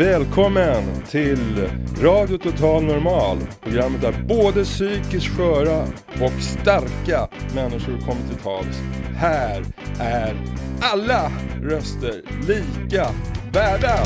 Välkommen 0.00 1.02
till 1.10 1.68
Radio 2.02 2.38
Total 2.38 2.84
Normal. 2.84 3.38
Programmet 3.62 4.00
där 4.00 4.24
både 4.28 4.64
psykiskt 4.64 5.36
sköra 5.36 5.82
och 6.20 6.42
starka 6.42 7.28
människor 7.54 7.98
kommer 7.98 8.28
till 8.28 8.36
tals. 8.42 8.76
Här 9.16 9.64
är 9.98 10.36
alla 10.80 11.32
röster 11.62 12.22
lika 12.48 13.10
värda. 13.52 13.96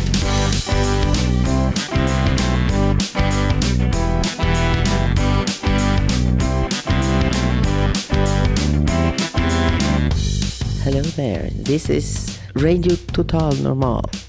Hello 10.85 11.03
there, 11.17 11.51
this 11.65 11.91
is 11.91 12.39
Radio 12.55 12.97
Total 13.13 13.63
Normal. 13.63 14.24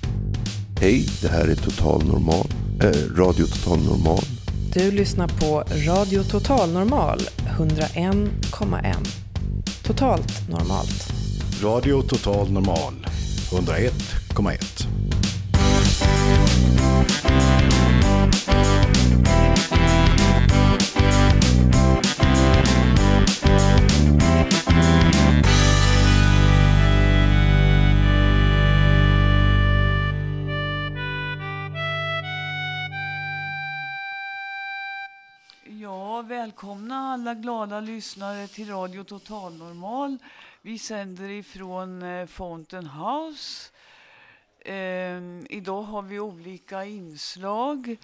Hej, 0.79 1.05
det 1.21 1.27
här 1.27 1.47
är 1.47 1.55
Total 1.55 2.05
Normal, 2.05 2.47
eh, 2.83 3.15
Radio 3.15 3.45
Total 3.45 3.79
Normal. 3.79 4.23
Du 4.73 4.91
lyssnar 4.91 5.27
på 5.27 5.63
Radio 5.87 6.23
Total 6.23 6.71
Normal 6.71 7.19
101,1. 7.57 8.95
Totalt 9.83 10.49
normalt. 10.49 11.13
Radio 11.63 12.01
Total 12.01 12.51
Normal 12.51 13.07
101,1. 13.51 14.87
Välkomna 36.45 36.95
alla 36.95 37.33
glada 37.33 37.79
lyssnare 37.79 38.47
till 38.47 38.69
Radio 38.69 39.03
Total 39.03 39.53
Normal. 39.53 40.17
Vi 40.61 40.79
sänder 40.79 41.29
ifrån 41.29 42.01
eh, 42.01 42.25
Fountain 42.25 42.87
House. 42.87 43.71
Eh, 44.59 45.21
idag 45.49 45.81
har 45.81 46.01
vi 46.01 46.19
olika 46.19 46.85
inslag. 46.85 47.97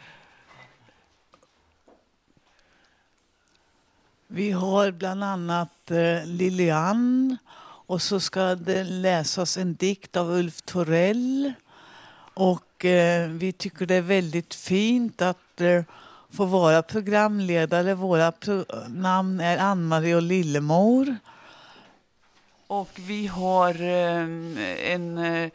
Vi 4.27 4.51
har 4.51 4.91
bland 4.91 5.23
annat 5.23 5.91
eh, 5.91 6.25
Lilian 6.25 7.37
och 7.63 8.01
så 8.01 8.19
ska 8.19 8.55
det 8.55 8.83
läsas 8.83 9.57
en 9.57 9.75
dikt 9.75 10.17
av 10.17 10.29
Ulf 10.29 10.61
Torell. 10.61 11.53
Och 12.33 12.85
eh, 12.85 13.29
vi 13.29 13.51
tycker 13.51 13.85
det 13.85 13.95
är 13.95 14.01
väldigt 14.01 14.53
fint 14.53 15.21
att 15.21 15.61
eh, 15.61 15.83
för 16.31 16.37
få 16.37 16.45
vara 16.45 16.81
programledare. 16.81 17.95
Våra 17.95 18.31
pro 18.31 18.65
namn 18.89 19.39
är 19.39 19.57
Ann-Marie 19.57 20.15
och 20.15 20.21
Lillemor. 20.21 21.15
Och 22.67 22.89
vi 22.95 23.27
har 23.27 23.81
eh, 23.81 24.93
en 24.93 25.17
eh, 25.17 25.49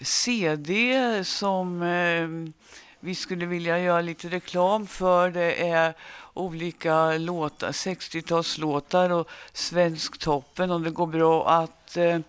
CD 0.00 1.24
som 1.24 1.82
eh, 1.82 2.52
vi 3.00 3.14
skulle 3.14 3.46
vilja 3.46 3.78
göra 3.78 4.00
lite 4.00 4.28
reklam 4.28 4.86
för. 4.86 5.30
Det 5.30 5.68
är 5.68 5.94
olika 6.34 7.18
låtar, 7.18 7.72
60-talslåtar 7.72 9.10
och 9.10 9.28
Svensktoppen. 9.52 10.70
Och 10.70 10.80
det 10.80 10.90
går 10.90 11.06
bra 11.06 11.48
att 11.48 11.96
eh, 11.96 12.20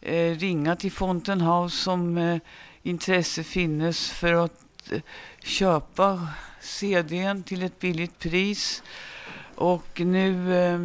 eh 0.00 0.36
ringa 0.36 0.76
till 0.76 0.92
Fountain 0.92 1.40
House 1.40 1.90
om 1.90 2.18
eh, 2.18 2.38
intresse 2.82 3.44
finnes 3.44 4.10
för 4.10 4.44
att 4.44 4.67
köpa 5.42 6.28
CDn 6.60 7.42
till 7.42 7.62
ett 7.62 7.78
billigt 7.78 8.18
pris. 8.18 8.82
Och 9.54 10.00
nu 10.00 10.56
eh, 10.56 10.80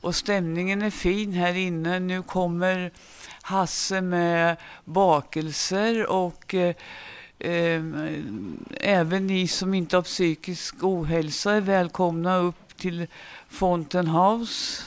och 0.00 0.14
stämningen 0.14 0.82
är 0.82 0.90
fin 0.90 1.32
här 1.32 1.54
inne. 1.54 1.98
Nu 1.98 2.22
kommer 2.22 2.90
Hasse 3.42 4.00
med 4.00 4.56
bakelser 4.84 6.06
och 6.06 6.54
eh, 6.54 6.74
eh, 7.38 7.82
även 8.80 9.26
ni 9.26 9.48
som 9.48 9.74
inte 9.74 9.96
har 9.96 10.02
psykisk 10.02 10.84
ohälsa 10.84 11.52
är 11.52 11.60
välkomna 11.60 12.36
upp 12.36 12.76
till 12.76 13.06
Fountain 13.48 14.06
House. 14.06 14.82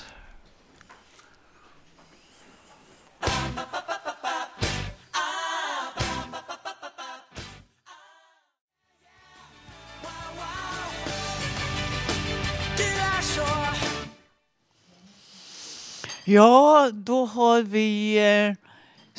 Ja, 16.26 16.90
då 16.94 17.26
har 17.26 17.62
vi 17.62 18.18
eh, 18.18 18.69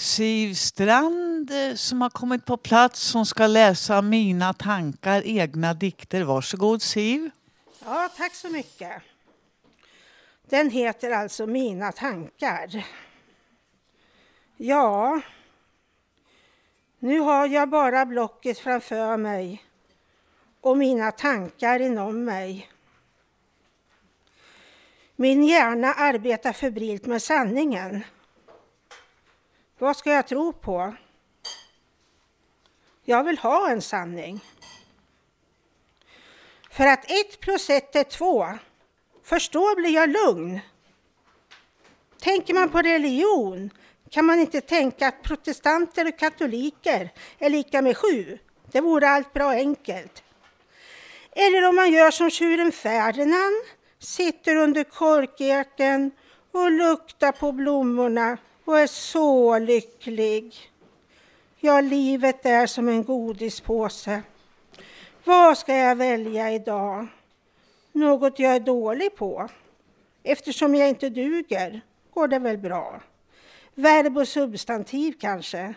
Siv 0.01 0.55
Strand 0.55 1.53
som 1.75 2.03
har 2.03 2.11
kommit 2.11 2.45
på 2.47 2.57
plats 2.57 3.01
som 3.01 3.27
ska 3.27 3.47
läsa 3.47 4.03
Mina 4.03 4.55
tankar, 4.55 5.23
egna 5.27 5.75
dikter. 5.75 6.23
Varsågod 6.23 6.83
Siv. 6.83 7.31
Ja, 7.85 8.11
tack 8.17 8.35
så 8.35 8.49
mycket. 8.49 9.03
Den 10.49 10.71
heter 10.71 11.11
alltså 11.11 11.47
Mina 11.47 11.93
tankar. 11.93 12.87
Ja, 14.57 15.21
nu 16.99 17.21
har 17.21 17.49
jag 17.49 17.69
bara 17.69 18.07
blocket 18.07 18.59
framför 18.59 19.17
mig 19.17 19.65
och 20.61 20.79
mina 20.79 21.13
tankar 21.13 21.81
inom 21.81 22.25
mig. 22.25 22.71
Min 25.17 25.45
hjärna 25.45 25.95
arbetar 25.95 26.53
febrilt 26.53 27.07
med 27.07 27.23
sanningen. 27.23 28.05
Vad 29.81 29.97
ska 29.97 30.13
jag 30.13 30.27
tro 30.27 30.53
på? 30.53 30.95
Jag 33.05 33.25
vill 33.25 33.39
ha 33.39 33.71
en 33.71 33.83
sanning. 33.83 34.41
För 36.71 36.87
att 36.87 37.11
ett 37.11 37.41
plus 37.41 37.71
ett 37.71 37.97
är 37.97 38.05
två. 38.05 38.47
Först 39.25 39.53
då 39.53 39.75
blir 39.77 39.91
jag 39.91 40.11
lugn. 40.11 40.61
Tänker 42.19 42.55
man 42.55 42.69
på 42.69 42.79
religion 42.79 43.71
kan 44.11 44.25
man 44.25 44.41
inte 44.41 44.61
tänka 44.61 45.09
att 45.09 45.23
protestanter 45.23 46.09
och 46.09 46.19
katoliker 46.19 47.13
är 47.39 47.51
lika 47.51 47.83
med 47.83 47.97
sju. 47.97 48.39
Det 48.73 48.81
vore 48.81 49.09
allt 49.09 49.33
bra 49.33 49.51
enkelt. 49.51 50.23
Eller 51.33 51.69
om 51.69 51.77
man 51.77 51.93
gör 51.93 52.11
som 52.11 52.31
tjuren 52.31 52.73
Ferdinand, 52.73 53.63
sitter 53.99 54.57
under 54.57 54.85
korkeken 54.85 56.11
och 56.53 56.71
luktar 56.71 57.33
på 57.33 57.53
blommorna 57.53 58.39
och 58.71 58.79
är 58.79 58.87
så 58.87 59.59
lycklig. 59.59 60.55
Ja, 61.61 61.81
livet 61.81 62.47
är 62.47 62.67
som 62.67 62.89
en 62.89 63.05
godispåse. 63.05 64.23
Vad 65.25 65.59
ska 65.59 65.75
jag 65.75 65.97
välja 65.97 66.53
idag? 66.53 67.07
Något 67.93 68.39
jag 68.39 68.55
är 68.55 68.61
dålig 68.61 69.17
på? 69.17 69.49
Eftersom 70.23 70.75
jag 70.75 70.89
inte 70.89 71.09
duger 71.09 71.81
går 72.15 72.29
det 72.29 72.39
väl 72.39 72.59
bra. 72.59 73.01
Verb 73.75 74.19
och 74.19 74.29
substantiv 74.29 75.15
kanske? 75.21 75.75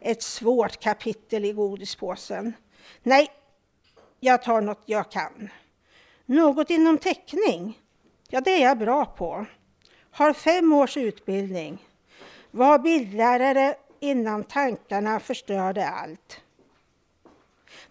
Ett 0.00 0.22
svårt 0.22 0.80
kapitel 0.80 1.44
i 1.44 1.52
godispåsen. 1.52 2.52
Nej, 3.02 3.30
jag 4.20 4.42
tar 4.42 4.60
något 4.60 4.82
jag 4.86 5.10
kan. 5.10 5.48
Något 6.26 6.70
inom 6.70 6.98
teckning? 6.98 7.80
Ja, 8.28 8.40
det 8.40 8.50
är 8.50 8.62
jag 8.62 8.78
bra 8.78 9.04
på. 9.04 9.46
Har 10.10 10.32
fem 10.32 10.72
års 10.72 10.96
utbildning. 10.96 11.78
Var 12.56 12.78
bildlärare 12.78 13.76
innan 14.00 14.44
tankarna 14.44 15.20
förstörde 15.20 15.88
allt. 15.88 16.40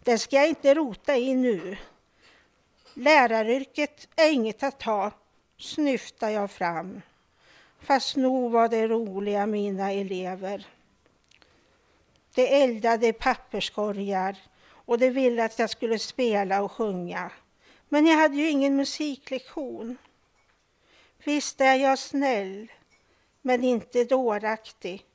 Det 0.03 0.17
ska 0.17 0.35
jag 0.35 0.49
inte 0.49 0.73
rota 0.73 1.17
i 1.17 1.35
nu. 1.35 1.77
Läraryrket 2.93 4.07
är 4.15 4.31
inget 4.31 4.63
att 4.63 4.79
ta, 4.79 5.11
snyftar 5.57 6.29
jag 6.29 6.51
fram. 6.51 7.01
Fast 7.79 8.15
nog 8.15 8.51
var 8.51 8.67
det 8.67 8.87
roliga 8.87 9.45
mina 9.45 9.91
elever. 9.91 10.67
De 12.35 12.63
eldade 12.63 13.13
papperskorgar 13.13 14.37
och 14.67 14.99
de 14.99 15.09
ville 15.09 15.45
att 15.45 15.59
jag 15.59 15.69
skulle 15.69 15.99
spela 15.99 16.61
och 16.61 16.71
sjunga. 16.71 17.31
Men 17.89 18.05
jag 18.05 18.17
hade 18.17 18.35
ju 18.35 18.49
ingen 18.49 18.75
musiklektion. 18.75 19.97
Visst 21.23 21.61
är 21.61 21.75
jag 21.75 21.99
snäll, 21.99 22.67
men 23.45 23.63
inte 23.63 24.03
dåraktig. 24.03 25.05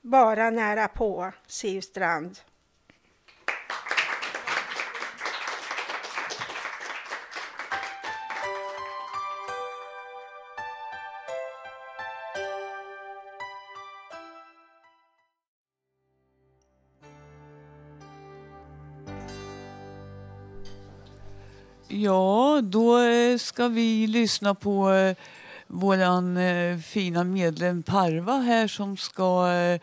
Bara 0.00 0.50
nära 0.50 0.88
på, 0.88 1.32
Siv 1.46 1.80
Strand. 1.80 2.38
Ja, 21.88 22.60
då 22.62 22.98
eh, 22.98 23.38
ska 23.38 23.68
vi 23.68 24.06
lyssna 24.06 24.54
på 24.54 24.90
eh, 24.92 25.16
våran 25.70 26.36
eh, 26.36 26.78
fina 26.78 27.24
medlem 27.24 27.82
Parva 27.82 28.36
här 28.36 28.68
som 28.68 28.96
ska 28.96 29.52
eh, 29.52 29.80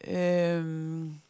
ehm, 0.00 1.20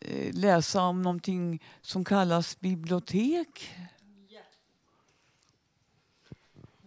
eh, 0.00 0.34
läsa 0.34 0.82
om 0.82 1.02
någonting 1.02 1.62
som 1.82 2.04
kallas 2.04 2.60
bibliotek. 2.60 3.74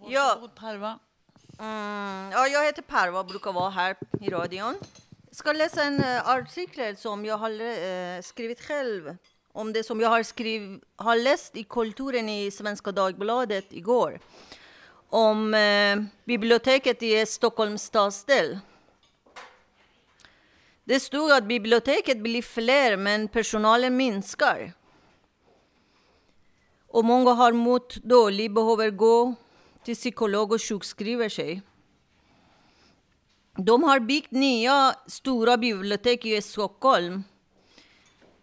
Ja. 0.09 0.27
Varsågod, 0.27 0.55
Parva. 0.55 0.99
Mm, 1.59 2.31
ja, 2.31 2.47
jag 2.47 2.65
heter 2.65 2.81
Parva 2.81 3.19
och 3.19 3.25
brukar 3.25 3.53
vara 3.53 3.69
här 3.69 3.95
i 4.21 4.29
radion. 4.29 4.75
Jag 5.27 5.35
ska 5.35 5.53
läsa 5.53 5.83
en 5.83 5.99
uh, 6.03 6.29
artikel 6.29 6.97
som 6.97 7.25
jag 7.25 7.37
har 7.37 7.51
uh, 7.51 8.21
skrivit 8.21 8.61
själv 8.61 9.17
om 9.51 9.73
det 9.73 9.83
som 9.83 10.01
jag 10.01 10.09
har, 10.09 10.23
skriv, 10.23 10.81
har 10.95 11.15
läst 11.15 11.55
i 11.55 11.63
Kulturen 11.63 12.29
i 12.29 12.51
Svenska 12.51 12.91
Dagbladet 12.91 13.65
igår. 13.69 14.19
Om 15.09 15.53
eh, 15.53 16.03
biblioteket 16.25 17.03
i 17.03 17.25
Stockholms 17.25 17.83
stadsdel. 17.83 18.59
Det 20.83 20.99
stod 20.99 21.31
att 21.31 21.43
biblioteket 21.43 22.17
blir 22.17 22.41
fler 22.41 22.97
men 22.97 23.27
personalen 23.27 23.97
minskar. 23.97 24.73
Och 26.87 27.05
många 27.05 27.31
har 27.31 27.51
mått 27.51 27.95
dåligt, 27.95 28.51
behöver 28.51 28.89
gå 28.89 29.35
till 29.83 29.95
psykolog 29.95 30.51
och 30.51 30.61
sjukskriver 30.61 31.29
sig. 31.29 31.61
De 33.57 33.83
har 33.83 33.99
byggt 33.99 34.31
nya 34.31 34.95
stora 35.07 35.57
bibliotek 35.57 36.25
i 36.25 36.41
Stockholm. 36.41 37.23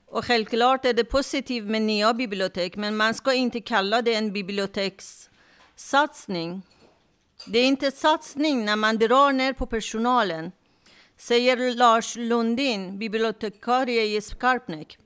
Och 0.06 0.24
självklart 0.24 0.84
är 0.84 0.92
det 0.92 1.04
positivt 1.04 1.64
med 1.64 1.82
nya 1.82 2.14
bibliotek, 2.14 2.76
men 2.76 2.96
man 2.96 3.14
ska 3.14 3.32
inte 3.32 3.60
kalla 3.60 4.02
det 4.02 4.14
en 4.14 4.32
biblioteks 4.32 5.30
Satsning. 5.78 6.62
Det 7.46 7.58
är 7.58 7.64
inte 7.64 7.90
satsning 7.90 8.64
när 8.64 8.76
man 8.76 8.98
drar 8.98 9.32
ner 9.32 9.52
på 9.52 9.66
personalen, 9.66 10.52
säger 11.16 11.74
Lars 11.74 12.16
Lundin, 12.16 12.98
bibliotekarie 12.98 14.16
i 14.16 14.20
Skarpnäck. 14.20 14.98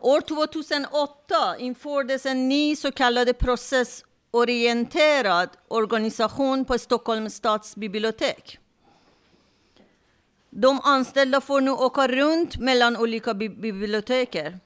År 0.00 0.20
2008 0.20 1.58
infördes 1.58 2.26
en 2.26 2.48
ny 2.48 2.76
så 2.76 2.92
kallad 2.92 3.38
processorienterad 3.38 5.48
organisation 5.68 6.64
på 6.64 6.78
Stockholms 6.78 7.34
stadsbibliotek. 7.34 8.58
De 10.50 10.80
anställda 10.84 11.40
får 11.40 11.60
nu 11.60 11.70
åka 11.70 12.08
runt 12.08 12.56
mellan 12.56 12.96
olika 12.96 13.34
bibliotek. 13.34 13.62
biblioteker. 13.62 14.60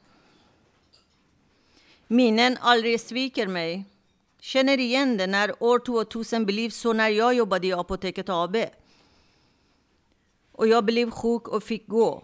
Minnen 2.13 2.59
aldrig 2.61 3.01
sviker 3.01 3.47
mig. 3.47 3.85
Känner 4.41 4.79
igen 4.79 5.17
det 5.17 5.27
när 5.27 5.63
år 5.63 5.79
2000 5.79 6.47
blev 6.47 6.71
så 6.71 6.93
när 6.93 7.09
jag 7.09 7.35
jobbade 7.35 7.67
i 7.67 7.73
Apoteket 7.73 8.29
AB. 8.29 8.57
Och 10.53 10.69
jag 10.69 10.85
blev 10.85 11.11
sjuk 11.11 11.49
och 11.49 11.63
fick 11.63 11.87
gå. 11.87 12.23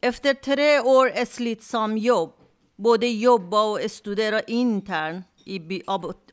Efter 0.00 0.34
tre 0.34 0.80
år 0.80 1.12
ett 1.14 1.28
slitsamt 1.28 2.02
jobb, 2.02 2.32
både 2.76 3.06
jobba 3.06 3.62
och 3.62 3.90
studera 3.90 4.40
internt 4.40 5.26
i, 5.44 5.82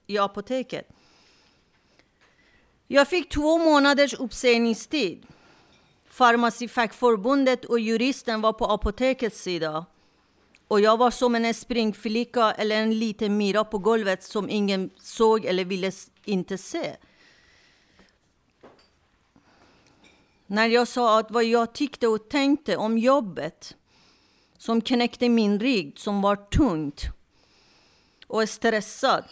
i 0.07 0.17
apoteket. 0.17 0.87
Jag 2.87 3.07
fick 3.07 3.29
två 3.29 3.57
månaders 3.57 4.13
uppsägningstid. 4.13 5.25
Farmacifackförbundet 6.09 7.65
och 7.65 7.79
juristen 7.79 8.41
var 8.41 8.53
på 8.53 8.65
apotekets 8.65 9.41
sida. 9.41 9.85
Och 10.67 10.81
jag 10.81 10.97
var 10.97 11.11
som 11.11 11.35
en 11.35 11.53
springflicka 11.53 12.51
eller 12.51 12.75
en 12.75 12.99
liten 12.99 13.37
myra 13.37 13.63
på 13.63 13.77
golvet 13.77 14.23
som 14.23 14.49
ingen 14.49 14.89
såg 15.01 15.45
eller 15.45 15.65
ville 15.65 15.91
inte 16.25 16.57
se. 16.57 16.95
När 20.47 20.67
jag 20.67 20.87
sa 20.87 21.19
att 21.19 21.31
vad 21.31 21.43
jag 21.43 21.73
tyckte 21.73 22.07
och 22.07 22.29
tänkte 22.29 22.77
om 22.77 22.97
jobbet 22.97 23.75
som 24.57 24.81
knäckte 24.81 25.29
min 25.29 25.59
rygg, 25.59 25.99
som 25.99 26.21
var 26.21 26.35
tungt 26.35 27.03
och 28.27 28.49
stressad. 28.49 29.23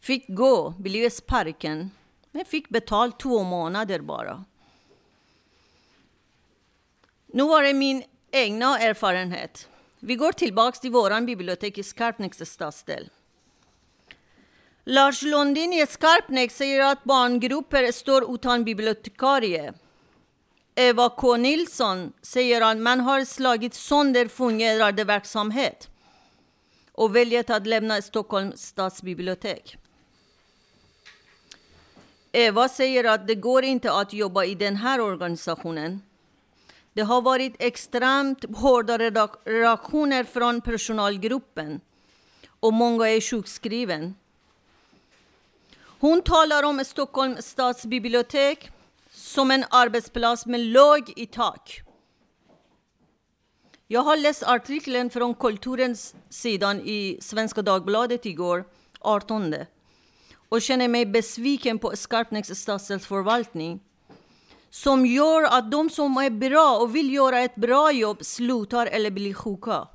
Fick 0.00 0.24
gå, 0.28 0.70
blev 0.70 1.10
sparken, 1.10 1.90
men 2.30 2.44
fick 2.44 2.68
betalt 2.68 3.20
två 3.20 3.42
månader 3.42 4.00
bara. 4.00 4.44
Nu 7.26 7.42
var 7.42 7.62
det 7.62 7.74
min 7.74 8.02
egna 8.32 8.78
erfarenhet. 8.78 9.68
Vi 9.98 10.16
går 10.16 10.32
tillbaka 10.32 10.78
till 10.78 10.90
våran 10.90 11.26
bibliotek 11.26 11.78
i 11.78 11.82
Skarpnäcks 11.82 12.38
stadsdel. 12.38 13.10
Lars 14.84 15.22
Lundin 15.22 15.72
i 15.72 15.86
Skarpnäck 15.86 16.52
säger 16.52 16.80
att 16.92 17.04
barngrupper 17.04 17.92
står 17.92 18.34
utan 18.34 18.64
bibliotekarie. 18.64 19.72
Eva 20.74 21.08
K 21.08 21.36
Nilsson 21.36 22.12
säger 22.22 22.60
att 22.60 22.78
man 22.78 23.00
har 23.00 23.24
slagit 23.24 23.74
sönder 23.74 24.28
fungerande 24.28 25.04
verksamhet 25.04 25.88
och 26.92 27.16
väljer 27.16 27.50
att 27.52 27.66
lämna 27.66 28.02
Stockholms 28.02 28.62
stadsbibliotek. 28.62 29.76
Eva 32.32 32.68
säger 32.68 33.04
att 33.04 33.26
det 33.26 33.34
går 33.34 33.64
inte 33.64 33.92
att 33.92 34.12
jobba 34.12 34.44
i 34.44 34.54
den 34.54 34.76
här 34.76 35.00
organisationen. 35.00 36.02
Det 36.92 37.02
har 37.02 37.22
varit 37.22 37.54
extremt 37.58 38.56
hårda 38.56 38.98
reaktioner 39.44 40.24
från 40.24 40.60
personalgruppen 40.60 41.80
och 42.60 42.72
många 42.72 43.08
är 43.08 43.20
sjukskrivna. 43.20 44.12
Hon 46.00 46.22
talar 46.22 46.62
om 46.62 46.84
Stockholms 46.84 47.46
stadsbibliotek 47.46 48.70
som 49.10 49.50
en 49.50 49.64
arbetsplats 49.70 50.46
med 50.46 50.60
låg 50.60 51.12
i 51.16 51.26
tak. 51.26 51.80
Jag 53.86 54.00
har 54.00 54.16
läst 54.16 54.42
artikeln 54.42 55.10
från 55.10 55.34
Kulturens 55.34 56.14
sidan 56.28 56.80
i 56.80 57.18
Svenska 57.20 57.62
Dagbladet 57.62 58.26
igår, 58.26 58.64
18 59.00 59.54
och 60.48 60.62
känner 60.62 60.88
mig 60.88 61.06
besviken 61.06 61.78
på 61.78 61.96
Skarpnäcks 61.96 62.48
stadsdelsförvaltning 62.48 63.80
som 64.70 65.06
gör 65.06 65.42
att 65.42 65.70
de 65.70 65.90
som 65.90 66.16
är 66.16 66.30
bra 66.30 66.78
och 66.78 66.96
vill 66.96 67.14
göra 67.14 67.40
ett 67.40 67.54
bra 67.54 67.92
jobb 67.92 68.24
slutar 68.24 68.86
eller 68.86 69.10
blir 69.10 69.34
sjuka. 69.34 69.88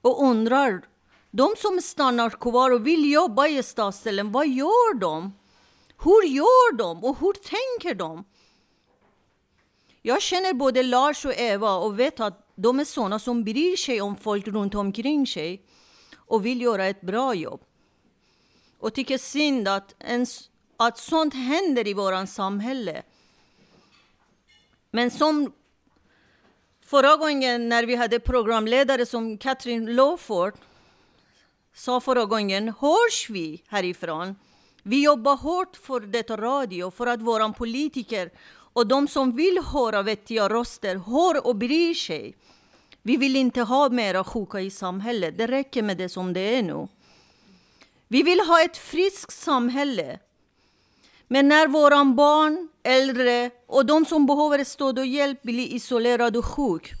Och 0.00 0.22
undrar, 0.22 0.82
de 1.30 1.54
som 1.56 1.80
stannar 1.82 2.30
kvar 2.30 2.70
och 2.70 2.86
vill 2.86 3.12
jobba 3.12 3.46
i 3.46 3.62
stadsdelen, 3.62 4.32
vad 4.32 4.48
gör 4.48 4.94
de? 4.98 5.34
Hur 6.04 6.22
gör 6.22 6.76
de 6.76 7.04
och 7.04 7.18
hur 7.20 7.32
tänker 7.32 7.94
de? 7.94 8.24
Jag 10.02 10.22
känner 10.22 10.54
både 10.54 10.82
Lars 10.82 11.24
och 11.24 11.34
Eva 11.36 11.76
och 11.76 11.98
vet 11.98 12.20
att 12.20 12.52
de 12.54 12.80
är 12.80 12.84
sådana 12.84 13.18
som 13.18 13.44
bryr 13.44 13.76
sig 13.76 14.00
om 14.00 14.16
folk 14.16 14.48
runt 14.48 14.74
omkring 14.74 15.26
sig 15.26 15.64
och 16.16 16.46
vill 16.46 16.60
göra 16.60 16.86
ett 16.86 17.00
bra 17.00 17.34
jobb. 17.34 17.60
Och 18.78 18.94
tycker 18.94 19.18
synd 19.18 19.68
att, 19.68 19.94
en, 19.98 20.26
att 20.76 20.98
sånt 20.98 21.34
händer 21.34 21.88
i 21.88 21.94
vårt 21.94 22.28
samhälle. 22.28 23.02
Men 24.90 25.10
som 25.10 25.52
förra 26.84 27.16
gången 27.16 27.68
när 27.68 27.86
vi 27.86 27.94
hade 27.94 28.20
programledare 28.20 29.06
som 29.06 29.38
Katrin 29.38 29.96
Lawford 29.96 30.54
sa 31.74 32.00
förra 32.00 32.24
gången, 32.24 32.74
hörs 32.80 33.30
vi 33.30 33.62
härifrån? 33.68 34.36
Vi 34.82 35.04
jobbar 35.04 35.36
hårt 35.36 35.76
för 35.76 36.00
detta 36.00 36.36
radio, 36.36 36.90
för 36.90 37.06
att 37.06 37.22
våra 37.22 37.52
politiker 37.52 38.30
och 38.72 38.86
de 38.86 39.08
som 39.08 39.36
vill 39.36 39.58
höra 39.72 40.02
vettiga 40.02 40.48
röster 40.48 40.96
hör 40.96 41.46
och 41.46 41.56
bryr 41.56 41.94
sig. 41.94 42.36
Vi 43.02 43.16
vill 43.16 43.36
inte 43.36 43.62
ha 43.62 43.88
mera 43.88 44.24
sjuka 44.24 44.60
i 44.60 44.70
samhället. 44.70 45.38
Det 45.38 45.46
räcker 45.46 45.82
med 45.82 45.96
det 45.96 46.08
som 46.08 46.32
det 46.32 46.56
är 46.56 46.62
nu. 46.62 46.88
Vi 48.08 48.22
vill 48.22 48.40
ha 48.40 48.62
ett 48.62 48.76
friskt 48.76 49.32
samhälle. 49.32 50.18
Men 51.28 51.48
när 51.48 51.68
våra 51.68 52.04
barn, 52.04 52.68
äldre 52.88 53.50
och 53.66 53.86
de 53.86 54.04
som 54.04 54.26
behöver 54.26 54.64
stöd 54.64 54.98
och 54.98 55.06
hjälp 55.06 55.42
blir 55.42 55.66
isolerade 55.66 56.38
och 56.38 56.44
sjuka, 56.44 56.96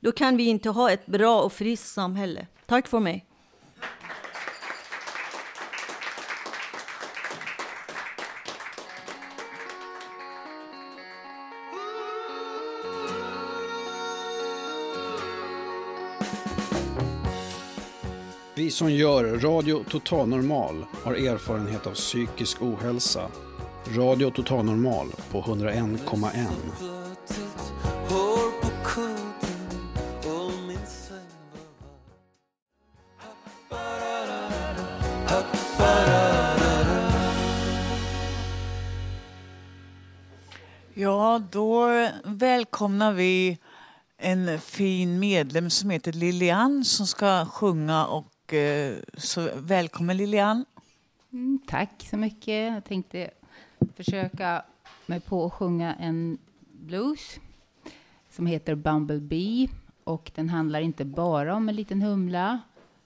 då 0.00 0.12
kan 0.12 0.36
vi 0.36 0.44
inte 0.44 0.70
ha 0.70 0.90
ett 0.90 1.06
bra 1.06 1.42
och 1.42 1.52
friskt 1.52 1.94
samhälle. 1.94 2.46
Tack 2.66 2.88
för 2.88 3.00
mig. 3.00 3.26
Vi 18.54 18.70
som 18.70 18.90
gör 18.90 19.24
Radio 19.24 19.84
Total 19.90 20.28
Normal 20.28 20.86
har 21.04 21.14
erfarenhet 21.14 21.86
av 21.86 21.94
psykisk 21.94 22.62
ohälsa. 22.62 23.30
Radio 23.94 24.30
Total 24.30 24.64
Normal 24.64 25.06
på 25.30 25.42
101,1. 25.42 26.46
Ja, 40.94 41.42
då 41.52 41.90
välkomnar 42.24 43.12
vi 43.12 43.58
en 44.18 44.60
fin 44.60 45.18
medlem 45.18 45.70
som 45.70 45.90
heter 45.90 46.12
Lilian 46.12 46.84
som 46.84 47.06
ska 47.06 47.46
sjunga. 47.46 48.06
Och, 48.06 48.54
eh, 48.54 48.96
så 49.14 49.48
välkommen 49.54 50.16
Lilian. 50.16 50.64
Mm, 51.32 51.58
tack 51.66 52.06
så 52.10 52.16
mycket. 52.16 52.72
Jag 52.72 52.84
tänkte 52.84 53.30
försöka 53.96 54.64
mig 55.06 55.20
på 55.20 55.46
att 55.46 55.52
sjunga 55.52 55.94
en 55.94 56.38
blues 56.72 57.40
som 58.30 58.46
heter 58.46 58.74
Bumblebee. 58.74 59.68
Och 60.04 60.30
den 60.34 60.48
handlar 60.48 60.80
inte 60.80 61.04
bara 61.04 61.54
om 61.54 61.68
en 61.68 61.76
liten 61.76 62.02
humla 62.02 62.60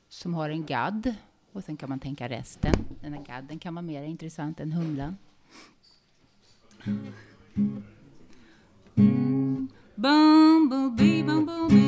som 0.09 0.35
har 0.35 0.51
en 0.51 0.67
gadd. 0.67 1.15
Och 1.53 1.65
sen 1.65 1.77
kan 1.77 1.89
man 1.89 1.99
tänka 1.99 2.29
resten. 2.29 2.73
Den 3.03 3.13
här 3.13 3.25
gadden 3.25 3.59
kan 3.59 3.75
vara 3.75 3.83
mer 3.83 4.03
intressant 4.03 4.61
än 4.61 4.73
humlan. 4.73 5.17
Bumblebee, 9.95 11.23
bumblebee, 11.23 11.85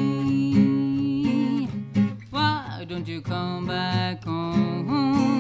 why 2.31 2.85
don't 2.85 3.09
you 3.09 3.23
come 3.23 3.67
back 3.67 4.25
home? 4.25 5.32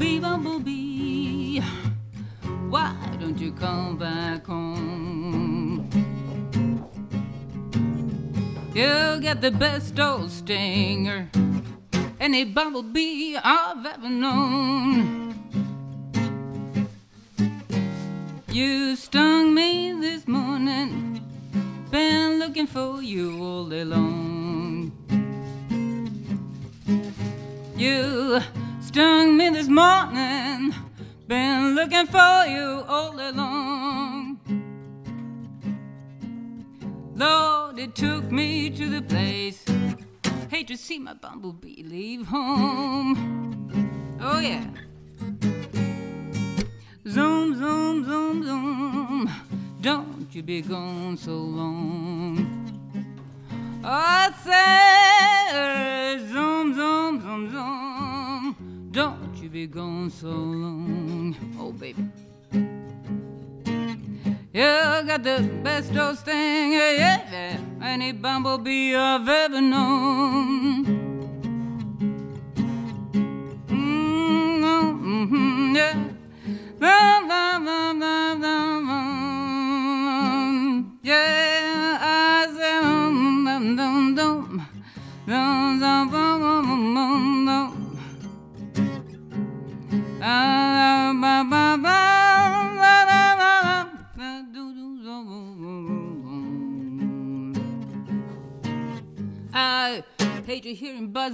Bumblebee, 0.00 0.20
bumblebee, 0.20 1.60
why 2.70 2.96
don't 3.20 3.38
you 3.38 3.52
come 3.52 3.98
back 3.98 4.46
home? 4.46 5.86
You 8.72 9.20
got 9.20 9.42
the 9.42 9.50
best 9.50 10.00
old 10.00 10.30
stinger 10.30 11.28
any 12.18 12.46
bumblebee 12.46 13.36
I've 13.44 13.84
ever 13.84 14.08
known. 14.08 15.34
You 18.50 18.96
stung 18.96 19.52
me 19.52 19.92
this 20.00 20.26
morning, 20.26 21.20
been 21.90 22.38
looking 22.38 22.66
for 22.66 23.02
you 23.02 23.44
all 23.44 23.66
day 23.66 23.84
long. 23.84 24.92
You 27.76 28.40
stung 28.90 29.36
me 29.36 29.48
this 29.50 29.68
morning, 29.68 30.74
been 31.28 31.76
looking 31.76 32.06
for 32.08 32.44
you 32.48 32.84
all 32.88 33.12
day 33.12 33.30
long. 33.30 34.36
Lord, 37.14 37.78
it 37.78 37.94
took 37.94 38.32
me 38.32 38.68
to 38.70 38.88
the 38.88 39.02
place. 39.02 39.64
Hate 40.48 40.66
to 40.66 40.76
see 40.76 40.98
my 40.98 41.14
bumblebee 41.14 41.84
leave 41.84 42.26
home. 42.26 43.14
Oh, 44.20 44.40
yeah. 44.40 44.66
Zoom, 47.06 47.56
zoom, 47.60 48.04
zoom, 48.04 48.42
zoom. 48.42 49.30
Don't 49.80 50.34
you 50.34 50.42
be 50.42 50.62
gone 50.62 51.16
so 51.16 51.30
long. 51.30 52.44
Oh, 53.84 53.88
I 53.88 54.32
said, 54.42 56.18
zoom, 56.32 56.74
zoom, 56.74 57.22
zoom, 57.22 57.52
zoom. 57.52 57.99
Don't 58.92 59.36
you 59.36 59.48
be 59.48 59.68
gone 59.68 60.10
so 60.10 60.26
long. 60.26 61.36
Oh, 61.60 61.70
baby. 61.70 62.04
You 64.52 64.62
got 65.06 65.22
the 65.22 65.48
best 65.62 65.96
old 65.96 66.18
thing, 66.18 66.72
yeah, 66.72 66.90
yeah. 66.98 67.60
Any 67.82 68.10
bumblebee 68.10 68.96
I've 68.96 69.28
ever 69.28 69.60
known. 69.60 70.29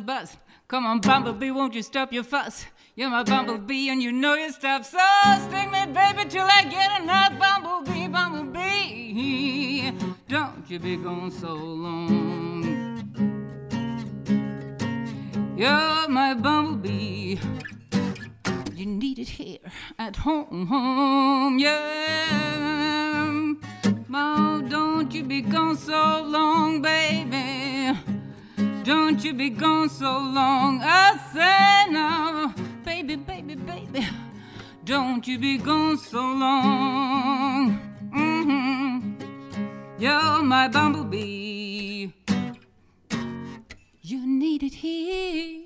Buzz. 0.06 0.36
Come 0.68 0.86
on, 0.86 1.00
Bumblebee, 1.00 1.50
won't 1.50 1.74
you 1.74 1.82
stop 1.82 2.12
your 2.12 2.22
fuss? 2.22 2.64
You're 2.94 3.10
my 3.10 3.24
bumblebee 3.24 3.90
and 3.90 4.00
you 4.02 4.12
know 4.12 4.34
your 4.34 4.52
stuff. 4.52 4.86
So 4.86 4.98
sting 5.48 5.70
me, 5.70 5.86
baby, 5.86 6.28
till 6.28 6.46
I 6.48 6.62
get 6.64 7.02
enough. 7.02 7.38
Bumblebee, 7.38 8.08
bumblebee, 8.08 9.92
don't 10.28 10.70
you 10.70 10.78
be 10.78 10.96
gone 10.96 11.30
so 11.30 11.54
long. 11.54 12.76
You're 15.56 16.08
my 16.08 16.34
bumblebee. 16.34 17.38
You 18.74 18.86
need 18.86 19.18
it 19.18 19.28
here 19.28 19.58
at 19.98 20.16
home, 20.16 20.66
home, 20.66 21.58
yeah. 21.58 22.66
Oh, 24.18 24.62
don't 24.68 25.12
you 25.12 25.24
be 25.24 25.42
gone 25.42 25.76
so 25.76 26.22
long, 26.26 26.80
baby. 26.80 28.15
Don't 28.86 29.24
you 29.24 29.34
be 29.34 29.50
gone 29.50 29.88
so 29.88 30.16
long. 30.16 30.80
I 30.80 31.18
say 31.32 31.92
now, 31.92 32.54
baby, 32.84 33.16
baby, 33.16 33.56
baby. 33.56 34.06
Don't 34.84 35.26
you 35.26 35.40
be 35.40 35.58
gone 35.58 35.98
so 35.98 36.20
long. 36.20 37.80
Mm-hmm. 38.14 39.10
You're 39.98 40.42
my 40.44 40.68
bumblebee. 40.68 42.12
You 44.02 44.24
need 44.24 44.62
it 44.62 44.74
here 44.74 45.64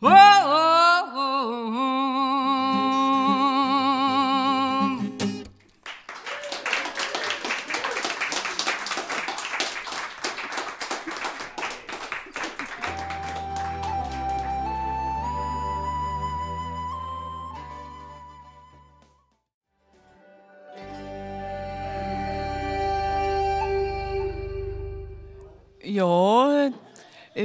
oh, 0.00 0.06
oh, 0.06 1.12
oh, 1.14 1.72
oh. 1.74 3.37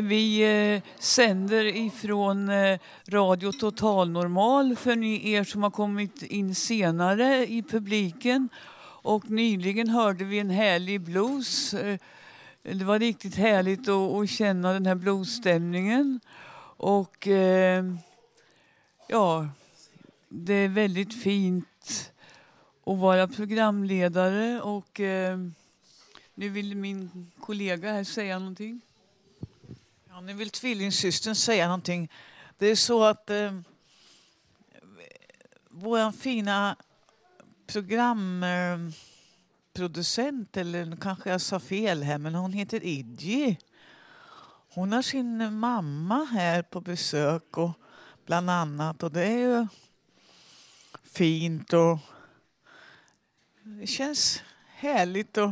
Vi 0.01 0.41
eh, 0.75 0.81
sänder 0.99 1.65
ifrån 1.65 2.49
eh, 2.49 2.79
Radio 3.07 3.51
Total 3.51 4.09
Normal 4.09 4.75
för 4.75 5.03
er 5.03 5.43
som 5.43 5.63
har 5.63 5.71
kommit 5.71 6.21
in 6.21 6.55
senare 6.55 7.47
i 7.47 7.63
publiken. 7.63 8.49
Och 9.01 9.29
nyligen 9.29 9.89
hörde 9.89 10.23
vi 10.23 10.39
en 10.39 10.49
härlig 10.49 11.01
blues. 11.01 11.73
Eh, 11.73 11.97
det 12.63 12.85
var 12.85 12.99
riktigt 12.99 13.35
härligt 13.35 13.89
att, 13.89 14.29
känna 14.29 14.73
den 14.73 14.85
här 14.85 14.95
bluesstämningen. 14.95 16.19
Och 16.77 17.27
ja, 19.07 19.47
det 20.29 20.53
är 20.53 20.67
väldigt 20.67 21.23
fint 21.23 22.11
att 22.85 22.97
vara 22.97 23.27
programledare 23.27 24.61
och 24.61 24.99
nu 26.33 26.49
vill 26.49 26.75
min 26.75 27.31
kollega 27.39 27.91
här 27.91 28.03
säga 28.03 28.39
någonting. 28.39 28.81
Ja, 30.15 30.21
nu 30.21 30.33
vill 30.33 30.49
tvillingsystern 30.49 31.35
säga 31.35 31.65
någonting. 31.65 32.11
Det 32.57 32.67
är 32.67 32.75
så 32.75 33.03
att 33.03 33.29
eh, 33.29 33.59
vår 35.69 36.11
fina 36.11 36.75
programproducent, 37.67 40.57
eller 40.57 40.85
nu 40.85 40.97
kanske 40.97 41.29
jag 41.29 41.41
sa 41.41 41.59
fel 41.59 42.03
här, 42.03 42.17
men 42.17 42.35
hon 42.35 42.53
heter 42.53 42.83
Idji. 42.83 43.59
Hon 44.69 44.91
har 44.91 45.01
sin 45.01 45.53
mamma 45.53 46.23
här 46.23 46.61
på 46.61 46.81
besök 46.81 47.57
och 47.57 47.71
bland 48.25 48.49
annat 48.49 49.03
och 49.03 49.11
det 49.11 49.23
är 49.23 49.37
ju 49.37 49.67
fint 51.03 51.73
och 51.73 51.97
det 53.63 53.87
känns 53.87 54.43
härligt 54.67 55.37
och 55.37 55.51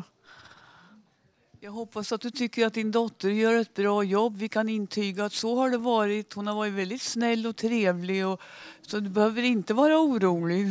jag 1.64 1.72
hoppas 1.72 2.12
att 2.12 2.22
du 2.22 2.32
tycker 2.32 2.66
att 2.66 2.74
din 2.74 2.92
dotter 2.92 3.30
gör 3.30 3.54
ett 3.54 3.74
bra 3.74 4.04
jobb. 4.04 4.38
Vi 4.38 4.50
kan 4.50 4.70
intyga 4.70 5.26
att 5.26 5.34
så 5.34 5.56
har 5.56 5.70
det 5.70 5.78
varit. 5.78 6.34
Hon 6.34 6.48
har 6.48 6.56
varit 6.56 6.74
väldigt 6.74 7.02
snäll 7.02 7.48
och 7.48 7.56
trevlig. 7.56 8.28
Och, 8.28 8.42
så 8.82 9.00
du 9.00 9.10
behöver 9.10 9.44
inte 9.44 9.74
vara 9.74 10.00
orolig. 10.00 10.68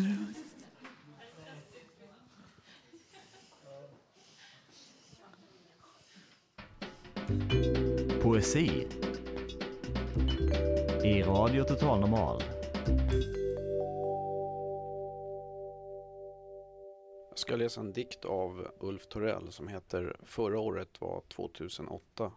Poesi 8.22 8.86
i 11.04 11.22
Radio 11.22 11.64
Total 11.64 12.00
Normal. 12.00 12.42
Ska 17.40 17.56
läsa 17.56 17.80
en 17.80 17.92
dikt 17.92 18.24
av 18.24 18.68
Ulf 18.80 19.06
Torell 19.06 19.52
som 19.52 19.68
heter 19.68 20.16
Förra 20.22 20.60
året 20.60 21.00
var 21.00 21.22
2008. 21.28 22.32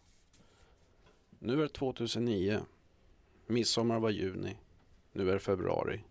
Nu 1.39 1.63
är 1.63 1.67
2009. 1.67 2.61
Midsommar 3.47 3.99
var 3.99 4.09
juni. 4.09 4.57
Nu 5.11 5.29
är 5.29 5.33
det 5.33 5.39
februari. 5.39 6.03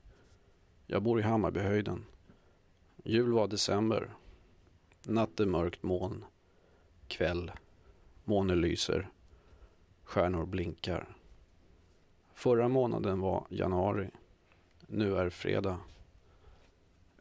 Jag 0.87 1.03
bor 1.03 1.21
i 1.21 1.23
Hammarbyhöjden. 1.23 2.05
Jul 3.05 3.33
var 3.33 3.49
december. 3.49 4.15
Natt 5.07 5.41
är 5.41 5.47
mörkt 5.47 5.83
moln. 5.83 6.25
Kväll. 7.09 7.53
Månen 8.25 8.61
lyser. 8.61 9.09
Stjärnor 10.05 10.47
blinkar. 10.47 11.17
Förra 12.35 12.69
månaden 12.69 13.21
var 13.21 13.47
januari. 13.51 14.11
Nu 14.87 15.17
är 15.17 15.31
fredag. 15.31 15.81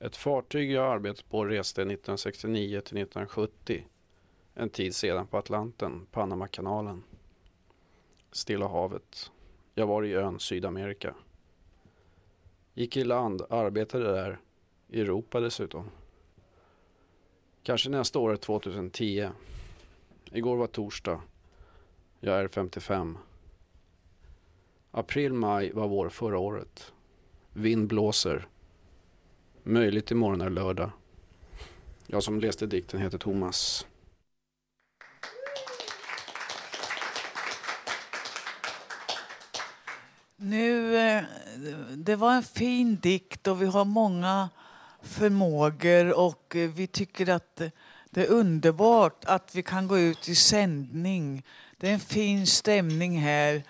Ett 0.04 0.18
fartyg 0.18 0.72
jag 0.72 0.94
arbetat 0.94 1.30
på 1.30 1.46
reste 1.46 1.82
1969 1.82 2.68
till 2.68 2.98
1970. 2.98 3.88
En 4.54 4.70
tid 4.70 4.96
sedan 4.96 5.28
på 5.28 5.38
Atlanten, 5.38 6.08
Panamakanalen. 6.12 7.04
Stilla 8.32 8.68
havet. 8.68 9.32
Jag 9.76 9.88
var 9.88 10.04
i 10.04 10.14
ön 10.14 10.40
Sydamerika. 10.40 11.16
Gick 12.74 12.98
i 12.98 13.04
land, 13.04 13.42
arbetade 13.50 14.12
där. 14.12 14.40
I 14.88 15.02
Europa 15.02 15.40
dessutom. 15.40 15.90
Kanske 17.64 17.90
nästa 17.90 18.20
år 18.20 18.32
är 18.32 18.38
2010. 18.38 19.30
Igår 20.32 20.58
var 20.58 20.68
torsdag. 20.68 21.22
Jag 22.20 22.40
är 22.40 22.48
55. 22.48 23.18
April, 24.92 25.34
maj 25.34 25.72
var 25.72 25.88
vår 25.88 26.10
förra 26.10 26.40
året. 26.40 26.94
Vind 27.54 27.88
blåser. 27.88 28.48
Möjligt 29.64 30.12
imorgon 30.12 30.42
är 30.42 30.50
lördag. 30.50 30.92
Jag 32.08 32.24
som 32.24 32.40
läste 32.40 32.66
dikten 32.66 33.02
heter 33.02 33.18
Thomas. 33.18 33.86
Nu, 40.36 40.98
eh, 40.98 41.24
det 41.96 42.16
var 42.16 42.34
en 42.34 42.44
fin 42.44 42.96
dikt 42.96 43.48
och 43.48 43.62
vi 43.62 43.66
har 43.66 43.86
många 43.86 44.50
förmågor 45.02 46.20
och 46.20 46.56
eh, 46.56 46.70
vi 46.70 46.88
tycker 46.88 47.30
att 47.30 47.62
det 48.10 48.22
är 48.22 48.32
underbart 48.32 49.26
att 49.26 49.56
vi 49.56 49.64
kan 49.64 49.88
gå 49.88 50.00
ut 50.00 50.30
i 50.30 50.36
sändning. 50.36 51.44
Det 51.78 51.90
är 51.90 51.94
en 51.94 52.00
fin 52.00 52.48
stämning 52.48 53.20
här. 53.20 53.64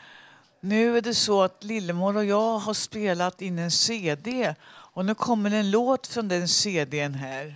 Nu 0.59 0.97
är 0.97 1.01
det 1.01 1.13
så 1.13 1.41
att 1.41 1.63
Lillemor 1.63 2.17
och 2.17 2.25
jag 2.25 2.57
har 2.57 2.73
spelat 2.73 3.41
in 3.41 3.59
en 3.59 3.71
CD 3.71 4.55
och 4.93 5.05
nu 5.05 5.15
kommer 5.15 5.51
en 5.51 5.71
låt 5.71 6.07
från 6.07 6.27
den 6.27 6.47
CDn 6.47 7.13
här. 7.13 7.55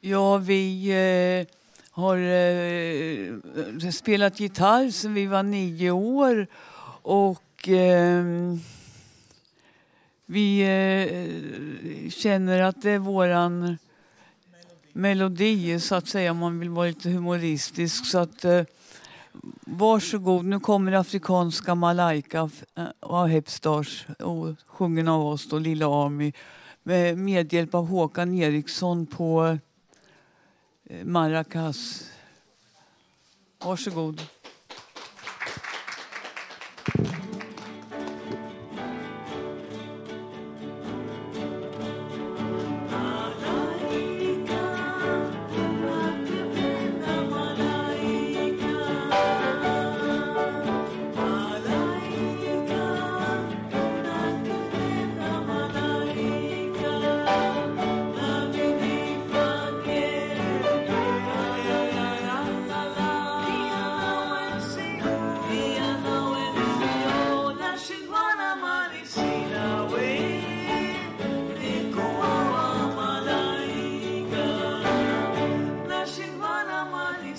Ja, 0.00 0.36
vi 0.36 0.88
eh, 0.88 1.54
har 1.90 2.16
eh, 2.18 3.90
spelat 3.90 4.40
gitarr 4.40 4.90
sedan 4.90 5.14
vi 5.14 5.26
var 5.26 5.42
nio 5.42 5.90
år 5.90 6.46
och 7.02 7.68
eh, 7.68 8.24
vi 10.26 10.60
eh, 10.60 12.10
känner 12.10 12.62
att 12.62 12.82
det 12.82 12.90
är 12.90 12.98
våran 12.98 13.78
melodi, 14.92 15.80
så 15.80 15.94
att 15.94 16.08
säga, 16.08 16.30
om 16.30 16.38
man 16.38 16.58
vill 16.58 16.70
vara 16.70 16.86
lite 16.86 17.10
humoristisk. 17.10 18.06
Så 18.06 18.18
att, 18.18 18.44
eh, 18.44 18.62
varsågod, 19.60 20.44
nu 20.44 20.60
kommer 20.60 20.92
afrikanska 20.92 21.74
Malaika 21.74 22.50
eh, 22.74 22.84
av 23.00 23.26
Hepstars 23.26 24.06
och 24.18 24.54
sjungen 24.66 25.08
av 25.08 25.26
oss 25.26 25.48
då, 25.48 25.58
Lilla 25.58 25.86
Army 25.86 26.32
med 26.82 27.18
medhjälp 27.18 27.74
av 27.74 27.86
Håkan 27.86 28.34
Eriksson 28.34 29.06
på 29.06 29.58
eh, 30.84 31.04
maracas. 31.04 32.10
Varsågod. 33.64 34.20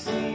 see. 0.06 0.35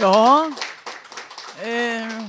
Ja, 0.00 0.52
eh, 1.62 2.28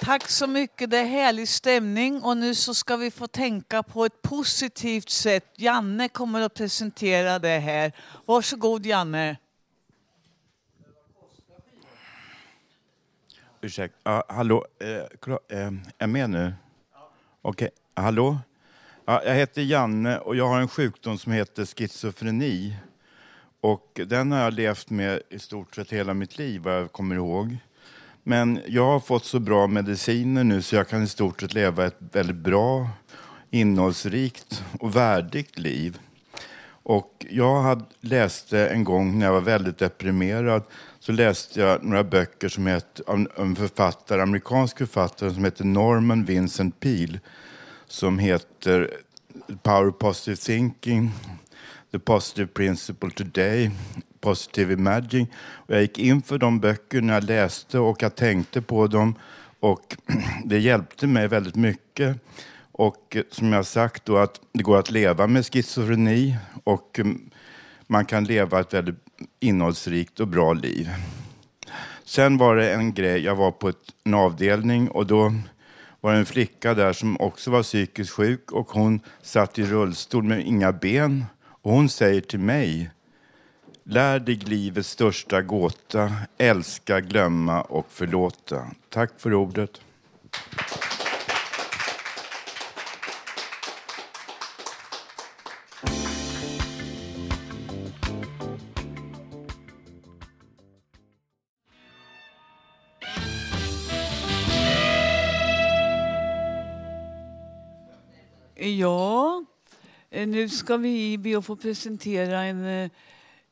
Tack 0.00 0.28
så 0.28 0.46
mycket. 0.46 0.90
Det 0.90 0.98
är 0.98 1.04
härlig 1.04 1.48
stämning 1.48 2.22
och 2.22 2.36
nu 2.36 2.54
så 2.54 2.74
ska 2.74 2.96
vi 2.96 3.10
få 3.10 3.26
tänka 3.26 3.82
på 3.82 4.04
ett 4.04 4.22
positivt 4.22 5.10
sätt. 5.10 5.44
Janne 5.56 6.08
kommer 6.08 6.40
att 6.40 6.54
presentera 6.54 7.38
det 7.38 7.58
här. 7.58 7.92
Varsågod 8.26 8.86
Janne. 8.86 9.36
Ursäkta, 13.60 14.16
Uh, 14.16 14.22
hallå, 14.28 14.66
Uh, 14.82 14.88
är 15.48 15.80
jag 15.98 16.08
med 16.08 16.30
nu? 16.30 16.54
Okej, 17.42 17.70
hallå? 17.94 18.38
Uh, 19.08 19.18
jag 19.24 19.34
heter 19.34 19.62
Janne 19.62 20.18
och 20.18 20.36
jag 20.36 20.48
har 20.48 20.60
en 20.60 20.68
sjukdom 20.68 21.18
som 21.18 21.32
heter 21.32 21.66
schizofreni. 21.66 22.76
Och 23.60 24.00
den 24.06 24.32
har 24.32 24.38
jag 24.38 24.54
levt 24.54 24.90
med 24.90 25.20
i 25.30 25.38
stort 25.38 25.74
sett 25.74 25.92
hela 25.92 26.14
mitt 26.14 26.38
liv, 26.38 26.60
vad 26.60 26.74
jag 26.74 26.92
kommer 26.92 27.14
ihåg. 27.14 27.56
Men 28.22 28.60
jag 28.66 28.84
har 28.84 29.00
fått 29.00 29.24
så 29.24 29.38
bra 29.38 29.66
mediciner 29.66 30.44
nu 30.44 30.62
så 30.62 30.76
jag 30.76 30.88
kan 30.88 31.02
i 31.02 31.08
stort 31.08 31.40
sett 31.40 31.54
leva 31.54 31.86
ett 31.86 31.98
väldigt 32.12 32.36
bra, 32.36 32.88
innehållsrikt 33.50 34.64
och 34.80 34.96
värdigt 34.96 35.58
liv. 35.58 35.98
Och 36.82 37.26
jag 37.30 37.62
hade, 37.62 37.84
läste 38.00 38.68
en 38.68 38.84
gång 38.84 39.18
när 39.18 39.26
jag 39.26 39.32
var 39.32 39.40
väldigt 39.40 39.78
deprimerad 39.78 40.62
så 40.98 41.12
läste 41.12 41.60
jag 41.60 41.84
några 41.84 42.04
böcker 42.04 42.48
som 42.48 42.66
heter, 42.66 43.04
av 43.06 43.26
en 43.36 43.56
författare, 43.56 44.22
amerikansk 44.22 44.78
författare 44.78 45.34
som 45.34 45.44
heter 45.44 45.64
Norman 45.64 46.24
Vincent 46.24 46.80
Peale 46.80 47.20
som 47.88 48.18
heter 48.18 48.90
Power 49.62 49.88
of 49.88 49.98
Positive 49.98 50.36
Thinking, 50.36 51.10
The 51.92 51.98
Positive 51.98 52.46
Principle 52.46 53.10
Today, 53.10 53.70
Positive 54.20 54.72
Imaging. 54.72 55.26
Och 55.36 55.74
jag 55.74 55.82
gick 55.82 55.98
in 55.98 56.22
för 56.22 56.38
de 56.38 56.60
böckerna 56.60 57.12
jag 57.12 57.24
läste 57.24 57.78
och 57.78 58.02
jag 58.02 58.14
tänkte 58.14 58.62
på 58.62 58.86
dem 58.86 59.14
och 59.60 59.96
det 60.44 60.58
hjälpte 60.58 61.06
mig 61.06 61.28
väldigt 61.28 61.56
mycket. 61.56 62.16
Och 62.72 63.16
som 63.30 63.52
jag 63.52 63.66
sagt 63.66 64.04
då 64.04 64.16
att 64.18 64.40
det 64.52 64.62
går 64.62 64.78
att 64.78 64.90
leva 64.90 65.26
med 65.26 65.46
schizofreni 65.46 66.36
och 66.64 67.00
man 67.86 68.04
kan 68.04 68.24
leva 68.24 68.60
ett 68.60 68.74
väldigt 68.74 69.04
innehållsrikt 69.40 70.20
och 70.20 70.28
bra 70.28 70.52
liv. 70.52 70.90
Sen 72.04 72.38
var 72.38 72.56
det 72.56 72.74
en 72.74 72.94
grej, 72.94 73.24
jag 73.24 73.34
var 73.34 73.50
på 73.50 73.68
ett, 73.68 73.94
en 74.04 74.14
avdelning 74.14 74.88
och 74.88 75.06
då 75.06 75.32
var 76.00 76.12
det 76.12 76.18
en 76.18 76.26
flicka 76.26 76.74
där 76.74 76.92
som 76.92 77.20
också 77.20 77.50
var 77.50 77.62
psykiskt 77.62 78.10
sjuk 78.10 78.52
och 78.52 78.70
hon 78.70 79.00
satt 79.22 79.58
i 79.58 79.64
rullstol 79.64 80.22
med 80.24 80.46
inga 80.46 80.72
ben. 80.72 81.24
Och 81.62 81.72
hon 81.72 81.88
säger 81.88 82.20
till 82.20 82.40
mig, 82.40 82.90
lär 83.84 84.18
dig 84.18 84.36
livets 84.36 84.88
största 84.88 85.42
gåta, 85.42 86.12
älska, 86.38 87.00
glömma 87.00 87.62
och 87.62 87.86
förlåta. 87.88 88.66
Tack 88.88 89.20
för 89.20 89.34
ordet. 89.34 89.80
Ja, 108.60 109.44
Eh, 110.10 110.28
nu 110.28 110.48
ska 110.48 110.76
vi 110.76 111.18
be 111.18 111.38
att 111.38 111.44
få 111.46 111.56
presentera 111.56 112.42
en 112.44 112.64
eh, 112.64 112.90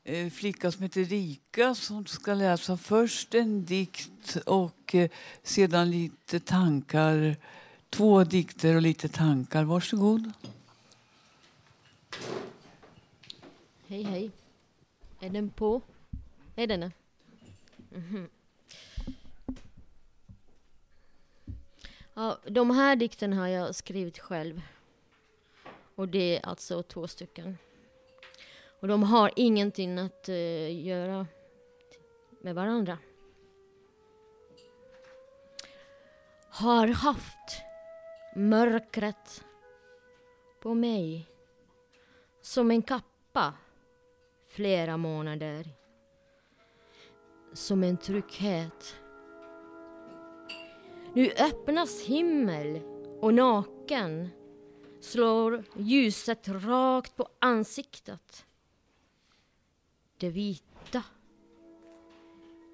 eh, 0.04 0.30
flicka 0.30 0.72
som 0.72 0.82
heter 0.82 1.04
Rika 1.04 1.74
som 1.74 2.06
ska 2.06 2.34
läsa 2.34 2.76
först 2.76 3.34
en 3.34 3.64
dikt 3.64 4.36
och 4.46 4.94
sedan 5.42 5.90
lite 5.90 6.40
tankar. 6.40 7.36
Två 7.90 8.24
dikter 8.24 8.74
och 8.74 8.82
lite 8.82 9.08
tankar. 9.08 9.64
Varsågod. 9.64 10.32
Hej, 13.86 14.02
hej. 14.02 14.30
Är 15.20 15.30
den 15.30 15.50
på? 15.50 15.80
Är 16.56 16.66
den 16.66 16.80
det? 16.80 16.92
Mhm. 17.90 18.28
Ja, 22.14 22.38
de 22.48 22.70
här 22.70 22.96
dikterna 22.96 23.36
har 23.36 23.46
jag 23.46 23.74
skrivit 23.74 24.18
själv. 24.18 24.62
Och 25.96 26.08
det 26.08 26.36
är 26.36 26.46
alltså 26.46 26.82
två 26.82 27.06
stycken. 27.08 27.58
Och 28.80 28.88
de 28.88 29.02
har 29.02 29.30
ingenting 29.36 29.98
att 29.98 30.28
uh, 30.28 30.86
göra 30.86 31.26
med 32.40 32.54
varandra. 32.54 32.98
Har 36.50 36.86
haft 36.88 37.62
mörkret 38.34 39.44
på 40.60 40.74
mig 40.74 41.26
som 42.40 42.70
en 42.70 42.82
kappa 42.82 43.54
flera 44.46 44.96
månader. 44.96 45.68
Som 47.52 47.84
en 47.84 47.96
trygghet. 47.96 48.96
Nu 51.14 51.30
öppnas 51.30 52.02
himmel 52.02 52.80
och 53.20 53.34
naken 53.34 54.30
slår 55.06 55.64
ljuset 55.76 56.48
rakt 56.48 57.16
på 57.16 57.28
ansiktet. 57.38 58.46
Det 60.16 60.30
vita. 60.30 61.02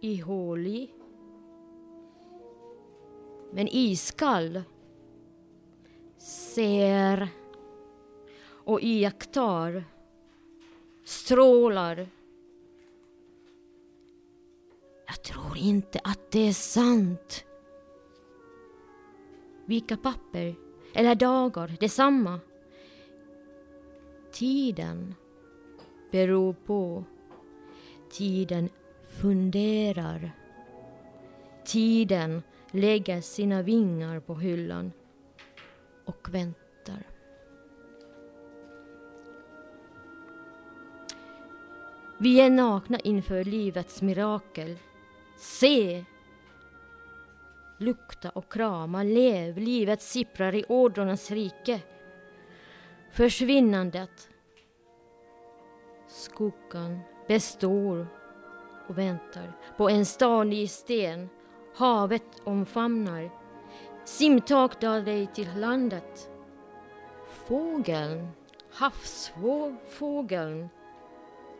Ihålig. 0.00 0.94
Men 3.52 3.68
iskall. 3.68 4.62
Ser 6.18 7.28
och 8.64 8.80
iakttar. 8.82 9.84
Strålar. 11.04 12.08
Jag 15.06 15.22
tror 15.22 15.56
inte 15.56 16.00
att 16.04 16.30
det 16.30 16.48
är 16.48 16.52
sant. 16.52 17.44
Vilka 19.66 19.96
papper 19.96 20.61
eller 20.94 21.14
dagar, 21.14 21.76
detsamma. 21.80 22.40
Tiden 24.32 25.14
beror 26.10 26.52
på. 26.52 27.04
Tiden 28.10 28.68
funderar. 29.20 30.32
Tiden 31.64 32.42
lägger 32.70 33.20
sina 33.20 33.62
vingar 33.62 34.20
på 34.20 34.34
hyllan 34.34 34.92
och 36.04 36.34
väntar. 36.34 37.06
Vi 42.18 42.40
är 42.40 42.50
nakna 42.50 42.98
inför 42.98 43.44
livets 43.44 44.02
mirakel. 44.02 44.78
Se! 45.38 46.04
Lukta 47.82 48.30
och 48.30 48.52
krama, 48.52 49.02
lev, 49.02 49.58
livet 49.58 50.02
sipprar 50.02 50.54
i 50.54 50.64
ådrornas 50.68 51.30
rike. 51.30 51.80
Försvinnandet. 53.10 54.28
Skuggan 56.06 57.00
består 57.28 58.06
och 58.88 58.98
väntar 58.98 59.52
på 59.76 59.88
en 59.88 60.06
stadig 60.06 60.70
sten. 60.70 61.28
Havet 61.74 62.40
omfamnar. 62.44 63.30
Simtak 64.04 64.80
drar 64.80 65.00
dig 65.00 65.26
till 65.34 65.48
landet. 65.56 66.30
Fågeln, 67.26 68.28
havsfågeln, 68.70 70.68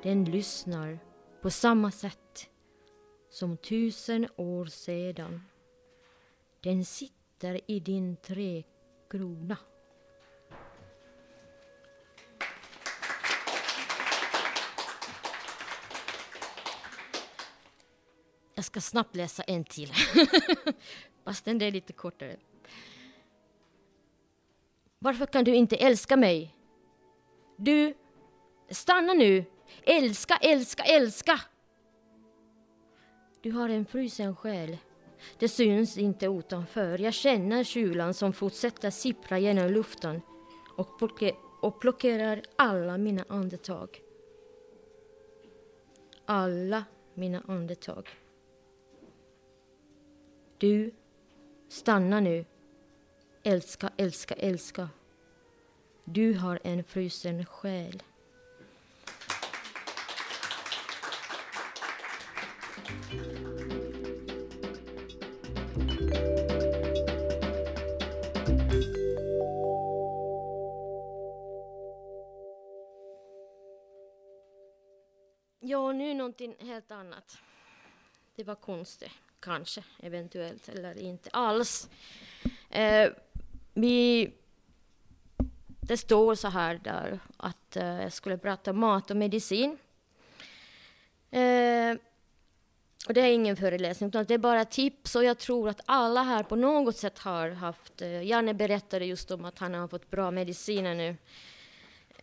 den 0.03 0.25
lyssnar 0.25 0.99
på 1.41 1.51
samma 1.51 1.91
sätt 1.91 2.49
som 3.31 3.57
tusen 3.57 4.29
år 4.37 4.65
sedan. 4.65 5.41
Den 6.63 6.85
sitter 6.85 7.61
i 7.71 7.81
din 7.81 8.17
träkrona. 8.17 9.57
Jag 18.55 18.65
ska 18.65 18.81
snabbt 18.81 19.17
läsa 19.17 19.43
en 19.43 19.65
till. 19.65 19.93
Fast 21.25 21.45
den 21.45 21.63
är 21.63 21.71
lite 21.71 21.93
kortare. 21.93 22.37
Varför 24.99 25.27
kan 25.27 25.45
du 25.45 25.55
inte 25.55 25.77
älska 25.77 26.17
mig? 26.17 26.57
Du, 27.57 27.95
stanna 28.71 29.13
nu. 29.13 29.45
Älska, 29.83 30.37
älska, 30.37 30.83
älska. 30.83 31.41
Du 33.41 33.51
har 33.51 33.69
en 33.69 33.87
frusen 33.87 34.37
själ. 34.37 34.79
Det 35.39 35.49
syns 35.49 35.99
inte 35.99 36.27
utanför. 36.27 36.99
Jag 36.99 37.15
känner 37.15 37.65
kylan 37.65 38.15
som 38.15 38.33
fortsätter 38.33 38.91
sippra 38.91 39.39
genom 39.39 39.69
luften 39.69 40.23
och, 40.77 40.99
plocke, 40.99 41.35
och 41.61 41.79
blockerar 41.81 42.43
alla 42.57 42.99
mina 42.99 43.25
andetag. 43.29 44.03
Alla 46.25 46.85
mina 47.15 47.43
andetag. 47.47 48.09
Du 50.59 50.93
Stanna 51.73 52.21
nu. 52.21 52.45
Älska, 53.43 53.91
älska, 53.97 54.35
älska. 54.35 54.89
Du 56.05 56.35
har 56.35 56.61
en 56.65 56.85
frusen 56.85 57.47
själ. 57.47 58.03
Någonting 76.23 76.55
helt 76.59 76.91
annat. 76.91 77.39
Det 78.37 78.45
var 78.45 78.55
konstigt, 78.55 79.11
kanske, 79.41 79.85
eventuellt, 80.03 80.69
eller 80.69 80.99
inte 80.99 81.31
alls. 81.31 81.89
Eh, 82.71 83.11
vi, 83.75 84.33
det 85.81 85.97
står 85.97 86.35
så 86.35 86.49
här 86.49 86.81
där 86.85 87.21
att 87.37 87.77
eh, 87.77 88.03
jag 88.03 88.13
skulle 88.13 88.39
prata 88.39 88.73
mat 88.73 89.11
och 89.11 89.17
medicin. 89.17 89.79
Eh, 91.31 91.97
och 93.09 93.15
det 93.15 93.21
är 93.21 93.35
ingen 93.35 93.57
föreläsning, 93.57 94.09
utan 94.09 94.25
det 94.25 94.35
är 94.35 94.39
bara 94.39 94.65
tips. 94.65 95.17
Och 95.17 95.25
jag 95.25 95.39
tror 95.39 95.69
att 95.69 95.81
alla 95.85 96.23
här 96.23 96.43
på 96.43 96.57
något 96.57 96.97
sätt 96.97 97.19
har 97.19 97.51
haft... 97.51 98.03
Eh, 98.03 98.23
Janne 98.23 98.55
berättade 98.55 99.05
just 99.05 99.31
om 99.31 99.45
att 99.45 99.59
han 99.59 99.75
har 99.75 99.89
fått 99.89 100.11
bra 100.11 100.31
mediciner 100.31 100.95
nu. 100.95 101.17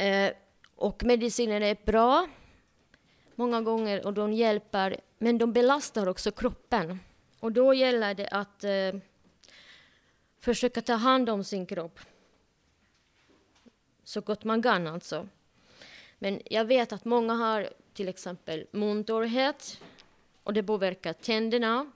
Eh, 0.05 0.33
och 0.75 1.03
mediciner 1.03 1.62
är 1.62 1.77
bra 1.85 2.27
många 3.39 3.62
gånger 3.62 4.06
och 4.06 4.13
de 4.13 4.34
hjälper, 4.34 4.97
men 5.17 5.38
de 5.38 5.54
belastar 5.54 6.08
också 6.08 6.32
kroppen. 6.32 6.99
Och 7.39 7.52
då 7.52 7.73
gäller 7.73 8.13
det 8.13 8.28
att 8.28 8.63
eh, 8.63 9.02
försöka 10.39 10.82
ta 10.82 10.93
hand 10.93 11.30
om 11.30 11.43
sin 11.43 11.65
kropp 11.65 11.99
så 14.04 14.21
gott 14.21 14.43
man 14.43 14.62
kan 14.62 14.88
alltså. 14.88 15.28
Men 16.19 16.41
jag 16.45 16.65
vet 16.65 16.93
att 16.93 17.06
många 17.06 17.34
har 17.34 17.69
till 17.93 18.08
exempel 18.08 18.67
muntorrhet 18.71 19.82
och 20.43 20.54
det 20.54 20.63
påverkar 20.63 21.13
tänderna. 21.13 21.91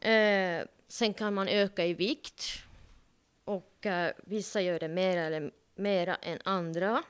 Eh, 0.00 0.66
sen 0.88 1.14
kan 1.14 1.34
man 1.34 1.48
öka 1.48 1.86
i 1.86 1.94
vikt 1.94 2.44
och 3.44 3.86
eh, 3.86 4.12
vissa 4.24 4.60
gör 4.60 4.78
det 4.78 4.88
mer 4.88 5.16
eller 5.16 5.52
mera 5.74 6.14
än 6.14 6.38
andra. 6.44 7.02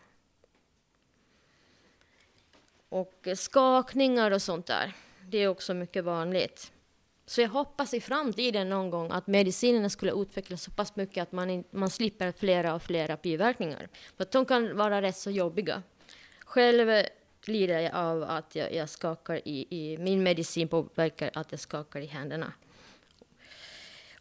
Och 2.88 3.28
skakningar 3.36 4.30
och 4.30 4.42
sånt 4.42 4.66
där, 4.66 4.92
det 5.26 5.38
är 5.38 5.48
också 5.48 5.74
mycket 5.74 6.04
vanligt. 6.04 6.72
Så 7.26 7.40
jag 7.40 7.48
hoppas 7.48 7.94
i 7.94 8.00
framtiden 8.00 8.68
någon 8.68 8.90
gång 8.90 9.10
att 9.10 9.26
medicinerna 9.26 9.90
skulle 9.90 10.12
utvecklas 10.12 10.62
så 10.62 10.70
pass 10.70 10.96
mycket 10.96 11.22
att 11.22 11.32
man, 11.32 11.50
in, 11.50 11.64
man 11.70 11.90
slipper 11.90 12.32
flera 12.32 12.74
och 12.74 12.82
flera 12.82 13.16
biverkningar. 13.16 13.88
För 14.16 14.22
att 14.22 14.30
de 14.30 14.46
kan 14.46 14.76
vara 14.76 15.02
rätt 15.02 15.16
så 15.16 15.30
jobbiga. 15.30 15.82
Själv 16.44 17.06
lider 17.44 17.80
jag 17.80 17.94
av 17.94 18.22
att 18.22 18.54
jag, 18.54 18.74
jag 18.74 18.88
skakar 18.88 19.48
i, 19.48 19.66
i, 19.70 19.98
min 19.98 20.22
medicin 20.22 20.68
påverkar 20.68 21.30
att 21.34 21.46
jag 21.50 21.60
skakar 21.60 22.00
i 22.00 22.06
händerna. 22.06 22.52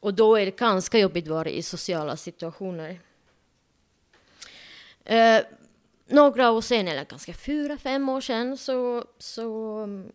Och 0.02 0.14
då 0.14 0.36
är 0.36 0.46
det 0.46 0.58
ganska 0.58 1.00
jobbigt 1.00 1.26
att 1.26 1.32
vara 1.32 1.50
i 1.50 1.64
sociala 1.64 2.18
situationer. 2.18 3.00
Eh, 5.04 5.42
några 6.08 6.52
år 6.52 6.62
sen, 6.62 6.88
eller 6.88 7.06
ganska 7.06 7.34
fyra, 7.34 7.78
fem 7.78 8.10
år 8.10 8.22
sedan, 8.22 8.58
så, 8.58 9.06
så 9.18 9.78
mm, 9.84 10.12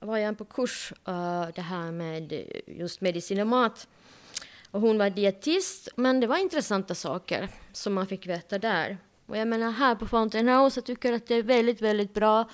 var 0.00 0.18
jag 0.18 0.38
på 0.38 0.44
kurs, 0.44 0.92
uh, 1.08 1.46
det 1.54 1.62
här 1.62 1.90
med 1.90 2.32
just 2.66 3.00
medicin 3.00 3.40
och 3.40 3.46
mat. 3.46 3.88
Och 4.70 4.80
hon 4.80 4.98
var 4.98 5.10
dietist, 5.10 5.88
men 5.96 6.20
det 6.20 6.26
var 6.26 6.36
intressanta 6.36 6.94
saker 6.94 7.48
som 7.72 7.94
man 7.94 8.06
fick 8.06 8.26
veta 8.26 8.58
där. 8.58 8.98
Och 9.26 9.36
jag 9.36 9.48
menar 9.48 9.70
här 9.70 9.94
på 9.94 10.06
Fountain 10.06 10.48
House, 10.48 10.78
jag 10.78 10.84
tycker 10.84 11.12
att 11.12 11.26
det 11.26 11.34
är 11.34 11.42
väldigt, 11.42 11.82
väldigt 11.82 12.14
bra 12.14 12.48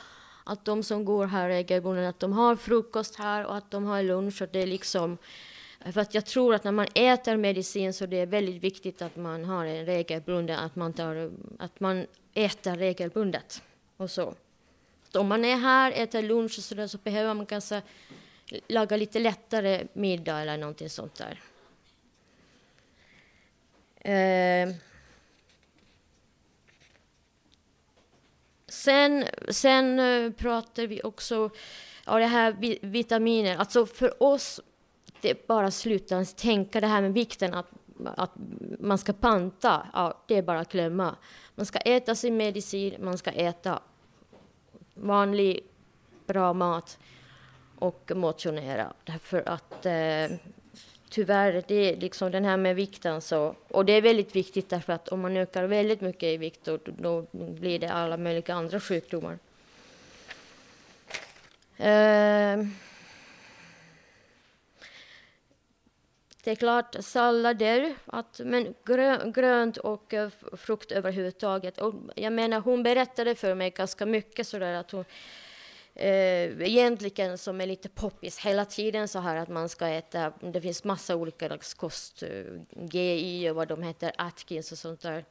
att 0.45 0.65
de 0.65 0.83
som 0.83 1.05
går 1.05 1.27
här 1.27 1.49
regelbundet, 1.49 2.09
att 2.09 2.21
de 2.21 2.33
har 2.33 2.57
frukost 2.57 3.17
här 3.17 3.47
och 3.47 3.57
att 3.57 3.71
de 3.71 3.85
har 3.85 4.03
lunch 4.03 4.43
och 4.43 4.49
det 4.53 4.63
är 4.63 4.67
liksom 4.67 5.19
för 5.93 6.01
att 6.01 6.15
jag 6.15 6.27
tror 6.27 6.55
att 6.55 6.65
när 6.65 6.73
man 6.73 6.87
äter 6.95 7.37
medicin 7.37 7.93
så 7.93 8.07
det 8.07 8.17
är 8.17 8.27
väldigt 8.27 8.63
viktigt 8.63 9.03
att 9.03 9.17
man 9.17 9.45
har 9.45 9.65
en 9.65 9.87
regelbunden, 9.87 10.59
att 10.59 10.77
man, 10.77 10.93
tar, 10.93 11.33
att 11.59 11.81
man 11.81 12.07
äter 12.35 12.77
regelbundet. 12.77 13.63
Och 13.97 14.11
så. 14.11 14.35
så. 15.13 15.21
om 15.21 15.29
man 15.29 15.45
är 15.45 15.57
här, 15.57 15.93
äter 15.93 16.23
lunch 16.23 16.59
och 16.59 16.65
så, 16.65 16.75
där, 16.75 16.87
så 16.87 16.99
behöver 16.99 17.35
man 17.35 17.47
kanske 17.47 17.83
laga 18.69 18.97
lite 18.97 19.19
lättare 19.19 19.87
middag 19.93 20.41
eller 20.41 20.57
någonting 20.57 20.91
sånt 20.91 21.15
där. 21.15 21.41
Eh. 24.13 24.75
Sen, 28.69 29.25
sen 29.49 29.99
eh, 29.99 30.33
pratar 30.33 30.87
vi 30.87 31.01
också 31.03 31.51
om 32.05 32.21
det 32.21 32.27
här 32.27 32.53
vitaminer. 32.87 33.57
Alltså 33.57 33.87
för 33.87 34.23
oss 34.23 34.61
det 35.21 35.31
är 35.31 35.37
bara 35.47 35.71
sluta 35.71 36.25
tänka 36.25 36.81
det 36.81 36.87
här 36.87 37.03
med 37.03 37.13
vikten 37.13 37.55
att, 37.55 37.67
att 38.05 38.31
man 38.79 38.99
ska 38.99 39.13
panta. 39.13 39.87
Ja, 39.93 40.23
det 40.27 40.37
är 40.37 40.43
bara 40.43 40.61
att 40.61 40.73
glömma. 40.73 41.17
Man 41.55 41.67
ska 41.67 41.79
äta 41.79 42.15
sin 42.15 42.37
medicin, 42.37 42.95
man 43.01 43.19
ska 43.19 43.31
äta 43.31 43.81
vanlig 44.95 45.61
bra 46.27 46.53
mat 46.53 46.99
och 47.79 48.13
motionera. 48.15 48.93
Därför 49.05 49.49
att 49.49 49.87
eh, 49.87 50.39
tyvärr, 51.09 51.65
det 51.69 51.75
är 51.75 51.97
liksom 51.97 52.31
den 52.31 52.45
här 52.45 52.57
med 52.57 52.77
vikten 52.77 53.21
så, 53.21 53.55
och 53.69 53.85
det 53.85 53.93
är 53.93 54.03
väldigt 54.03 54.37
viktigt 54.37 54.69
därför 54.69 54.93
att 54.93 55.09
om 55.09 55.21
man 55.21 55.37
ökar 55.37 55.65
väldigt 55.65 56.01
mycket 56.01 56.23
i 56.23 56.37
vikt 56.37 56.65
då, 56.65 56.79
då 56.85 57.27
blir 57.33 57.79
det 57.79 57.93
alla 57.93 58.17
möjliga 58.17 58.55
andra 58.55 58.81
sjukdomar. 58.81 59.39
Eh, 61.77 62.67
Det 66.47 66.53
är 66.53 66.57
klart 66.57 66.97
sallader, 67.01 67.95
att, 68.07 68.41
men 68.45 68.75
grö, 68.85 69.31
grönt 69.31 69.77
och 69.77 70.15
eh, 70.15 70.31
frukt 70.53 70.93
överhuvudtaget. 70.93 71.79
Och 71.79 71.95
jag 72.15 72.33
menar, 72.33 72.61
hon 72.61 72.83
berättade 72.83 73.35
för 73.35 73.55
mig 73.55 73.71
ganska 73.71 74.07
mycket 74.07 74.47
sådär 74.47 74.75
att 74.75 74.91
hon 74.91 75.05
eh, 75.95 76.63
egentligen 76.63 77.39
som 77.39 77.61
är 77.61 77.67
lite 77.67 77.89
poppis 77.89 78.39
hela 78.39 78.65
tiden 78.65 79.09
så 79.09 79.19
här 79.19 79.37
att 79.37 79.49
man 79.49 79.69
ska 79.69 79.87
äta, 79.87 80.33
det 80.41 80.61
finns 80.61 80.85
massa 80.85 81.17
olika 81.17 81.47
slags 81.47 81.75
kost, 81.75 82.23
eh, 82.23 82.45
GI 82.93 83.51
och 83.51 83.57
vad 83.57 83.69
de 83.69 83.83
heter, 83.83 84.13
Atkins 84.19 84.73
och 84.73 84.79
sånt 84.79 85.01
där. 85.01 85.25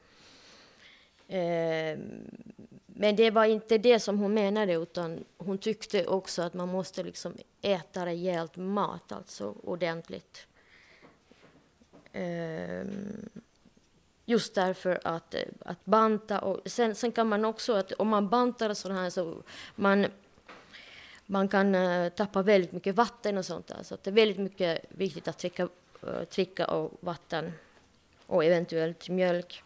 Eh, 1.28 1.99
men 2.86 3.15
det 3.15 3.32
var 3.32 3.45
inte 3.45 3.78
det 3.78 3.99
som 3.99 4.19
hon 4.19 4.34
menade, 4.34 4.73
utan 4.73 5.25
hon 5.38 5.58
tyckte 5.58 6.08
också 6.08 6.41
att 6.41 6.54
man 6.54 6.67
måste 6.67 7.04
liksom 7.04 7.34
äta 7.62 8.06
rejält 8.06 8.58
mat, 8.58 9.12
alltså 9.12 9.56
ordentligt. 9.63 10.47
Ehm, 12.15 13.30
just 14.25 14.56
därför 14.56 14.99
att, 15.04 15.34
eh, 15.34 15.41
att 15.65 15.86
banta 15.86 16.39
och 16.39 16.62
sen, 16.65 16.95
sen 16.95 17.12
kan 17.12 17.28
man 17.28 17.45
också 17.45 17.73
att 17.73 17.91
om 17.91 18.08
man 18.08 18.30
bantar 18.30 18.69
och 18.69 18.78
sådana 18.78 19.01
här 19.01 19.10
så 19.10 19.43
man 19.75 20.08
man 21.25 21.47
kan 21.47 21.75
uh, 21.75 22.10
tappa 22.10 22.41
väldigt 22.41 22.71
mycket 22.71 22.95
vatten 22.95 23.38
och 23.38 23.45
sånt 23.45 23.67
där. 23.67 23.84
Så 23.84 23.97
det 24.04 24.10
är 24.10 24.13
väldigt 24.13 24.38
mycket 24.38 24.86
viktigt 24.89 25.28
att 25.28 25.38
dricka, 25.38 25.63
uh, 25.63 25.69
eh, 26.04 26.21
dricka 26.21 26.67
och 26.67 26.91
vatten 26.99 27.54
och 28.25 28.45
eventuellt 28.45 29.10
mjölk. 29.10 29.63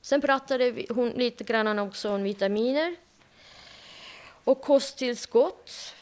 Sen 0.00 0.20
pratade 0.20 0.86
hon 0.88 1.10
lite 1.10 1.44
grann 1.44 1.78
också 1.78 2.10
om 2.10 2.22
vitaminer 2.22 2.96
och 4.44 4.60
kosttillskott. 4.60 5.94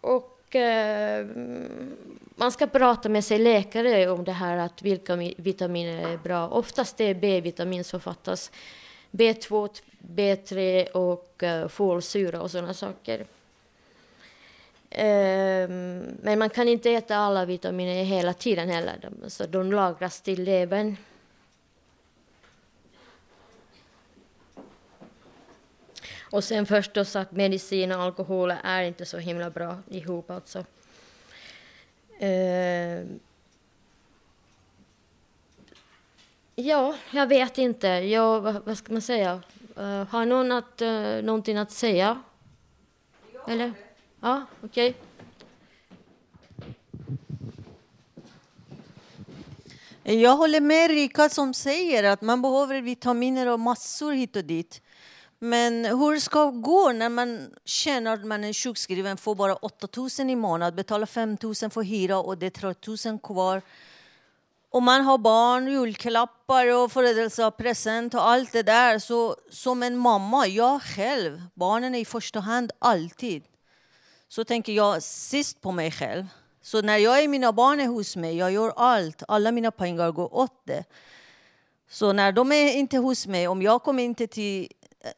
Och 0.00 0.33
man 2.36 2.52
ska 2.52 2.66
prata 2.66 3.08
med 3.08 3.24
sin 3.24 3.44
läkare 3.44 4.10
om 4.10 4.24
det 4.24 4.32
här 4.32 4.56
att 4.56 4.82
vilka 4.82 5.16
vitaminer 5.36 6.12
är 6.12 6.16
bra. 6.16 6.48
Oftast 6.48 7.00
är 7.00 7.14
B-vitamin 7.14 7.84
som 7.84 8.00
fattas. 8.00 8.50
B2, 9.10 9.68
B3 9.98 10.86
och 10.88 11.42
eh, 11.42 11.62
uh, 11.62 11.68
folsyra 11.68 12.42
och 12.42 12.50
sådana 12.50 12.74
saker. 12.74 13.20
Um, 14.90 16.02
men 16.22 16.38
man 16.38 16.50
kan 16.50 16.68
inte 16.68 16.90
äta 16.90 17.16
alla 17.16 17.44
vitaminer 17.44 18.04
hela 18.04 18.34
tiden 18.34 18.68
heller, 18.68 19.10
så 19.28 19.46
de 19.46 19.72
lagras 19.72 20.20
till 20.20 20.44
levern. 20.44 20.96
Och 26.34 26.44
sen 26.44 26.66
förstås 26.66 27.16
att 27.16 27.32
medicin 27.32 27.92
och 27.92 28.02
alkohol 28.02 28.54
är 28.64 28.82
inte 28.82 29.06
så 29.06 29.18
himla 29.18 29.50
bra 29.50 29.78
ihop 29.90 30.30
alltså. 30.30 30.64
Uh, 32.22 33.06
ja, 36.54 36.94
jag 37.10 37.26
vet 37.26 37.58
inte. 37.58 37.88
Jag, 37.88 38.40
vad, 38.40 38.64
vad 38.64 38.78
ska 38.78 38.92
man 38.92 39.02
säga? 39.02 39.42
Uh, 39.78 40.04
har 40.04 40.26
någon 40.26 40.52
att, 40.52 40.82
uh, 40.82 41.22
någonting 41.22 41.56
att 41.56 41.72
säga? 41.72 42.22
Eller? 43.48 43.72
Ja, 44.20 44.46
okej. 44.60 44.96
Okay. 50.04 50.16
Jag 50.16 50.36
håller 50.36 50.60
med 50.60 50.90
Rika 50.90 51.28
som 51.28 51.54
säger 51.54 52.04
att 52.04 52.22
man 52.22 52.42
behöver 52.42 52.80
vitaminer 52.80 53.46
och 53.46 53.60
massor 53.60 54.12
hit 54.12 54.36
och 54.36 54.44
dit. 54.44 54.80
Men 55.44 55.84
hur 55.84 56.18
ska 56.18 56.44
det 56.44 56.60
gå 56.60 56.92
när 56.92 57.08
man 57.08 57.50
känner 57.64 58.14
att 58.14 58.24
man 58.24 58.44
är 58.44 58.52
sjukskriven, 58.52 59.16
får 59.16 59.34
bara 59.34 59.54
8 59.54 59.88
000 59.96 60.30
i 60.30 60.36
månaden, 60.36 60.76
betalar 60.76 61.06
5 61.06 61.36
000 61.42 61.54
för 61.54 61.82
hyra 61.82 62.18
och 62.18 62.38
det 62.38 62.46
är 62.46 62.50
3 62.50 63.10
000 63.10 63.18
kvar. 63.18 63.62
Och 64.70 64.82
man 64.82 65.00
har 65.00 65.18
barn, 65.18 65.66
julklappar 65.68 66.66
och 66.74 66.92
födelsedagspresent 66.92 68.14
och 68.14 68.28
allt 68.28 68.52
det 68.52 68.62
där. 68.62 68.98
Så 68.98 69.36
som 69.50 69.82
en 69.82 69.96
mamma, 69.96 70.46
jag 70.46 70.82
själv, 70.82 71.42
barnen 71.54 71.94
är 71.94 71.98
i 71.98 72.04
första 72.04 72.40
hand 72.40 72.72
alltid. 72.78 73.42
Så 74.28 74.44
tänker 74.44 74.72
jag 74.72 75.02
sist 75.02 75.60
på 75.60 75.72
mig 75.72 75.90
själv. 75.90 76.26
Så 76.62 76.82
när 76.82 76.98
jag 76.98 77.22
är 77.22 77.28
mina 77.28 77.52
barn 77.52 77.80
är 77.80 77.86
hos 77.86 78.16
mig, 78.16 78.36
jag 78.36 78.52
gör 78.52 78.72
allt. 78.76 79.22
Alla 79.28 79.52
mina 79.52 79.70
pengar 79.70 80.12
går 80.12 80.34
åt 80.34 80.60
det. 80.64 80.84
Så 81.88 82.12
när 82.12 82.32
de 82.32 82.52
är 82.52 82.72
inte 82.72 82.98
hos 82.98 83.26
mig, 83.26 83.48
om 83.48 83.62
jag 83.62 83.82
kommer 83.82 84.02
inte 84.02 84.26
till 84.26 84.68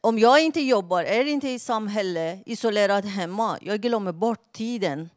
om 0.01 0.19
jag 0.19 0.41
inte 0.41 0.61
jobbar, 0.61 1.03
är 1.03 1.25
inte 1.25 1.49
i 1.49 1.59
samhället, 1.59 2.43
isolerad 2.45 3.05
hemma, 3.05 3.57
jag 3.61 3.81
glömmer 3.81 4.11
bort 4.11 4.53
tiden. 4.53 5.09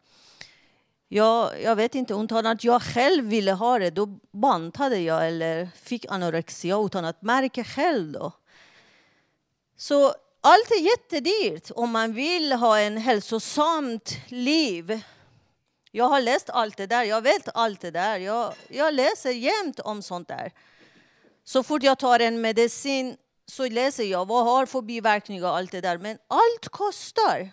Jag, 1.08 1.62
jag 1.62 1.76
vet 1.76 1.94
inte, 1.94 2.14
utan 2.14 2.46
att 2.46 2.64
jag 2.64 2.82
själv 2.82 3.24
ville 3.24 3.52
ha 3.52 3.78
det, 3.78 3.90
då 3.90 4.06
bantade 4.30 4.98
jag 4.98 5.28
eller 5.28 5.68
fick 5.82 6.06
anorexia 6.08 6.78
utan 6.78 7.04
att 7.04 7.22
märka 7.22 7.64
själv. 7.64 8.12
Då. 8.12 8.32
Så 9.76 10.14
allt 10.40 10.70
är 10.70 10.80
jättedyrt 10.80 11.70
om 11.74 11.90
man 11.90 12.12
vill 12.12 12.52
ha 12.52 12.78
en 12.78 12.96
hälsosamt 12.96 14.16
liv. 14.28 15.00
Jag 15.90 16.08
har 16.08 16.20
läst 16.20 16.50
allt 16.50 16.76
det 16.76 16.86
där, 16.86 17.04
jag 17.04 17.22
vet 17.22 17.48
allt 17.54 17.80
det 17.80 17.90
där. 17.90 18.18
Jag, 18.18 18.54
jag 18.68 18.94
läser 18.94 19.30
jämt 19.30 19.80
om 19.80 20.02
sånt 20.02 20.28
där. 20.28 20.52
Så 21.44 21.62
fort 21.62 21.82
jag 21.82 21.98
tar 21.98 22.20
en 22.20 22.40
medicin 22.40 23.16
så 23.50 23.68
läser 23.68 24.04
jag 24.04 24.28
vad 24.28 24.44
har 24.44 24.66
för 24.66 24.82
biverkningar 24.82 25.44
och 25.44 25.56
allt 25.56 25.72
det 25.72 25.80
där. 25.80 25.98
Men 25.98 26.18
allt 26.28 26.68
kostar. 26.70 27.50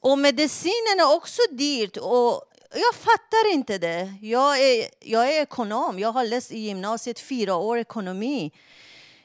Och 0.00 0.18
medicinen 0.18 1.00
är 1.00 1.14
också 1.16 1.42
dyrt. 1.50 1.96
Och 1.96 2.42
jag 2.72 2.94
fattar 2.94 3.52
inte 3.52 3.78
det. 3.78 4.14
Jag 4.22 4.60
är, 4.60 4.88
jag 5.00 5.34
är 5.34 5.42
ekonom. 5.42 5.98
Jag 5.98 6.12
har 6.12 6.24
läst 6.24 6.52
i 6.52 6.58
gymnasiet 6.58 7.20
fyra 7.20 7.54
år 7.54 7.78
ekonomi. 7.78 8.52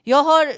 Jag 0.03 0.23
har 0.23 0.53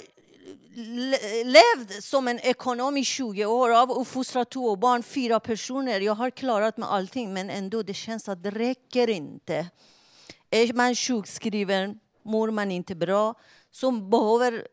levt 1.44 2.04
som 2.04 2.28
en 2.28 2.40
ekonom 2.40 2.98
i 2.98 3.04
20 3.04 3.46
år 3.46 3.70
av 3.70 3.92
uppfostrat 3.92 4.50
två 4.50 4.76
barn, 4.76 5.04
fyra 5.04 5.40
personer. 5.40 6.00
Jag 6.00 6.16
har 6.16 6.30
klarat 6.30 6.78
med 6.78 6.92
allting, 6.92 7.34
men 7.34 7.50
ändå 7.50 7.84
det 7.84 7.94
känns 7.94 8.30
att 8.30 8.44
det 8.44 8.52
räcker 8.52 9.10
inte. 9.10 9.68
Är 10.50 10.74
man 10.74 10.96
sjukskriven, 10.96 12.00
mår 12.24 12.52
man 12.52 12.72
inte 12.72 12.96
bra, 12.96 13.36
så 13.76 13.92
behöver 13.92 14.68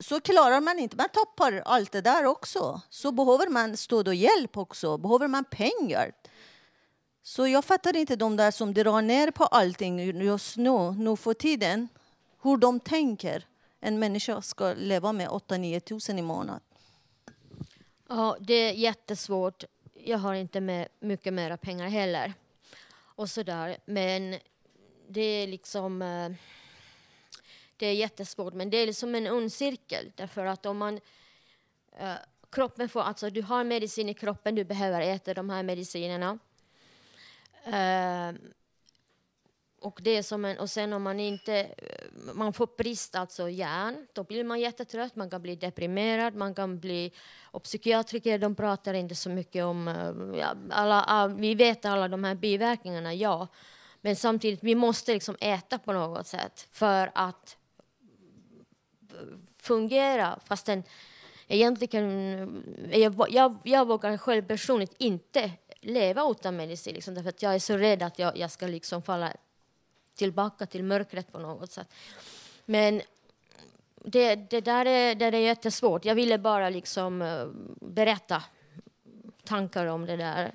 så 0.00 0.20
klarar 0.20 0.60
man 0.60 0.78
inte, 0.78 0.96
man 0.96 1.08
tappar 1.08 1.62
allt 1.64 1.92
det 1.92 2.00
där 2.00 2.24
också. 2.24 2.80
Så 2.90 3.12
behöver 3.12 3.48
man 3.48 3.76
stöd 3.76 4.08
och 4.08 4.14
hjälp 4.14 4.56
också, 4.56 4.98
behöver 4.98 5.28
man 5.28 5.44
pengar. 5.44 6.12
Så 7.22 7.46
jag 7.46 7.64
fattar 7.64 7.96
inte 7.96 8.16
de 8.16 8.36
där 8.36 8.50
som 8.50 8.74
drar 8.74 9.02
ner 9.02 9.30
på 9.30 9.44
allting 9.44 10.22
just 10.22 10.56
nu, 10.56 10.90
nu 10.90 11.16
för 11.16 11.34
tiden. 11.34 11.88
Hur 12.42 12.56
de 12.56 12.80
tänker. 12.80 13.46
En 13.80 13.98
människa 13.98 14.42
ska 14.42 14.72
leva 14.72 15.12
med 15.12 15.28
8-9 15.28 15.80
tusen 15.80 16.18
i 16.18 16.22
månaden. 16.22 16.60
Ja, 18.08 18.36
det 18.40 18.54
är 18.54 18.72
jättesvårt. 18.72 19.64
Jag 19.94 20.18
har 20.18 20.34
inte 20.34 20.60
med 20.60 20.88
mycket 21.00 21.32
mera 21.32 21.56
pengar 21.56 21.88
heller. 21.88 22.34
Och 22.98 23.30
sådär. 23.30 23.76
Men 23.84 24.36
det 25.08 25.20
är 25.20 25.46
liksom... 25.46 26.02
Eh, 26.02 26.30
det 27.80 27.86
är 27.86 27.94
jättesvårt, 27.94 28.54
men 28.54 28.70
det 28.70 28.76
är 28.76 28.92
som 28.92 29.14
en 29.14 29.26
ond 29.26 29.52
cirkel. 29.52 30.12
Därför 30.16 30.46
att 30.46 30.66
om 30.66 30.78
man... 30.78 31.00
eh, 31.98 32.14
kroppen 32.50 32.88
får, 32.88 33.00
alltså 33.00 33.30
du 33.30 33.42
har 33.42 33.64
medicin 33.64 34.08
i 34.08 34.14
kroppen, 34.14 34.54
du 34.54 34.64
behöver 34.64 35.00
äta 35.00 35.34
de 35.34 35.50
här 35.50 35.62
medicinerna. 35.62 36.38
Eh, 37.64 38.34
och, 39.80 40.00
det 40.02 40.10
är 40.10 40.22
som 40.22 40.44
en, 40.44 40.58
och 40.58 40.70
sen 40.70 40.92
om 40.92 41.02
man 41.02 41.20
inte 41.20 41.54
eh, 41.54 42.34
man 42.34 42.52
får 42.52 42.68
brist 42.76 43.14
alltså 43.14 43.48
järn, 43.48 44.06
då 44.12 44.24
blir 44.24 44.44
man 44.44 44.60
jättetrött, 44.60 45.16
man 45.16 45.30
kan 45.30 45.42
bli 45.42 45.56
deprimerad, 45.56 46.34
man 46.34 46.54
kan 46.54 46.80
bli... 46.80 47.12
Och 47.42 47.62
psykiatriker 47.62 48.38
de 48.38 48.54
pratar 48.54 48.94
inte 48.94 49.14
så 49.14 49.30
mycket 49.30 49.64
om... 49.64 49.88
Eh, 49.88 50.38
ja, 50.40 50.54
alla, 50.70 51.28
vi 51.28 51.54
vet 51.54 51.84
alla 51.84 52.08
de 52.08 52.24
här 52.24 52.34
biverkningarna, 52.34 53.14
ja. 53.14 53.48
Men 54.00 54.16
samtidigt, 54.16 54.62
vi 54.62 54.74
måste 54.74 55.12
liksom 55.12 55.36
äta 55.40 55.78
på 55.78 55.92
något 55.92 56.26
sätt 56.26 56.68
för 56.70 57.10
att 57.14 57.56
fungera 59.56 60.38
fastän 60.44 60.82
egentligen, 61.48 62.64
jag, 62.92 63.26
jag, 63.28 63.56
jag 63.64 63.88
vågar 63.88 64.16
själv 64.16 64.42
personligt 64.42 64.94
inte 64.98 65.50
leva 65.80 66.30
utan 66.30 66.56
medicin 66.56 66.94
liksom, 66.94 67.14
därför 67.14 67.28
att 67.28 67.42
jag 67.42 67.54
är 67.54 67.58
så 67.58 67.76
rädd 67.76 68.02
att 68.02 68.18
jag, 68.18 68.36
jag 68.36 68.50
ska 68.50 68.66
liksom 68.66 69.02
falla 69.02 69.32
tillbaka 70.14 70.66
till 70.66 70.84
mörkret 70.84 71.32
på 71.32 71.38
något 71.38 71.72
sätt. 71.72 71.88
Men 72.64 73.02
det, 74.04 74.34
det 74.34 74.60
där 74.60 74.86
är, 74.86 75.14
det 75.14 75.26
är 75.26 75.32
jättesvårt. 75.32 76.04
Jag 76.04 76.14
ville 76.14 76.38
bara 76.38 76.70
liksom 76.70 77.22
eh, 77.22 77.46
berätta 77.80 78.42
tankar 79.44 79.86
om 79.86 80.06
det 80.06 80.16
där. 80.16 80.54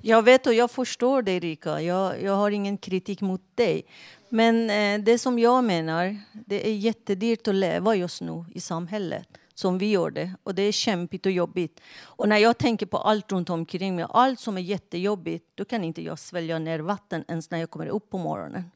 Jag 0.00 0.22
vet 0.22 0.46
och 0.46 0.54
jag 0.54 0.70
förstår 0.70 1.22
dig, 1.22 1.40
Rika. 1.40 1.82
Jag, 1.82 2.22
jag 2.22 2.32
har 2.32 2.50
ingen 2.50 2.78
kritik 2.78 3.20
mot 3.20 3.42
dig. 3.54 3.86
Men 4.34 4.70
eh, 4.70 5.04
det 5.04 5.18
som 5.18 5.38
jag 5.38 5.64
menar, 5.64 6.16
det 6.32 6.68
är 6.68 6.74
jättedyrt 6.74 7.48
att 7.48 7.54
leva 7.54 7.94
just 7.94 8.20
nu 8.20 8.44
i 8.54 8.60
samhället 8.60 9.28
som 9.54 9.78
vi 9.78 9.90
gör 9.90 10.10
det. 10.10 10.34
Och 10.42 10.54
det 10.54 10.62
är 10.62 10.72
kämpigt 10.72 11.26
och 11.26 11.32
jobbigt. 11.32 11.80
Och 12.02 12.28
när 12.28 12.36
jag 12.36 12.58
tänker 12.58 12.86
på 12.86 12.98
allt 12.98 13.32
runt 13.32 13.50
omkring 13.50 13.96
mig, 13.96 14.06
allt 14.08 14.40
som 14.40 14.56
är 14.56 14.60
jättejobbigt, 14.60 15.44
då 15.54 15.64
kan 15.64 15.84
inte 15.84 16.02
jag 16.02 16.18
svälja 16.18 16.58
ner 16.58 16.78
vatten 16.78 17.24
ens 17.28 17.50
när 17.50 17.58
jag 17.58 17.70
kommer 17.70 17.86
upp 17.86 18.10
på 18.10 18.18
morgonen. 18.18 18.70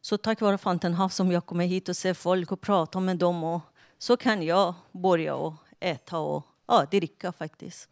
Så 0.00 0.16
tack 0.16 0.40
vare 0.40 0.58
Fantenhav 0.58 1.08
som 1.08 1.32
jag 1.32 1.46
kommer 1.46 1.66
hit 1.66 1.88
och 1.88 1.96
ser 1.96 2.14
folk 2.14 2.52
och 2.52 2.60
pratar 2.60 3.00
med 3.00 3.16
dem 3.16 3.44
och 3.44 3.60
så 3.98 4.16
kan 4.16 4.42
jag 4.42 4.74
börja 4.92 5.34
och 5.34 5.54
äta 5.80 6.18
och 6.18 6.46
ja, 6.66 6.86
dricka 6.90 7.32
faktiskt. 7.32 7.88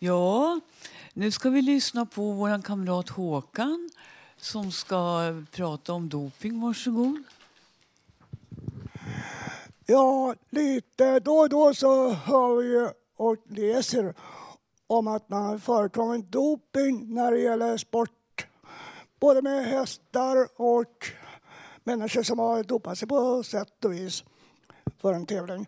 Ja, 0.00 0.60
nu 1.12 1.30
ska 1.30 1.50
vi 1.50 1.62
lyssna 1.62 2.06
på 2.06 2.32
vår 2.32 2.62
kamrat 2.62 3.08
Håkan 3.08 3.90
som 4.36 4.72
ska 4.72 5.20
prata 5.50 5.92
om 5.92 6.08
doping. 6.08 6.60
Varsågod. 6.60 7.22
Ja, 9.86 10.34
lite 10.50 11.20
då 11.20 11.32
och 11.32 11.48
då 11.48 11.74
så 11.74 12.10
hör 12.10 12.56
vi 12.56 12.90
och 13.16 13.36
läser 13.48 14.14
om 14.86 15.08
att 15.08 15.28
man 15.28 15.46
har 15.46 15.58
förekommit 15.58 16.32
doping 16.32 17.14
när 17.14 17.32
det 17.32 17.40
gäller 17.40 17.76
sport. 17.76 18.46
Både 19.20 19.42
med 19.42 19.66
hästar 19.66 20.48
och 20.56 21.06
människor 21.84 22.22
som 22.22 22.38
har 22.38 22.62
dopat 22.62 22.98
sig 22.98 23.08
på 23.08 23.42
sätt 23.42 23.84
och 23.84 23.92
vis 23.92 24.24
för 25.00 25.12
en 25.12 25.26
tävling. 25.26 25.66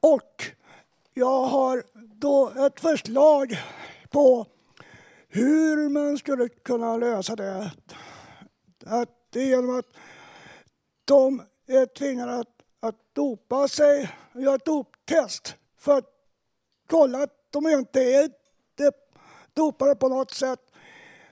Och 0.00 0.44
jag 1.20 1.42
har 1.44 1.82
då 1.94 2.52
ett 2.66 2.80
förslag 2.80 3.58
på 4.10 4.46
hur 5.28 5.88
man 5.88 6.18
skulle 6.18 6.48
kunna 6.48 6.96
lösa 6.96 7.36
det. 7.36 7.70
Att 8.86 9.08
det 9.30 9.40
är 9.40 9.46
genom 9.46 9.78
att 9.78 9.86
de 11.04 11.42
är 11.66 11.86
tvingade 11.86 12.34
att, 12.34 12.48
att 12.80 13.14
dopa 13.14 13.68
sig, 13.68 14.10
göra 14.34 14.54
ett 14.54 14.64
doptest 14.64 15.54
för 15.78 15.98
att 15.98 16.10
kolla 16.86 17.22
att 17.22 17.34
de 17.50 17.68
inte 17.68 18.00
är 18.00 18.30
dopade 19.54 19.94
på 19.94 20.08
något 20.08 20.30
sätt 20.30 20.60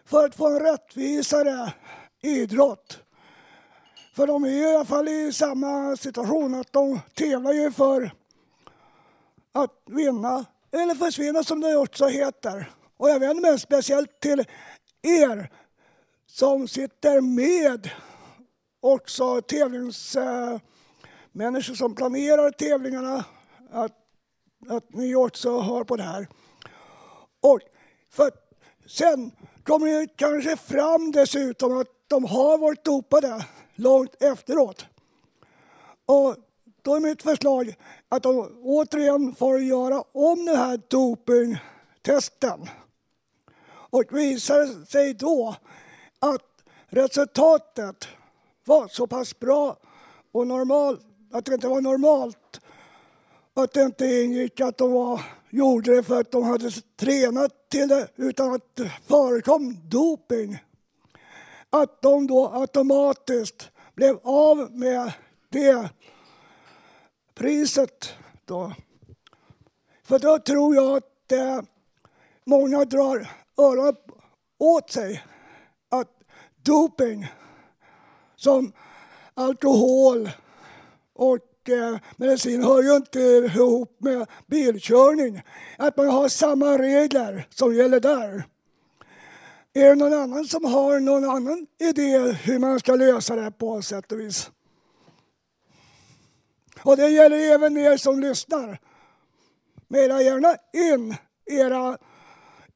för 0.04 0.24
att 0.24 0.34
få 0.34 0.46
en 0.46 0.60
rättvisare 0.60 1.72
idrott. 2.22 2.98
För 4.14 4.26
de 4.26 4.44
är 4.44 4.48
i 4.48 4.74
alla 4.74 4.84
fall 4.84 5.08
i 5.08 5.32
samma 5.32 5.96
situation 5.96 6.54
att 6.54 6.72
de 6.72 7.00
tävlar 7.14 7.52
ju 7.52 7.72
för 7.72 8.10
att 9.62 9.82
vinna 9.86 10.44
eller 10.72 10.94
försvinna 10.94 11.44
som 11.44 11.60
det 11.60 11.76
också 11.76 12.06
heter. 12.06 12.70
Och 12.96 13.10
jag 13.10 13.20
vänder 13.20 13.42
mig 13.42 13.58
speciellt 13.58 14.20
till 14.20 14.44
er 15.02 15.50
som 16.26 16.68
sitter 16.68 17.20
med 17.20 17.90
också 18.80 19.42
tävlingsmänniskor 19.42 21.72
eh, 21.72 21.76
som 21.76 21.94
planerar 21.94 22.50
tävlingarna. 22.50 23.24
Att 23.70 23.92
att 24.68 24.94
ni 24.94 25.14
också 25.14 25.60
hör 25.60 25.84
på 25.84 25.96
det 25.96 26.02
här. 26.02 26.28
Och 27.40 27.60
för 28.10 28.30
sen 28.86 29.30
kommer 29.62 29.86
det 29.86 30.16
kanske 30.16 30.56
fram 30.56 31.12
dessutom 31.12 31.80
att 31.80 31.88
de 32.06 32.24
har 32.24 32.58
varit 32.58 32.84
dopade 32.84 33.46
långt 33.74 34.22
efteråt. 34.22 34.86
Och 36.06 36.36
då 36.82 36.94
är 36.94 37.00
mitt 37.00 37.22
förslag 37.22 37.74
att 38.08 38.22
de 38.22 38.58
återigen 38.62 39.34
får 39.34 39.60
göra 39.60 40.02
om 40.12 40.44
den 40.44 40.56
här 40.56 40.80
dopingtesten. 40.88 42.68
Och 43.90 44.04
visar 44.10 44.86
sig 44.86 45.14
då 45.14 45.56
att 46.18 46.64
resultatet 46.86 48.08
var 48.64 48.88
så 48.88 49.06
pass 49.06 49.38
bra 49.38 49.76
och 50.32 50.46
normalt, 50.46 51.00
att 51.32 51.44
det 51.44 51.54
inte 51.54 51.68
var 51.68 51.80
normalt 51.80 52.60
att 53.62 53.72
det 53.72 53.82
inte 53.82 54.06
ingick 54.06 54.60
att 54.60 54.78
de 54.78 54.92
var, 54.92 55.20
gjorde 55.50 55.96
det 55.96 56.02
för 56.02 56.20
att 56.20 56.30
de 56.30 56.44
hade 56.44 56.70
tränat 56.96 57.68
till 57.68 57.88
det 57.88 58.08
utan 58.16 58.54
att 58.54 58.76
det 58.76 58.92
förekom 59.06 59.76
doping. 59.88 60.58
Att 61.70 62.02
de 62.02 62.26
då 62.26 62.48
automatiskt 62.48 63.70
blev 63.94 64.18
av 64.22 64.70
med 64.72 65.12
det 65.48 65.88
priset. 67.38 68.14
Då. 68.44 68.72
För 70.04 70.18
då 70.18 70.38
tror 70.38 70.74
jag 70.74 70.96
att 70.96 71.32
eh, 71.32 71.60
många 72.44 72.84
drar 72.84 73.30
öronen 73.56 73.96
åt 74.58 74.90
sig 74.90 75.24
att 75.88 76.08
doping 76.62 77.26
som 78.36 78.72
alkohol 79.34 80.30
och 81.14 81.68
eh, 81.68 81.98
medicin 82.16 82.62
hör 82.62 82.82
ju 82.82 82.96
inte 82.96 83.20
ihop 83.20 83.96
med 84.00 84.26
bilkörning. 84.46 85.42
Att 85.78 85.96
man 85.96 86.08
har 86.08 86.28
samma 86.28 86.78
regler 86.78 87.46
som 87.50 87.74
gäller 87.74 88.00
där. 88.00 88.44
Är 89.74 89.88
det 89.88 89.94
någon 89.94 90.12
annan 90.12 90.44
som 90.44 90.64
har 90.64 91.00
någon 91.00 91.24
annan 91.24 91.66
idé 91.78 92.18
hur 92.18 92.58
man 92.58 92.80
ska 92.80 92.94
lösa 92.94 93.36
det 93.36 93.50
på 93.50 93.82
sätt 93.82 94.12
och 94.12 94.20
vis? 94.20 94.50
Och 96.82 96.96
det 96.96 97.08
gäller 97.08 97.36
även 97.36 97.76
er 97.76 97.96
som 97.96 98.20
lyssnar. 98.20 98.78
Mejla 99.88 100.22
gärna 100.22 100.56
in 100.72 101.16
era 101.46 101.98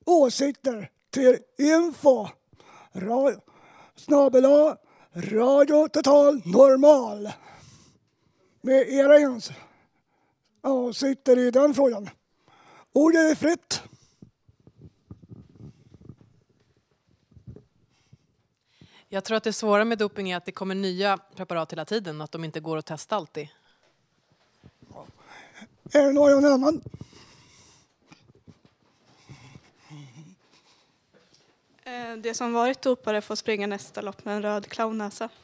åsikter 0.06 0.90
till 1.10 1.38
info 1.58 2.28
snabel 3.96 4.44
Radio 5.14 5.88
Total 5.88 6.42
Normal 6.44 7.32
med 8.60 8.88
era 8.88 9.40
åsikter 10.62 11.38
i 11.38 11.50
den 11.50 11.74
frågan. 11.74 12.10
Ordet 12.92 13.30
är 13.30 13.34
fritt. 13.34 13.82
Jag 19.08 19.24
tror 19.24 19.36
att 19.36 19.44
det 19.44 19.52
svåra 19.52 19.84
med 19.84 19.98
doping 19.98 20.30
är 20.30 20.36
att 20.36 20.44
det 20.44 20.52
kommer 20.52 20.74
nya 20.74 21.18
preparat 21.36 21.72
hela 21.72 21.84
tiden, 21.84 22.20
att 22.20 22.32
de 22.32 22.44
inte 22.44 22.60
går 22.60 22.76
att 22.76 22.86
testa 22.86 23.16
alltid. 23.16 23.48
Är 25.92 26.02
det 26.06 26.12
någon 26.12 26.44
annan? 26.44 26.82
Eh, 31.84 32.16
Det 32.16 32.34
som 32.34 32.52
varit 32.52 32.82
dopare 32.82 33.20
får 33.20 33.36
springa 33.36 33.66
nästa 33.66 34.00
lopp 34.00 34.24
med 34.24 34.36
en 34.36 34.42
röd 34.42 34.66
clownnäsa. 34.68 35.28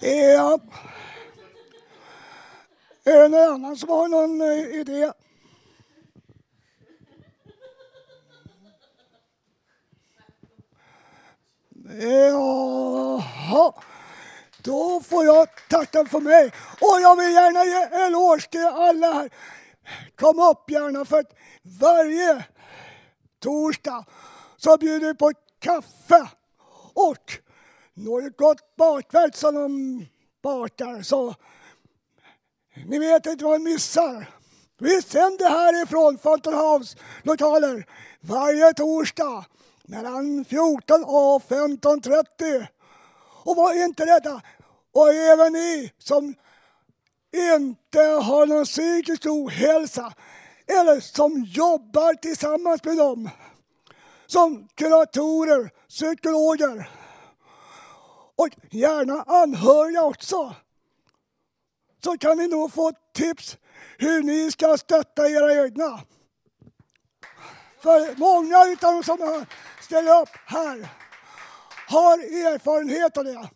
Ja. 0.00 0.58
Är 3.04 3.18
det 3.22 3.28
någon 3.28 3.54
annan 3.54 3.76
som 3.76 3.88
har 3.88 4.08
någon 4.08 4.40
eh, 4.40 4.80
idé? 4.80 5.12
Jaha. 12.00 13.72
Då 14.64 15.00
får 15.00 15.24
jag 15.24 15.48
tacka 15.68 16.04
för 16.04 16.20
mig. 16.20 16.52
Och 16.80 17.00
jag 17.00 17.16
vill 17.16 17.32
gärna 17.32 17.64
ge 17.64 17.82
en 17.82 18.06
eloge 18.06 18.48
till 18.50 18.66
alla 18.66 19.12
här. 19.12 19.30
Kom 20.16 20.38
upp 20.38 20.70
gärna 20.70 21.04
för 21.04 21.18
att 21.18 21.32
varje 21.80 22.44
torsdag 23.40 24.04
så 24.56 24.76
bjuder 24.76 25.06
vi 25.06 25.14
på 25.14 25.32
kaffe 25.58 26.28
och 26.94 27.32
något 27.94 28.36
gott 28.36 28.76
bakverk 28.76 29.36
som 29.36 29.54
de 29.54 30.06
bakar. 30.42 31.02
Så 31.02 31.34
ni 32.86 32.98
vet 32.98 33.26
inte 33.26 33.44
vad 33.44 33.60
ni 33.60 33.72
missar. 33.72 34.30
Vi 34.78 35.02
sänder 35.02 35.48
härifrån 35.48 36.18
Fountain 36.18 36.56
House 36.56 36.98
lokaler 37.22 37.86
varje 38.20 38.72
torsdag 38.74 39.44
mellan 39.84 40.44
14 40.44 41.04
och 41.04 41.42
15.30. 41.42 42.66
Och 43.44 43.56
var 43.56 43.84
inte 43.84 44.06
rädda. 44.06 44.42
Och 44.92 45.14
även 45.14 45.52
ni 45.52 45.92
som 45.98 46.34
inte 47.36 48.00
har 48.00 48.46
någon 48.46 48.64
psykisk 48.64 49.26
ohälsa 49.26 50.12
eller 50.66 51.00
som 51.00 51.44
jobbar 51.44 52.14
tillsammans 52.14 52.84
med 52.84 52.96
dem. 52.96 53.30
Som 54.26 54.68
kuratorer, 54.74 55.70
psykologer 55.88 56.90
och 58.36 58.48
gärna 58.70 59.22
anhöriga 59.22 60.02
också. 60.02 60.54
Så 62.04 62.18
kan 62.18 62.36
ni 62.36 62.48
nog 62.48 62.72
få 62.72 62.92
tips 63.14 63.56
hur 63.98 64.22
ni 64.22 64.50
ska 64.50 64.78
stötta 64.78 65.28
era 65.28 65.64
egna. 65.64 66.00
För 67.80 68.18
många 68.18 68.58
av 68.58 68.76
dem 68.80 69.02
som 69.02 69.44
ställer 69.80 70.22
upp 70.22 70.28
här 70.46 70.88
har 71.92 72.18
erfarenhet 72.54 73.16
av 73.16 73.24
det. 73.24 73.48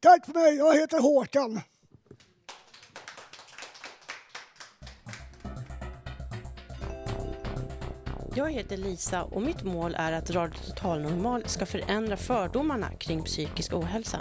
Tack 0.00 0.26
för 0.26 0.32
mig, 0.32 0.56
jag 0.56 0.74
heter 0.74 1.00
Håkan. 1.00 1.60
Jag 8.34 8.52
heter 8.52 8.76
Lisa 8.76 9.22
och 9.22 9.42
mitt 9.42 9.62
mål 9.62 9.94
är 9.98 10.12
att 10.12 10.30
Radio 10.30 10.58
Total 10.66 11.00
Normal 11.00 11.42
ska 11.46 11.66
förändra 11.66 12.16
fördomarna 12.16 12.90
kring 12.98 13.24
psykisk 13.24 13.72
ohälsa. 13.72 14.18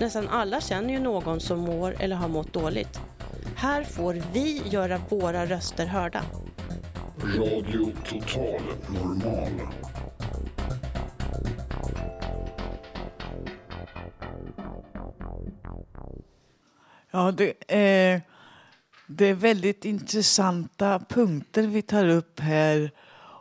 Nästan 0.00 0.28
alla 0.28 0.60
känner 0.60 0.94
ju 0.94 1.00
någon 1.00 1.40
som 1.40 1.60
mår 1.60 1.96
eller 2.00 2.16
har 2.16 2.28
mått 2.28 2.52
dåligt. 2.52 3.00
Här 3.56 3.84
får 3.84 4.22
vi 4.32 4.62
göra 4.66 5.00
våra 5.08 5.46
röster 5.46 5.86
hörda. 5.86 6.24
Radio 7.24 7.92
Total 8.04 8.60
Normal. 8.88 9.50
Ja, 17.16 17.32
det 17.32 17.54
är, 17.68 18.22
det 19.06 19.26
är 19.26 19.34
väldigt 19.34 19.84
intressanta 19.84 20.98
punkter 21.08 21.62
vi 21.62 21.82
tar 21.82 22.08
upp 22.08 22.40
här. 22.40 22.90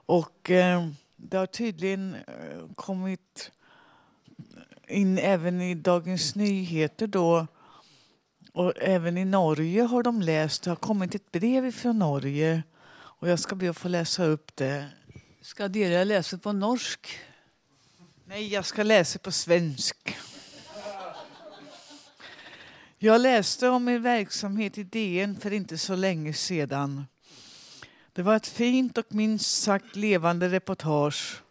Och 0.06 0.52
eh, 0.52 0.88
det 1.16 1.38
har 1.38 1.46
tydligen 1.46 2.16
eh, 2.16 2.76
kommit 2.76 3.52
in 4.88 5.18
även 5.18 5.62
i 5.62 5.76
Dagens 5.76 6.36
Nyheter 6.36 7.08
då. 7.08 7.48
Och 8.54 8.74
även 8.82 9.18
i 9.18 9.26
Norge 9.26 9.82
har 9.82 10.04
de 10.04 10.22
läst. 10.22 10.64
Det 10.64 10.72
har 10.72 10.76
kommit 10.76 11.16
ett 11.16 11.32
brev 11.32 11.72
från 11.72 12.00
Norge. 12.00 12.64
Och 12.94 13.30
jag 13.30 13.40
ska 13.40 13.56
be 13.56 13.70
att 13.70 13.78
få 13.78 13.88
läsa 13.88 14.26
upp 14.26 14.56
det. 14.56 14.90
Ska 15.42 15.68
dere 15.68 16.06
läsa 16.06 16.38
på 16.38 16.52
norsk? 16.52 17.20
Nej, 18.26 18.48
jag 18.48 18.66
ska 18.66 18.84
läsa 18.84 19.20
på 19.20 19.32
svensk. 19.32 20.16
Jag 22.98 23.22
läste 23.22 23.70
om 23.70 23.90
er 23.90 24.00
verksamhet 24.00 24.78
i 24.78 24.84
DN 24.84 25.36
för 25.36 25.54
inte 25.54 25.78
så 25.78 25.96
länge 25.96 26.34
sedan. 26.34 27.06
Det 28.14 28.22
var 28.22 28.36
ett 28.36 28.48
fint 28.48 28.98
och 28.98 29.06
minst 29.10 29.64
sagt 29.64 29.96
levande 29.96 30.50
reportage. 30.50 31.44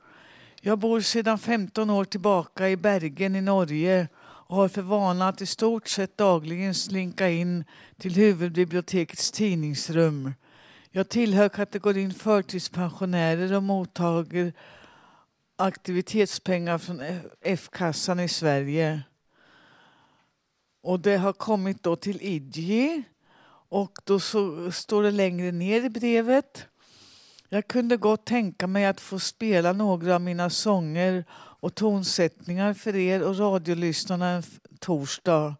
Jag 0.60 0.78
bor 0.78 1.00
sedan 1.00 1.38
15 1.38 1.90
år 1.90 2.04
tillbaka 2.04 2.68
i 2.68 2.76
Bergen 2.76 3.36
i 3.36 3.40
Norge 3.40 4.08
och 4.18 4.56
har 4.56 4.68
för 4.68 4.82
vana 4.82 5.28
att 5.28 5.40
i 5.40 5.46
stort 5.46 5.88
sett 5.88 6.16
dagligen 6.16 6.74
slinka 6.74 7.28
in 7.28 7.64
till 7.98 8.14
huvudbibliotekets 8.14 9.30
tidningsrum. 9.30 10.32
Jag 10.90 11.08
tillhör 11.08 11.48
kategorin 11.48 12.14
förtidspensionärer 12.14 13.52
och 13.52 13.62
mottager 13.62 14.52
aktivitetspengar 15.56 16.78
från 16.78 17.02
F-kassan 17.40 18.20
i 18.20 18.28
Sverige. 18.28 19.02
Och 20.84 21.00
det 21.00 21.16
har 21.16 21.32
kommit 21.32 21.82
då 21.82 21.96
till 21.96 22.22
Idji, 22.22 23.02
och 23.68 23.98
då 24.04 24.20
så, 24.20 24.72
står 24.72 25.02
det 25.02 25.10
längre 25.10 25.52
ner 25.52 25.84
i 25.84 25.90
brevet. 25.90 26.66
Jag 27.48 27.68
kunde 27.68 27.96
gott 27.96 28.24
tänka 28.24 28.66
mig 28.66 28.86
att 28.86 29.00
få 29.00 29.18
spela 29.18 29.72
några 29.72 30.14
av 30.14 30.20
mina 30.20 30.50
sånger 30.50 31.24
och 31.32 31.74
tonsättningar 31.74 32.74
för 32.74 32.96
er 32.96 33.22
och 33.22 33.38
radiolyssnarna 33.38 34.28
en 34.28 34.42
torsdag. 34.78 35.56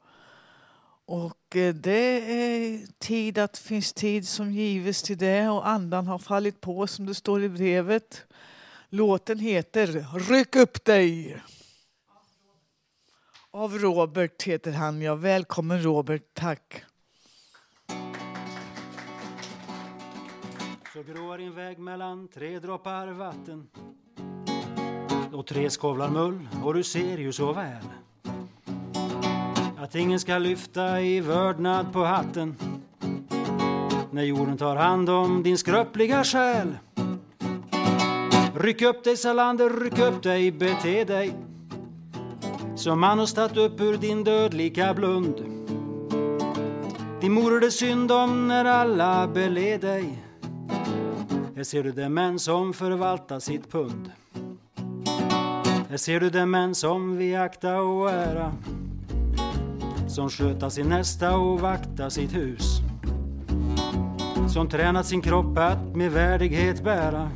Och 1.07 1.57
eh, 1.57 1.75
det 1.75 2.33
är 2.33 2.87
tid 2.99 3.39
att 3.39 3.59
finns 3.59 3.93
tid 3.93 4.29
som 4.29 4.53
gives 4.53 5.03
till 5.03 5.19
det 5.19 5.49
och 5.49 5.69
andan 5.69 6.07
har 6.07 6.19
fallit 6.19 6.61
på 6.61 6.87
som 6.87 7.07
det 7.07 7.15
står 7.15 7.43
i 7.43 7.49
brevet. 7.49 8.23
Låten 8.89 9.39
heter 9.39 10.19
Ryck 10.29 10.57
upp 10.57 10.85
dig! 10.85 11.37
Av 13.57 13.79
Robert 13.79 14.43
heter 14.43 14.73
han, 14.73 15.03
ja. 15.03 15.15
Välkommen 15.15 15.83
Robert, 15.83 16.23
tack. 16.33 16.85
Så 20.93 21.03
gråar 21.03 21.39
din 21.39 21.55
väg 21.55 21.79
mellan 21.79 22.29
tre 22.29 22.59
droppar 22.59 23.07
vatten 23.07 23.67
och 25.33 25.47
tre 25.47 25.71
skovlar 25.71 26.11
mull 26.11 26.49
och 26.65 26.75
du 26.75 26.83
ser 26.83 27.19
ju 27.19 27.33
så 27.33 27.53
väl 27.53 27.85
att 29.79 29.95
ingen 29.95 30.21
ska 30.21 30.39
lyfta 30.39 31.01
i 31.01 31.21
vördnad 31.21 31.93
på 31.93 32.05
hatten 32.05 32.57
när 34.11 34.23
jorden 34.23 34.57
tar 34.57 34.77
hand 34.77 35.11
om 35.11 35.43
din 35.43 35.59
skröpliga 35.59 36.25
själ. 36.25 36.77
Ryck 38.55 38.83
upp 38.83 39.05
dig 39.05 39.17
Salander, 39.17 39.81
ryck 39.81 39.99
upp 39.99 40.23
dig, 40.23 40.53
bete 40.53 41.05
dig 41.05 41.44
som 42.75 43.03
han 43.03 43.19
har 43.19 43.27
statt 43.27 43.57
upp 43.57 43.81
ur 43.81 43.97
din 43.97 44.25
dödliga 44.25 44.95
blund. 44.95 45.35
Din 47.21 47.33
mor 47.33 47.57
är 47.57 47.61
det 47.61 47.71
synd 47.71 48.13
om 48.13 48.49
när 48.49 48.65
alla 48.65 49.29
beled 49.29 49.81
dig. 49.81 50.25
Här 51.57 51.65
ser 51.65 51.83
du 51.83 51.93
den 51.93 52.15
män 52.15 52.39
som 52.39 52.73
förvaltar 52.73 53.39
sitt 53.39 53.73
pund. 53.73 54.11
Här 55.91 55.97
ser 55.97 56.21
du 56.21 56.31
den 56.31 56.51
män 56.51 56.75
som 56.75 57.17
vi 57.17 57.37
akta 57.37 57.81
och 57.81 58.11
ära. 58.11 58.53
Som 60.09 60.31
sköta 60.31 60.71
sin 60.71 60.89
nästa 60.89 61.37
och 61.37 61.61
vakta 61.61 62.11
sitt 62.11 62.35
hus. 62.35 62.81
Som 64.49 64.69
tränat 64.69 65.07
sin 65.07 65.23
kropp 65.23 65.59
att 65.59 65.97
med 65.97 66.13
värdighet 66.13 66.85
bära 66.85 67.31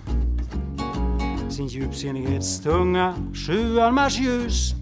sin 1.58 1.66
djupsinnighets 1.66 2.60
tunga 2.60 3.14
sjuarmars 3.34 4.18
ljus. 4.18 4.77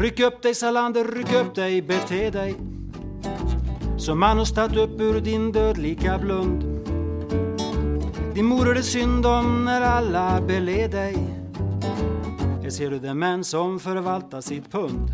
Ryck 0.00 0.20
upp 0.20 0.42
dig 0.42 0.54
Salander, 0.54 1.04
ryck 1.04 1.32
upp 1.32 1.54
dig, 1.54 1.82
bete 1.82 2.30
dig 2.30 2.56
som 3.98 4.20
man 4.20 4.38
har 4.38 4.44
stått 4.44 4.76
upp 4.76 5.00
ur 5.00 5.20
din 5.20 5.52
dödlika 5.52 6.18
blund. 6.18 6.62
Din 8.34 8.44
mor 8.44 8.70
är 8.70 8.74
det 8.74 8.82
synd 8.82 9.26
om 9.26 9.64
när 9.64 9.80
alla 9.80 10.40
beled 10.40 10.90
dig. 10.90 11.16
Här 12.62 12.70
ser 12.70 12.90
du 12.90 12.98
den 12.98 13.18
män 13.18 13.44
som 13.44 13.80
förvaltar 13.80 14.40
sitt 14.40 14.72
pund. 14.72 15.10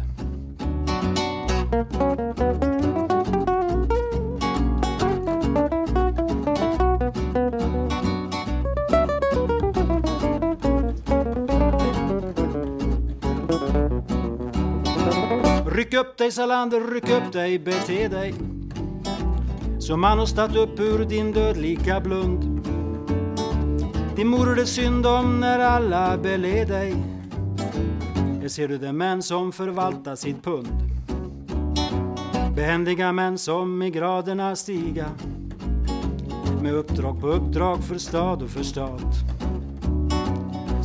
Ryck 15.75 15.95
upp 15.95 16.17
dig 16.17 16.33
Salander, 16.33 16.81
ryck 16.81 17.11
upp 17.11 17.33
dig, 17.33 17.59
bete 17.59 18.09
dig 18.09 18.35
som 19.79 20.01
man 20.01 20.19
har 20.19 20.27
stått 20.27 20.57
upp 20.57 20.81
ur 20.81 21.05
din 21.05 21.33
dödlika 21.33 22.01
blund. 22.01 22.69
Din 24.17 24.29
mor 24.29 24.53
är 24.53 24.55
det 24.55 24.67
synd 24.67 25.07
om 25.07 25.41
när 25.41 25.59
alla 25.59 26.19
beled 26.19 26.69
dig. 26.69 26.95
Här 28.41 28.49
ser 28.49 28.69
du 28.69 28.79
den 28.79 28.97
män 28.97 29.23
som 29.23 29.53
förvaltar 29.53 30.17
sitt 30.17 30.45
pund. 30.45 30.69
Behändiga 32.57 33.13
män 33.13 33.39
som 33.39 33.83
i 33.83 33.91
graderna 33.91 34.57
stiga 34.57 35.07
med 36.63 36.75
uppdrag 36.75 37.21
på 37.21 37.29
uppdrag 37.29 37.85
för 37.85 37.99
stad 37.99 38.43
och 38.43 38.51
för 38.51 38.63
stat. 38.63 39.15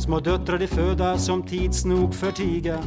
Små 0.00 0.20
döttrar 0.20 0.58
de 0.58 0.66
föda 0.66 1.18
som 1.18 1.42
tids 1.42 1.84
nog 1.84 2.14
förtiga 2.14 2.78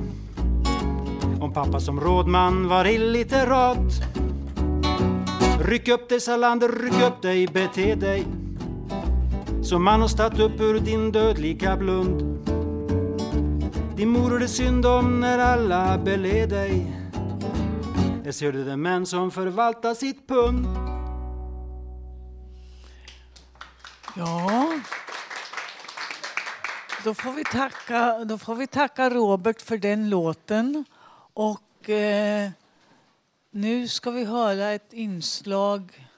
om 1.44 1.54
pappa 1.54 1.80
som 1.80 2.00
rådman 2.00 2.68
var 2.68 2.86
illiterat. 2.86 3.94
Ryck 5.62 5.88
upp 5.88 6.10
dig 6.10 6.20
Salander, 6.20 6.70
ryck 6.70 7.02
upp 7.08 7.22
dig, 7.22 7.48
bete 7.48 7.96
dig 7.96 8.26
som 9.64 9.84
man 9.84 10.02
har 10.02 10.08
stått 10.08 10.40
upp 10.40 10.62
ur 10.62 10.80
din 10.80 11.12
dödliga 11.12 11.78
blund. 11.78 12.48
Din 13.98 14.10
mor 14.10 14.36
är 14.36 14.40
det 14.40 14.48
synd 14.48 14.86
om 14.86 15.20
när 15.20 15.40
alla 15.40 15.98
beled 15.98 16.50
dig. 16.50 16.96
Där 18.24 18.32
ser 18.32 18.52
du 18.52 18.64
den 18.64 18.82
män 18.82 19.06
som 19.06 19.32
förvaltar 19.32 19.94
sitt 19.94 20.28
pund. 20.28 20.68
Ja. 24.16 24.74
Då 27.04 27.14
får, 27.14 27.32
vi 27.32 27.44
tacka, 27.44 28.26
då 28.26 28.38
får 28.38 28.56
vi 28.56 28.68
tacka 28.68 29.10
Robert 29.10 29.62
för 29.62 29.78
den 29.78 30.10
låten. 30.10 30.86
Och 31.34 31.90
eh, 31.90 32.52
nu 33.52 33.88
ska 33.88 34.12
vi 34.12 34.24
höra 34.24 34.72
ett 34.72 34.94
inslag. 34.94 36.10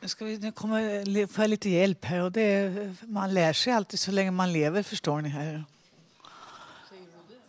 Nu, 0.00 0.08
ska 0.08 0.24
vi, 0.24 0.38
nu 0.38 0.52
kommer, 0.52 1.26
får 1.26 1.42
jag 1.44 1.50
lite 1.50 1.68
hjälp 1.70 2.04
här. 2.04 2.20
Och 2.20 2.32
det 2.32 2.40
är, 2.42 2.94
man 3.02 3.34
lär 3.34 3.52
sig 3.52 3.72
alltid 3.72 4.00
så 4.00 4.10
länge 4.10 4.30
man 4.30 4.52
lever, 4.52 4.82
förstår 4.82 5.20
ni. 5.20 5.28
här. 5.28 5.64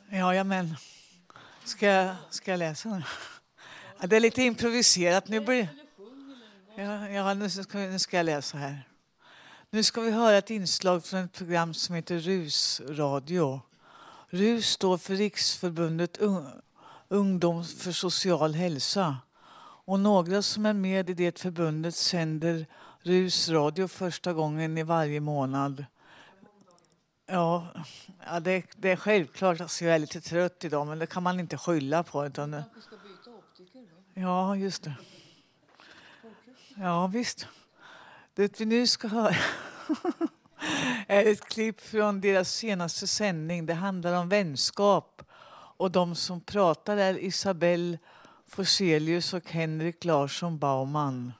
Ja, 0.10 0.36
ja 0.36 0.44
men. 0.44 0.76
Ska 1.64 1.86
jag, 1.86 2.16
ska 2.30 2.52
jag 2.52 2.58
läsa 2.58 2.90
nu? 2.90 3.04
Ja, 4.00 4.08
det 4.08 4.16
är 4.16 4.20
lite 4.20 4.44
improviserat. 4.44 5.28
Nu 5.28 5.40
blir, 5.40 5.68
ja, 6.76 7.10
ja, 7.10 7.34
nu, 7.34 7.50
ska, 7.50 7.78
nu 7.78 8.00
ska 8.00 8.18
jag 8.18 8.26
läsa 8.26 8.58
här. 8.58 8.88
Nu 9.70 9.84
ska 9.84 10.02
vi 10.02 10.12
höra 10.12 10.38
ett 10.38 10.50
inslag 10.50 11.06
från 11.06 11.20
ett 11.20 11.34
program 11.34 11.74
som 11.74 11.96
heter 11.96 12.20
Rusradio. 12.20 13.62
RUS 14.32 14.66
står 14.66 14.98
för 14.98 15.16
Riksförbundet 15.16 16.18
Ungdom 17.08 17.64
för 17.64 17.92
social 17.92 18.54
hälsa. 18.54 19.18
Och 19.86 20.00
några 20.00 20.42
som 20.42 20.66
är 20.66 20.74
med 20.74 21.10
i 21.10 21.14
det 21.14 21.40
förbundet 21.40 21.96
sänder 21.96 22.66
RUS 23.02 23.50
radio 23.50 23.88
första 23.88 24.34
gången 24.34 24.78
i 24.78 24.84
varje 24.84 25.20
månad. 25.20 25.86
Ja, 27.26 27.68
ja 28.26 28.40
det, 28.40 28.64
det 28.76 28.92
är 28.92 28.96
självklart 28.96 29.62
att 29.62 29.82
jag 29.82 29.96
är 29.96 30.00
lite 30.00 30.22
trött 30.22 30.64
idag 30.64 30.88
men 30.88 31.00
det 31.00 31.06
kan 31.06 31.24
man 31.24 31.40
inte 31.40 31.58
skylla 31.58 32.04
på. 32.04 32.26
Utan 32.26 32.64
Ja, 34.14 34.56
just 34.56 34.84
det. 34.84 34.96
Ja, 36.76 37.08
visst. 37.08 37.48
Det 38.34 38.60
vi 38.60 38.66
nu 38.66 38.88
ska 38.88 39.08
höra 39.08 39.36
ett 41.08 41.46
klipp 41.46 41.82
från 41.82 42.22
deras 42.22 42.52
senaste 42.52 43.08
sändning. 43.08 43.66
Det 43.66 43.74
handlar 43.74 44.14
om 44.14 44.30
vänskap. 44.30 45.22
Och 45.78 45.92
de 45.92 46.16
som 46.16 46.42
pratar 46.42 46.98
är 46.98 47.24
Isabelle 47.24 47.98
Forselius 48.48 49.34
och 49.34 49.50
Henrik 49.50 50.06
Larsson 50.06 50.60
Baumann. 50.60 51.34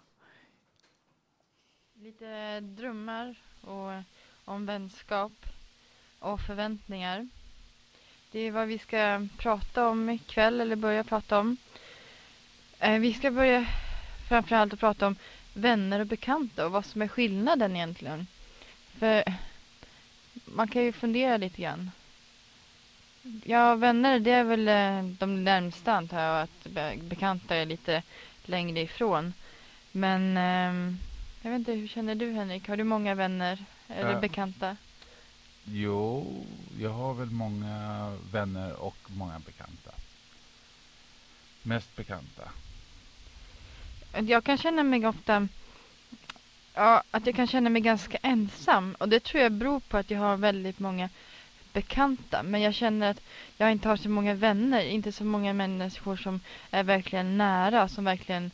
Lite 1.94 2.60
drömmar 2.60 3.36
och 3.62 4.04
om 4.46 4.66
vänskap 4.66 5.32
och 6.20 6.42
förväntningar. 6.42 7.28
Det 8.32 8.40
är 8.40 8.52
vad 8.52 8.68
vi 8.68 8.80
ska 8.80 9.28
prata 9.38 9.88
om 9.88 10.10
ikväll, 10.10 10.62
eller 10.62 10.76
börja 10.76 11.04
prata 11.04 11.40
om. 11.40 11.58
Eh, 12.80 13.00
vi 13.00 13.14
ska 13.14 13.32
börja 13.32 13.66
framförallt 14.30 14.74
att 14.74 14.80
prata 14.80 15.08
om 15.08 15.16
vänner 15.54 16.00
och 16.00 16.08
bekanta 16.08 16.66
och 16.66 16.72
vad 16.72 16.86
som 16.86 17.02
är 17.02 17.08
skillnaden 17.08 17.76
egentligen. 17.76 18.28
För 19.00 19.24
man 20.46 20.68
kan 20.68 20.84
ju 20.84 20.94
fundera 20.94 21.38
lite 21.38 21.62
grann. 21.62 21.92
Ja, 23.44 23.76
vänner 23.76 24.20
det 24.20 24.32
är 24.32 24.44
väl 24.44 24.68
eh, 24.68 25.04
de 25.04 25.44
närmsta 25.44 25.94
antar 25.94 26.22
jag 26.22 26.42
att 26.42 26.68
bekanta 27.02 27.56
är 27.56 27.66
lite 27.66 28.04
längre 28.44 28.80
ifrån. 28.80 29.34
Men 29.92 30.38
eh, 30.38 30.96
jag 31.42 31.52
vet 31.52 31.60
inte, 31.60 31.72
hur 31.72 31.88
känner 31.88 32.16
du 32.16 32.32
Henrik? 32.32 32.68
Har 32.70 32.78
du 32.78 32.84
många 32.84 33.16
vänner 33.16 33.66
eller 33.88 34.12
ja. 34.12 34.20
bekanta? 34.20 34.78
Jo, 35.64 36.34
jag 36.80 36.90
har 36.90 37.14
väl 37.14 37.30
många 37.30 38.18
vänner 38.32 38.82
och 38.82 38.98
många 39.08 39.40
bekanta. 39.40 39.92
Mest 41.64 41.96
bekanta. 41.96 42.52
Jag 44.28 44.44
kan 44.44 44.58
känna 44.58 44.84
mig 44.84 45.08
ofta 45.08 45.48
ja, 46.74 47.04
att 47.12 47.26
jag 47.26 47.36
kan 47.36 47.48
känna 47.48 47.70
mig 47.70 47.82
ganska 47.82 48.18
ensam. 48.22 48.96
Och 49.00 49.10
det 49.10 49.20
tror 49.20 49.44
jag 49.44 49.52
beror 49.52 49.80
på 49.80 49.98
att 49.98 50.12
jag 50.12 50.20
har 50.20 50.38
väldigt 50.38 50.80
många 50.80 51.10
bekanta. 51.74 52.44
Men 52.44 52.62
jag 52.62 52.74
känner 52.74 53.12
att 53.12 53.22
jag 53.58 53.72
inte 53.72 53.88
har 53.88 53.98
så 53.98 54.10
många 54.10 54.34
vänner. 54.34 54.82
Inte 54.82 55.12
så 55.12 55.24
många 55.24 55.54
människor 55.54 56.18
som 56.18 56.40
är 56.72 56.84
verkligen 56.84 57.38
nära. 57.38 57.88
Som 57.88 58.06
verkligen 58.06 58.52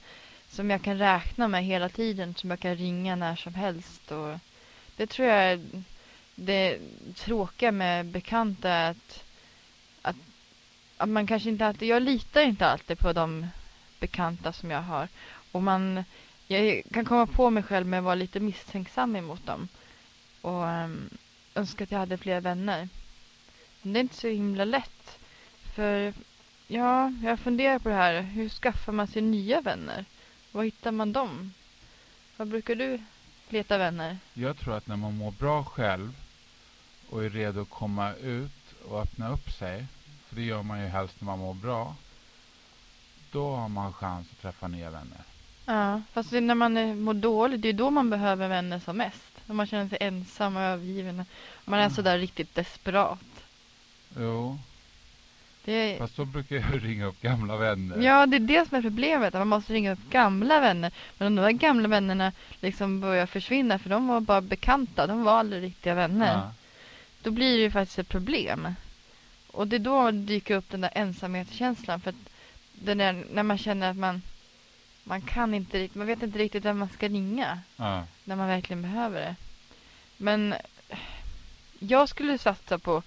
som 0.50 0.70
jag 0.70 0.82
kan 0.82 0.98
räkna 0.98 1.48
med 1.48 1.64
hela 1.64 1.90
tiden. 1.90 2.36
Som 2.36 2.50
jag 2.50 2.60
kan 2.60 2.76
ringa 2.76 3.16
när 3.16 3.36
som 3.36 3.54
helst. 3.54 4.12
Och 4.12 4.40
det 4.96 5.08
tror 5.08 5.28
jag 5.28 5.44
är 5.44 5.60
det 6.36 6.80
tråkiga 7.16 7.72
med 7.72 8.06
bekanta 8.06 8.70
är 8.70 8.92
att, 8.92 9.24
att 10.02 10.16
att 10.98 11.10
man 11.10 11.28
kanske 11.28 11.50
inte 11.50 11.66
alltid, 11.66 11.88
jag 11.88 12.02
litar 12.02 12.42
inte 12.42 12.68
alltid 12.68 13.00
på 13.00 13.14
de 13.14 13.48
bekanta 14.00 14.54
som 14.54 14.72
jag 14.72 14.82
har. 14.82 15.08
Och 15.52 15.64
man, 15.64 16.04
jag 16.48 16.84
kan 16.92 17.06
komma 17.06 17.28
på 17.28 17.50
mig 17.50 17.64
själv 17.64 17.88
med 17.88 18.00
att 18.00 18.06
vara 18.06 18.16
lite 18.16 18.40
misstänksam 18.40 19.16
emot 19.16 19.46
dem. 19.46 19.68
Och 20.42 20.64
um, 20.64 21.10
önska 21.56 21.84
att 21.84 21.92
jag 21.92 22.00
hade 22.00 22.18
fler 22.18 22.42
vänner. 22.42 22.90
Men 23.82 23.94
det 23.94 24.00
är 24.00 24.02
inte 24.02 24.16
så 24.16 24.28
himla 24.28 24.66
lätt. 24.66 25.20
För 25.76 26.14
ja, 26.68 27.10
jag 27.24 27.40
funderar 27.40 27.80
på 27.80 27.90
det 27.90 27.96
här. 27.96 28.22
Hur 28.22 28.50
skaffar 28.50 28.94
man 28.94 29.08
sig 29.08 29.22
nya 29.22 29.62
vänner? 29.62 30.06
Var 30.52 30.64
hittar 30.64 30.92
man 30.92 31.14
dem? 31.14 31.54
Var 32.38 32.46
brukar 32.46 32.76
du 32.76 33.00
leta 33.50 33.78
vänner? 33.78 34.18
Jag 34.34 34.58
tror 34.58 34.78
att 34.78 34.88
när 34.88 34.96
man 34.96 35.18
mår 35.18 35.32
bra 35.32 35.64
själv 35.64 36.16
och 37.10 37.26
är 37.26 37.30
redo 37.30 37.62
att 37.62 37.70
komma 37.70 38.14
ut 38.14 38.74
och 38.88 39.02
öppna 39.02 39.30
upp 39.30 39.52
sig, 39.52 39.86
för 40.28 40.36
det 40.36 40.42
gör 40.42 40.64
man 40.64 40.82
ju 40.82 40.88
helst 40.88 41.22
när 41.22 41.26
man 41.26 41.40
mår 41.40 41.54
bra, 41.54 41.96
då 43.32 43.56
har 43.56 43.70
man 43.70 43.94
chans 43.94 44.28
att 44.32 44.42
träffa 44.42 44.68
nya 44.68 44.90
vänner. 44.90 45.22
Ja, 45.66 46.02
fast 46.14 46.32
när 46.32 46.56
man 46.56 46.78
är- 46.78 46.96
mår 46.96 47.14
dåligt, 47.14 47.62
det 47.62 47.70
är 47.70 47.74
då 47.74 47.90
man 47.90 48.10
behöver 48.10 48.48
vänner 48.48 48.80
som 48.80 48.98
mest. 48.98 49.24
När 49.46 49.56
man 49.56 49.68
känner 49.68 49.90
sig 49.90 49.98
ensam 50.02 50.56
och 50.56 50.62
övergiven. 50.62 51.26
Man 51.66 51.80
är 51.80 51.90
sådär 51.90 52.18
riktigt 52.20 52.56
desperat. 52.56 53.20
Jo, 54.20 54.60
Det 55.66 55.98
fast 56.00 56.18
då 56.18 56.26
brukar 56.26 56.56
jag 56.56 56.66
ringa 56.84 57.06
upp 57.06 57.22
gamla 57.22 57.58
vänner. 57.58 57.98
Ja, 58.02 58.26
det 58.26 58.38
är 58.38 58.40
det 58.40 58.70
som 58.70 58.78
är 58.78 58.82
problemet. 58.82 59.36
Att 59.36 59.42
man 59.42 59.48
måste 59.48 59.74
ringa 59.74 59.92
upp 59.94 60.10
gamla 60.10 60.60
vänner. 60.60 60.92
Men 61.18 61.28
om 61.28 61.36
de 61.36 61.42
här 61.42 61.52
gamla 61.52 61.88
vännerna 61.88 62.32
liksom 62.62 63.02
börjar 63.02 63.26
försvinna, 63.26 63.80
för 63.80 63.90
de 63.90 64.08
var 64.08 64.20
bara 64.22 64.42
bekanta, 64.42 65.08
de 65.08 65.24
var 65.24 65.40
aldrig 65.40 65.64
riktiga 65.64 65.94
vänner. 65.96 66.34
Ja. 66.34 66.54
Då 67.24 67.32
blir 67.32 67.52
det 67.58 67.62
ju 67.64 67.72
faktiskt 67.72 68.00
ett 68.00 68.10
problem. 68.10 68.68
Och 69.52 69.68
det 69.68 69.76
är 69.76 69.80
då 69.80 70.12
dyker 70.12 70.56
upp 70.56 70.70
den 70.72 70.82
där 70.82 70.92
ensamhetskänslan. 70.96 72.00
För 72.02 72.10
att 72.10 72.30
den 72.74 72.98
där, 72.98 73.26
när 73.34 73.44
man 73.44 73.58
känner 73.58 73.90
att 73.92 73.98
man, 73.98 74.22
man 75.08 75.22
kan 75.22 75.54
inte 75.54 75.90
man 75.94 76.08
vet 76.08 76.24
inte 76.24 76.40
riktigt 76.40 76.66
vem 76.66 76.78
man 76.80 76.90
ska 76.90 77.08
ringa. 77.08 77.60
Ja. 77.76 78.04
När 78.24 78.36
man 78.36 78.48
verkligen 78.48 78.82
behöver 78.82 79.20
det. 79.22 79.36
Men 80.18 80.56
jag 81.80 82.10
skulle 82.10 82.38
satsa 82.38 82.80
på 82.80 82.98
att 82.98 83.06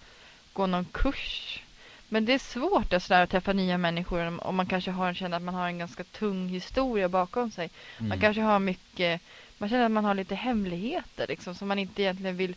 gå 0.53 0.67
någon 0.67 0.85
kurs. 0.85 1.61
Men 2.09 2.25
det 2.25 2.33
är 2.33 2.39
svårt 2.39 2.93
att, 2.93 3.03
sådär, 3.03 3.23
att 3.23 3.31
träffa 3.31 3.53
nya 3.53 3.79
människor 3.79 4.27
om, 4.27 4.41
om 4.41 4.57
man 4.57 4.67
kanske 4.67 4.91
har, 4.91 5.15
känner 5.15 5.37
att 5.37 5.43
man 5.43 5.55
har 5.55 5.67
en 5.67 5.79
ganska 5.79 6.05
tung 6.05 6.49
historia 6.49 7.09
bakom 7.09 7.51
sig. 7.51 7.71
Man 7.99 8.07
Mm. 8.07 8.21
kanske 8.21 8.43
har 8.43 8.59
mycket, 8.59 9.21
man 9.59 9.69
känner 9.69 9.85
att 9.85 9.91
man 9.91 10.05
har 10.05 10.15
lite 10.15 10.35
hemligheter 10.35 11.27
liksom, 11.29 11.55
som 11.55 11.69
man 11.69 11.79
inte 11.79 12.03
egentligen 12.03 12.37
vill 12.37 12.55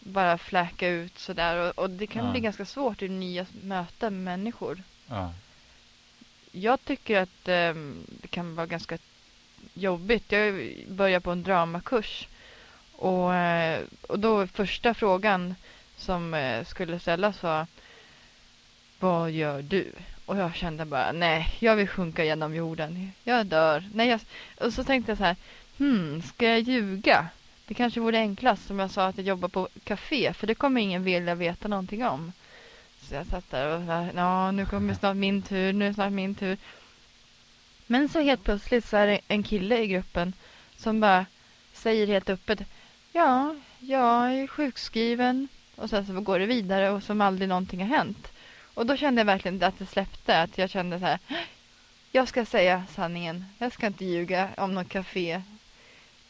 bara 0.00 0.38
fläka 0.38 0.88
ut 0.88 1.18
sådär. 1.18 1.56
Och, 1.56 1.78
och 1.78 1.90
det 1.90 2.06
kan 2.06 2.24
Ja. 2.24 2.30
bli 2.32 2.40
ganska 2.40 2.64
svårt 2.64 3.02
i 3.02 3.08
nya 3.08 3.46
möten 3.62 4.14
med 4.24 4.38
människor. 4.38 4.82
Ja. 5.06 5.32
Jag 6.52 6.84
tycker 6.84 7.20
att 7.20 7.48
eh, 7.48 7.74
det 8.06 8.28
kan 8.30 8.54
vara 8.54 8.66
ganska 8.66 8.98
jobbigt. 9.74 10.32
Jag 10.32 10.74
började 10.88 11.20
på 11.20 11.30
en 11.30 11.42
dramakurs. 11.42 12.28
Och, 12.96 13.34
eh, 13.34 13.80
och 14.08 14.18
då 14.18 14.46
första 14.46 14.94
frågan 14.94 15.54
som 15.96 16.34
eh, 16.34 16.64
skulle 16.64 17.00
ställas 17.00 17.42
var 17.42 17.66
Vad 18.98 19.30
gör 19.30 19.62
du? 19.62 19.92
Och 20.26 20.36
jag 20.36 20.54
kände 20.54 20.84
bara 20.84 21.12
nej, 21.12 21.56
jag 21.58 21.76
vill 21.76 21.88
sjunka 21.88 22.24
genom 22.24 22.54
jorden. 22.54 23.12
Jag 23.24 23.46
dör. 23.46 23.84
Nej, 23.94 24.08
jag, 24.08 24.20
och 24.66 24.72
så 24.72 24.84
tänkte 24.84 25.10
jag 25.10 25.18
så 25.18 25.24
här, 25.24 25.36
hmm, 25.78 26.22
ska 26.22 26.46
jag 26.46 26.60
ljuga? 26.60 27.28
Det 27.66 27.74
kanske 27.74 28.00
vore 28.00 28.18
enklast 28.18 28.70
om 28.70 28.78
jag 28.78 28.90
sa 28.90 29.06
att 29.06 29.16
jag 29.16 29.26
jobbar 29.26 29.48
på 29.48 29.68
café, 29.84 30.32
för 30.32 30.46
det 30.46 30.54
kommer 30.54 30.80
ingen 30.80 31.04
vilja 31.04 31.34
veta 31.34 31.68
någonting 31.68 32.06
om. 32.06 32.32
Så 33.08 33.14
jag 33.14 33.26
satt 33.26 33.50
där 33.50 33.76
och 33.76 33.86
så 33.86 34.08
ja, 34.16 34.50
nu 34.50 34.66
kommer 34.66 34.94
snart 34.94 35.16
min 35.16 35.42
tur, 35.42 35.72
nu 35.72 35.86
är 35.86 35.92
snart 35.92 36.12
min 36.12 36.34
tur. 36.34 36.58
Men 37.86 38.08
så 38.08 38.20
helt 38.20 38.44
plötsligt 38.44 38.84
så 38.84 38.96
är 38.96 39.06
det 39.06 39.20
en 39.28 39.42
kille 39.42 39.78
i 39.78 39.86
gruppen 39.86 40.32
som 40.76 41.00
bara 41.00 41.26
säger 41.72 42.06
helt 42.06 42.30
öppet, 42.30 42.60
ja, 43.12 43.56
jag 43.78 44.34
är 44.34 44.46
sjukskriven. 44.46 45.48
Och 45.76 45.90
sen 45.90 46.06
så 46.06 46.20
går 46.20 46.38
det 46.38 46.46
vidare 46.46 46.90
och 46.90 47.02
som 47.02 47.20
aldrig 47.20 47.48
någonting 47.48 47.80
har 47.80 47.96
hänt. 47.96 48.32
Och 48.74 48.86
då 48.86 48.96
kände 48.96 49.20
jag 49.20 49.26
verkligen 49.26 49.62
att 49.62 49.78
det 49.78 49.86
släppte, 49.86 50.40
att 50.40 50.58
jag 50.58 50.70
kände 50.70 50.98
så 50.98 51.04
här, 51.04 51.18
jag 52.12 52.28
ska 52.28 52.44
säga 52.44 52.84
sanningen. 52.90 53.44
Jag 53.58 53.72
ska 53.72 53.86
inte 53.86 54.04
ljuga 54.04 54.50
om 54.56 54.74
något 54.74 54.88
café 54.88 55.42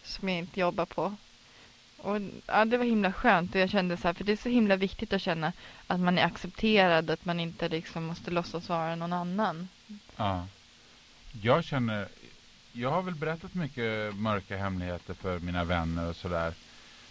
som 0.02 0.28
jag 0.28 0.38
inte 0.38 0.60
jobbar 0.60 0.86
på. 0.86 1.16
Och 2.08 2.20
ja, 2.46 2.64
det 2.64 2.78
var 2.78 2.84
himla 2.84 3.12
skönt 3.12 3.54
och 3.54 3.60
jag 3.60 3.70
kände 3.70 3.96
så 3.96 4.08
här, 4.08 4.14
för 4.14 4.24
det 4.24 4.32
är 4.32 4.36
så 4.36 4.48
himla 4.48 4.76
viktigt 4.76 5.12
att 5.12 5.22
känna 5.22 5.52
att 5.86 6.00
man 6.00 6.18
är 6.18 6.24
accepterad, 6.24 7.10
att 7.10 7.24
man 7.24 7.40
inte 7.40 7.68
liksom 7.68 8.04
måste 8.04 8.30
låtsas 8.30 8.68
vara 8.68 8.96
någon 8.96 9.12
annan. 9.12 9.68
Ja. 10.16 10.46
Jag 11.42 11.64
känner, 11.64 12.08
jag 12.72 12.90
har 12.90 13.02
väl 13.02 13.14
berättat 13.14 13.54
mycket 13.54 14.14
mörka 14.16 14.56
hemligheter 14.56 15.14
för 15.14 15.38
mina 15.38 15.64
vänner 15.64 16.08
och 16.08 16.16
sådär. 16.16 16.54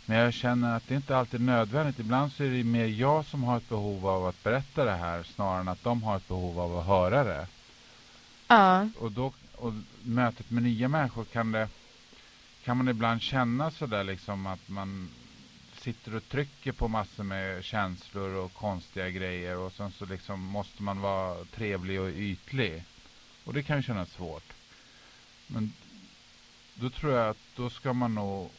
Men 0.05 0.17
jag 0.17 0.33
känner 0.33 0.75
att 0.77 0.87
det 0.87 0.95
inte 0.95 1.17
alltid 1.17 1.41
är 1.41 1.45
nödvändigt. 1.45 1.99
Ibland 1.99 2.31
så 2.31 2.43
är 2.43 2.49
det 2.49 2.63
mer 2.63 2.85
jag 2.85 3.25
som 3.25 3.43
har 3.43 3.57
ett 3.57 3.69
behov 3.69 4.07
av 4.07 4.25
att 4.25 4.43
berätta 4.43 4.85
det 4.85 4.95
här 4.95 5.23
snarare 5.23 5.59
än 5.59 5.67
att 5.67 5.83
de 5.83 6.03
har 6.03 6.17
ett 6.17 6.27
behov 6.27 6.59
av 6.59 6.77
att 6.77 6.85
höra 6.85 7.23
det. 7.23 7.47
Ja. 8.47 8.89
Och, 8.99 9.11
då, 9.11 9.33
och 9.55 9.73
mötet 10.03 10.51
med 10.51 10.63
nya 10.63 10.87
människor 10.87 11.25
kan 11.25 11.51
det 11.51 11.69
kan 12.67 12.77
man 12.77 12.87
ibland 12.87 13.21
känna 13.21 13.71
sådär 13.71 14.03
liksom 14.03 14.47
att 14.47 14.69
man 14.69 15.09
sitter 15.77 16.15
och 16.15 16.29
trycker 16.29 16.71
på 16.71 16.87
massor 16.87 17.23
med 17.23 17.63
känslor 17.63 18.29
och 18.29 18.53
konstiga 18.53 19.09
grejer 19.09 19.57
och 19.57 19.73
sen 19.73 19.91
så 19.91 20.05
liksom 20.05 20.43
måste 20.43 20.83
man 20.83 21.01
vara 21.01 21.45
trevlig 21.45 22.01
och 22.01 22.09
ytlig. 22.09 22.83
Och 23.43 23.53
det 23.53 23.63
kan 23.63 23.77
ju 23.77 23.83
kännas 23.83 24.09
svårt. 24.09 24.53
Men 25.47 25.73
då 26.73 26.89
tror 26.89 27.13
jag 27.13 27.29
att 27.29 27.37
då 27.55 27.69
ska 27.69 27.93
man 27.93 28.15
nog 28.15 28.51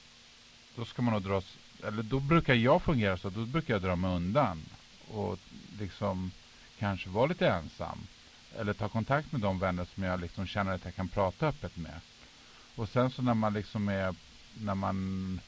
då 0.77 0.85
ska 0.85 1.03
man 1.03 1.15
nog 1.15 1.23
dra 1.23 1.43
eller 1.85 2.03
då 2.03 2.21
brukar 2.21 2.55
jag 2.55 2.83
fungera 2.83 3.17
så, 3.17 3.29
att 3.29 3.35
då 3.35 3.47
brukar 3.47 3.75
jag 3.75 3.83
dra 3.83 3.97
mig 3.97 4.11
undan 4.11 4.63
och 5.09 5.39
liksom 5.79 6.31
kanske 6.79 7.09
vara 7.09 7.27
lite 7.27 7.49
ensam. 7.49 7.99
Eller 8.59 8.73
ta 8.73 8.89
kontakt 8.89 9.33
med 9.33 9.41
de 9.41 9.59
vänner 9.59 9.87
som 9.95 10.03
jag 10.03 10.21
liksom 10.21 10.47
känner 10.47 10.73
att 10.73 10.85
jag 10.85 10.95
kan 10.95 11.09
prata 11.09 11.49
öppet 11.49 11.77
med. 11.77 12.01
Och 12.79 12.89
sen 12.89 13.11
så 13.11 13.22
när 13.22 13.35
man 13.35 13.55
liksom 13.55 13.89
är, 13.89 14.14
när 14.55 14.74
man 14.74 15.41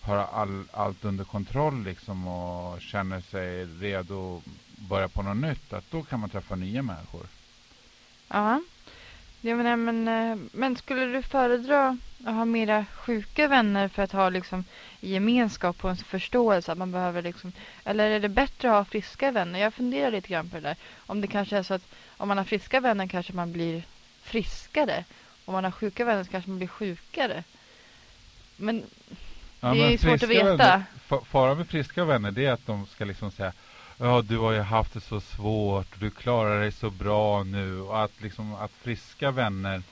har 0.00 0.16
all, 0.16 0.64
allt 0.72 1.04
under 1.04 1.24
kontroll 1.24 1.84
liksom 1.84 2.28
och 2.28 2.80
känner 2.80 3.20
sig 3.20 3.64
redo 3.64 4.36
att 4.36 4.88
börja 4.88 5.08
på 5.08 5.22
något 5.22 5.36
nytt, 5.36 5.72
att 5.72 5.90
då 5.90 6.02
kan 6.02 6.20
man 6.20 6.30
träffa 6.30 6.56
nya 6.56 6.82
människor. 6.82 7.26
Ja. 8.28 8.60
Jag 9.40 9.56
menar, 9.56 9.76
men, 9.76 10.08
eh, 10.08 10.38
men 10.52 10.76
skulle 10.76 11.06
du 11.06 11.22
föredra 11.22 11.98
att 12.24 12.34
ha 12.34 12.44
mera 12.44 12.84
sjuka 12.94 13.48
vänner 13.48 13.88
för 13.88 14.02
att 14.02 14.12
ha 14.12 14.28
liksom 14.28 14.64
gemenskap 15.00 15.84
och 15.84 15.90
en 15.90 15.96
förståelse 15.96 16.72
att 16.72 16.78
man 16.78 16.92
behöver 16.92 17.22
liksom, 17.22 17.52
eller 17.84 18.10
är 18.10 18.20
det 18.20 18.28
bättre 18.28 18.68
att 18.70 18.76
ha 18.76 18.84
friska 18.84 19.30
vänner? 19.30 19.58
Jag 19.58 19.74
funderar 19.74 20.10
lite 20.10 20.28
grann 20.28 20.50
på 20.50 20.56
det 20.56 20.62
där. 20.62 20.76
Om 20.96 21.20
det 21.20 21.26
kanske 21.26 21.56
är 21.56 21.62
så 21.62 21.74
att 21.74 21.88
om 22.16 22.28
man 22.28 22.38
har 22.38 22.44
friska 22.44 22.80
vänner 22.80 23.06
kanske 23.06 23.32
man 23.32 23.52
blir 23.52 23.82
friskare. 24.22 25.04
Om 25.46 25.52
man 25.54 25.64
har 25.64 25.70
sjuka 25.70 26.04
vänner 26.04 26.24
så 26.24 26.30
kanske 26.30 26.50
man 26.50 26.58
blir 26.58 26.68
sjukare. 26.68 27.44
Men 28.56 28.82
Ja, 29.60 29.68
det 29.74 29.78
är 29.78 29.82
men 29.82 29.90
ju 29.90 29.98
svårt 29.98 30.22
att 30.22 30.28
veta. 30.28 30.44
Vänner, 30.56 30.84
fa- 31.08 31.24
faran 31.24 31.56
med 31.58 31.68
friska 31.68 32.04
vänner 32.04 32.30
det 32.30 32.46
är 32.46 32.52
att 32.52 32.66
de 32.66 32.86
ska 32.86 33.04
liksom 33.04 33.30
säga 33.30 33.52
Ja, 33.98 34.22
du 34.22 34.38
har 34.38 34.52
ju 34.52 34.60
haft 34.60 34.92
det 34.94 35.00
så 35.00 35.20
svårt 35.20 35.92
och 35.92 35.98
du 35.98 36.10
klarar 36.10 36.60
dig 36.60 36.72
så 36.72 36.90
bra 36.90 37.42
nu. 37.42 37.80
Och 37.80 38.02
att, 38.04 38.20
liksom, 38.22 38.54
att 38.54 38.72
friska 38.72 39.30
vänner 39.30 39.82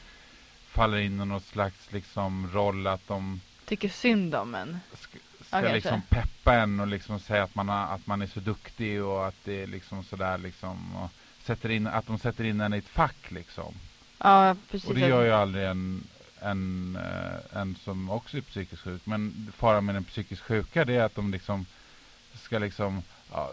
faller 0.68 0.98
in 0.98 1.20
i 1.20 1.24
någon 1.24 1.40
slags 1.40 1.92
liksom, 1.92 2.50
roll 2.52 2.86
att 2.86 3.08
de 3.08 3.40
Tycker 3.66 3.88
synd 3.88 4.34
om 4.34 4.54
en. 4.54 4.78
ska 4.94 5.18
Ja, 5.38 5.44
kanske. 5.50 5.74
liksom 5.74 6.02
peppa 6.08 6.54
en 6.54 6.80
och 6.80 6.86
liksom 6.86 7.20
säga 7.20 7.42
att 7.42 7.54
man, 7.54 7.68
har, 7.68 7.94
att 7.94 8.06
man 8.06 8.22
är 8.22 8.26
så 8.26 8.40
duktig 8.40 9.02
och 9.04 9.26
att 9.28 9.34
det 9.44 9.62
är 9.62 9.66
liksom 9.66 10.04
sådär 10.04 10.38
liksom. 10.38 10.96
Och 10.96 11.10
sätter 11.44 11.70
in, 11.70 11.86
att 11.86 12.06
de 12.06 12.18
sätter 12.18 12.44
in 12.44 12.60
en 12.60 12.74
i 12.74 12.78
ett 12.78 12.88
fack 12.88 13.30
liksom. 13.30 13.74
Ja, 14.18 14.56
precis. 14.70 14.88
Och 14.88 14.94
det 14.94 15.00
gör 15.08 15.24
ju 15.24 15.32
aldrig 15.32 15.64
en, 15.64 16.04
en, 16.40 16.96
eh, 17.02 17.60
en 17.60 17.76
som 17.84 18.10
också 18.10 18.36
är 18.36 18.40
psykiskt 18.40 18.82
sjuk. 18.82 19.02
Men 19.06 19.52
faran 19.56 19.84
med 19.84 19.94
den 19.94 20.04
psykiskt 20.04 20.42
sjuka 20.42 20.84
det 20.84 20.94
är 20.96 21.02
att 21.02 21.14
de 21.14 21.30
liksom 21.32 21.66
ska 22.34 22.58
liksom 22.58 23.02
ja, 23.32 23.50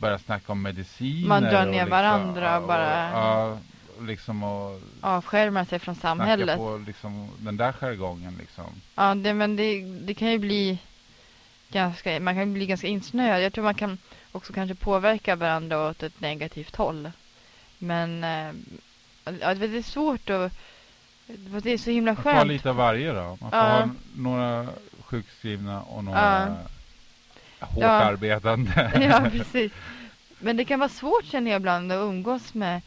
börja 0.00 0.18
snacka 0.18 0.52
om 0.52 0.62
mediciner. 0.62 1.28
Man 1.28 1.42
drar 1.42 1.64
ner 1.66 1.72
liksom, 1.72 1.90
varandra 1.90 2.58
och 2.58 2.66
bara- 2.66 3.10
Ja, 3.10 3.58
liksom 4.00 4.42
och 4.42 4.80
Avskärmar 5.00 5.64
sig 5.64 5.78
från 5.78 5.94
samhället. 5.94 6.58
på 6.58 6.82
liksom 6.86 7.30
den 7.38 7.56
där 7.56 7.72
jargongen 7.72 8.36
liksom. 8.38 8.64
Ja, 8.94 9.14
det, 9.14 9.34
men 9.34 9.56
det, 9.56 9.80
det 9.84 10.14
kan 10.14 10.28
ju 10.30 10.38
bli 10.38 10.78
ganska, 11.70 12.20
man 12.20 12.34
kan 12.34 12.52
bli 12.52 12.66
ganska 12.66 12.86
insnöad. 12.86 13.42
Jag 13.42 13.52
tror 13.52 13.64
man 13.64 13.74
kan 13.74 13.98
också 14.32 14.52
kanske 14.52 14.74
påverka 14.74 15.36
varandra 15.36 15.88
åt 15.88 16.02
ett 16.02 16.20
negativt 16.20 16.76
håll. 16.76 17.10
Men 17.78 18.24
eh, 18.24 18.52
ja, 19.40 19.54
det 19.54 19.78
är 19.78 19.82
svårt 19.82 20.30
att, 20.30 20.52
det 21.62 21.70
är 21.72 21.78
så 21.78 21.90
himla 21.90 22.10
Man 22.12 22.16
får 22.16 22.22
skönt. 22.22 22.36
ha 22.36 22.44
lite 22.44 22.70
av 22.70 22.76
varje 22.76 23.12
då. 23.12 23.22
Man 23.40 23.50
får 23.50 23.58
Ja. 23.58 23.64
ha 23.64 23.88
några 24.16 24.66
sjukskrivna 25.00 25.82
och 25.82 26.04
några 26.04 26.56
hårt 27.60 27.82
Ja. 27.82 27.88
arbetande. 27.88 28.92
Ja, 29.10 29.30
precis. 29.30 29.72
Men 30.38 30.56
det 30.56 30.64
kan 30.64 30.78
vara 30.78 30.88
svårt 30.88 31.24
känner 31.24 31.50
jag 31.50 31.58
ibland 31.58 31.92
att 31.92 31.96
umgås 31.96 32.54
med 32.54 32.80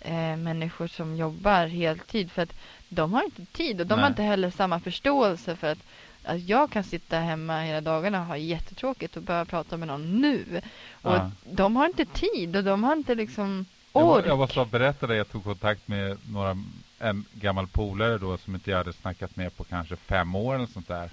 eh, 0.00 0.36
människor 0.36 0.86
som 0.88 1.16
jobbar 1.16 1.66
heltid 1.66 2.30
för 2.32 2.42
att 2.42 2.52
de 2.88 3.12
har 3.12 3.22
inte 3.24 3.44
tid 3.46 3.80
och 3.80 3.86
de 3.86 3.94
Nej. 3.94 4.02
har 4.02 4.08
inte 4.10 4.22
heller 4.22 4.50
samma 4.50 4.80
förståelse 4.80 5.56
för 5.56 5.72
att, 5.72 5.78
att 6.24 6.40
jag 6.48 6.70
kan 6.70 6.84
sitta 6.84 7.18
hemma 7.18 7.60
hela 7.60 7.80
dagarna 7.80 8.20
och 8.20 8.26
ha 8.26 8.36
jättetråkigt 8.36 9.16
och 9.16 9.22
börja 9.22 9.44
prata 9.44 9.76
med 9.76 9.88
någon 9.88 10.20
nu. 10.20 10.60
Och 10.92 11.12
Ja. 11.14 11.30
de 11.44 11.76
har 11.76 11.86
inte 11.86 12.04
tid 12.04 12.56
och 12.56 12.64
de 12.64 12.84
har 12.84 12.92
inte 12.96 13.14
liksom 13.14 13.66
ork. 14.02 14.26
jag 14.26 14.38
måste 14.38 14.64
berätta 14.64 15.06
det. 15.06 15.16
Jag 15.16 15.30
tog 15.30 15.44
kontakt 15.44 15.88
med 15.88 16.18
några, 16.28 16.56
en 16.98 17.24
gammal 17.32 17.66
polare 17.66 18.18
då 18.18 18.38
som 18.38 18.54
inte 18.54 18.70
jag 18.70 18.78
hade 18.78 18.92
snackat 18.92 19.36
med 19.36 19.56
på 19.56 19.64
kanske 19.64 19.96
fem 19.96 20.34
år 20.34 20.54
eller 20.54 20.66
sånt 20.66 20.88
där. 20.88 21.10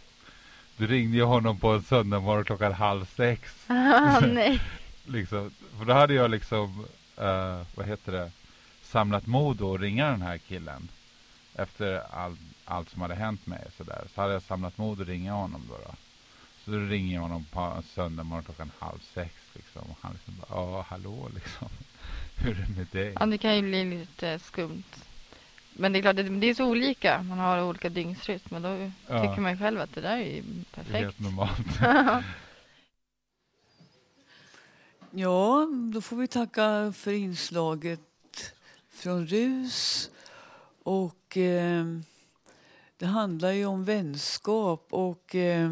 Du 0.77 0.87
ringde 0.87 1.17
jag 1.17 1.27
honom 1.27 1.59
på 1.59 1.69
en 1.69 1.83
söndag 1.83 2.19
morgon 2.19 2.45
klockan 2.45 2.73
halv 2.73 3.05
sex. 3.05 3.55
Ah, 3.67 4.19
nej. 4.27 4.61
liksom, 5.05 5.51
för 5.77 5.85
då 5.85 5.93
hade 5.93 6.13
jag 6.13 6.31
liksom, 6.31 6.85
eh, 7.17 7.61
vad 7.75 7.85
heter 7.85 8.11
det, 8.11 8.31
samlat 8.83 9.27
mod 9.27 9.61
att 9.61 9.81
ringa 9.81 10.11
den 10.11 10.21
här 10.21 10.37
killen. 10.37 10.87
Efter 11.55 12.01
all, 12.11 12.37
allt 12.65 12.89
som 12.89 13.01
hade 13.01 13.15
hänt 13.15 13.47
mig 13.47 13.63
så 13.77 13.83
där. 13.83 14.03
Så 14.15 14.21
hade 14.21 14.33
jag 14.33 14.43
samlat 14.43 14.77
mod 14.77 15.01
att 15.01 15.07
ringa 15.07 15.33
honom 15.33 15.61
då. 15.69 15.73
då. 15.73 15.95
Så 16.65 16.71
då 16.71 16.77
ringer 16.77 17.15
jag 17.15 17.21
honom 17.21 17.45
på 17.51 17.59
en 17.59 17.83
söndag 17.83 18.23
morgon 18.23 18.43
klockan 18.43 18.71
halv 18.79 18.99
sex 19.13 19.33
liksom. 19.53 19.81
Och 19.81 19.97
han 20.01 20.13
liksom 20.13 20.33
bara, 20.39 20.61
ja 20.61 20.85
hallå 20.89 21.29
liksom. 21.35 21.69
Hur 22.43 22.51
är 22.51 22.65
det 22.67 22.75
med 22.77 22.87
dig? 22.91 23.15
Ja, 23.19 23.25
det 23.25 23.37
kan 23.37 23.55
ju 23.55 23.61
bli 23.61 23.85
lite 23.85 24.39
skumt. 24.39 24.83
Men 25.73 25.93
det 25.93 25.99
är 25.99 26.01
klart, 26.01 26.15
det, 26.15 26.23
det 26.23 26.47
är 26.47 26.53
så 26.53 26.65
olika. 26.65 27.23
Man 27.23 27.37
har 27.39 27.63
olika 27.63 27.89
dygnsrytm. 27.89 28.39
Men 28.49 28.61
då 28.61 28.91
Ja. 29.07 29.21
tycker 29.21 29.41
man 29.41 29.51
ju 29.51 29.57
själv 29.57 29.81
att 29.81 29.93
det 29.95 30.01
där 30.01 30.17
är 30.17 30.35
ju 30.35 30.41
Det 30.41 30.61
är 30.61 30.63
perfekt. 30.75 30.93
helt 31.03 31.19
normalt. 31.19 31.67
Ja, 35.13 35.67
då 35.93 36.01
får 36.01 36.15
vi 36.17 36.27
tacka 36.27 36.93
för 36.95 37.11
inslaget 37.11 38.53
från 38.89 39.27
RUS. 39.27 40.09
Och 40.83 41.37
eh, 41.37 41.85
det 42.97 43.05
handlar 43.05 43.51
ju 43.51 43.65
om 43.65 43.85
vänskap 43.85 44.87
och 44.89 45.35
eh, 45.35 45.71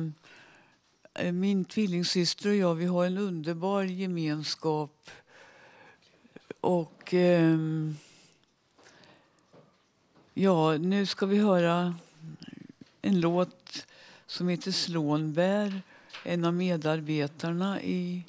min 1.34 1.66
tvillingsyster 1.66 2.50
och 2.50 2.56
jag, 2.56 2.76
vi 2.76 2.86
har 2.86 3.06
en 3.06 3.18
underbar 3.18 3.84
gemenskap. 3.84 5.10
Och 6.62 7.14
eh, 7.14 7.58
ja, 10.34 10.78
nu 10.78 11.06
ska 11.06 11.26
vi 11.26 11.38
höra 11.38 11.96
en 13.02 13.20
låt 13.20 13.88
som 14.26 14.48
heter 14.48 14.72
Slånbär. 14.72 15.82
En 16.24 16.46
av 16.46 16.54
medarbetarna 16.54 17.82
i 17.82 18.26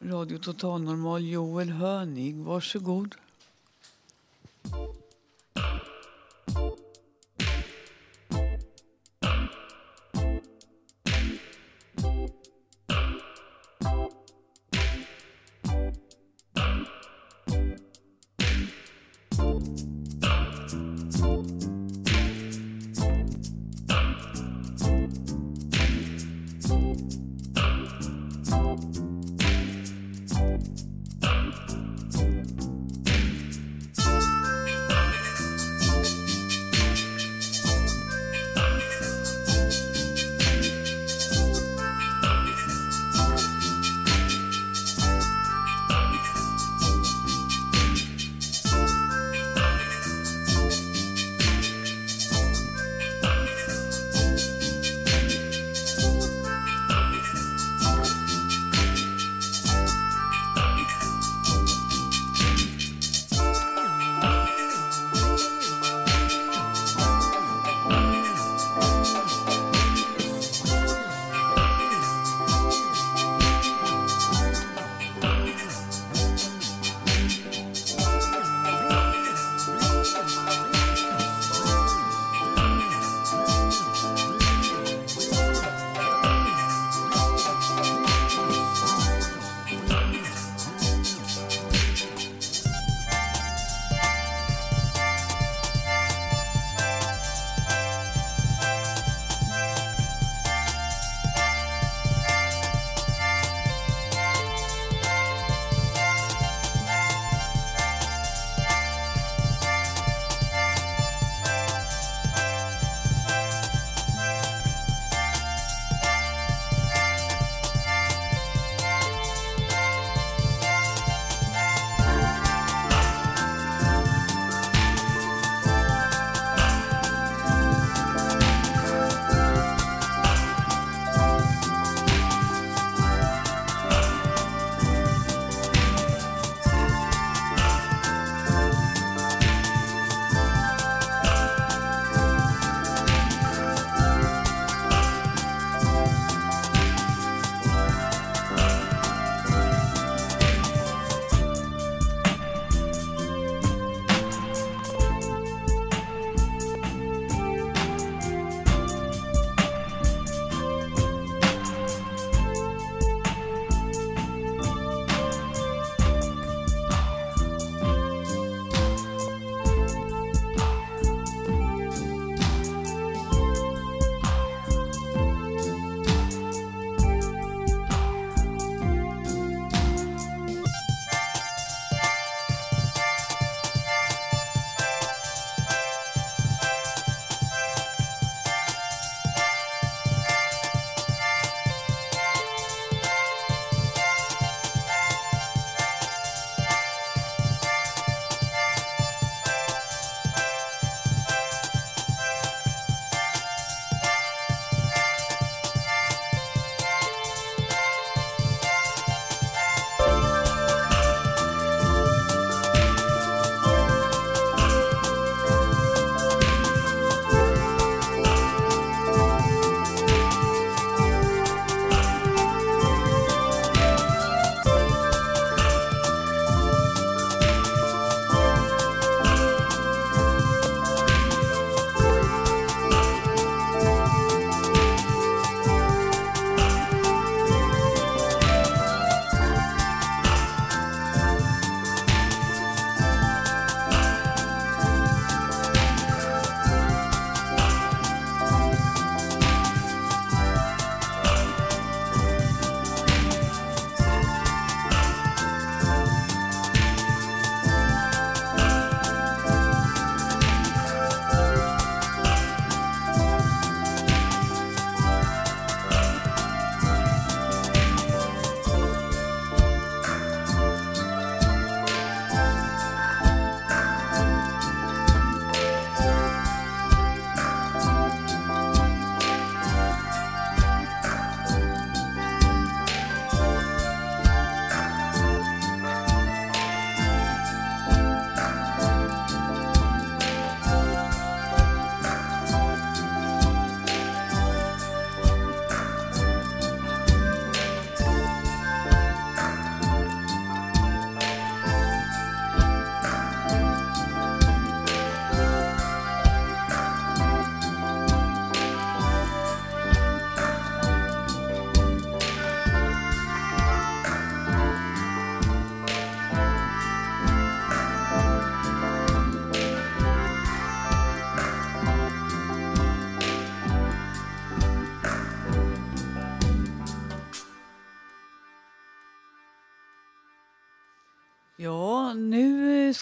Radio 0.00 0.38
Total 0.38 0.82
Normal, 0.82 1.28
Joel 1.28 1.70
Hönig. 1.70 2.36
Varsågod. 2.36 3.14
Thank 6.54 6.87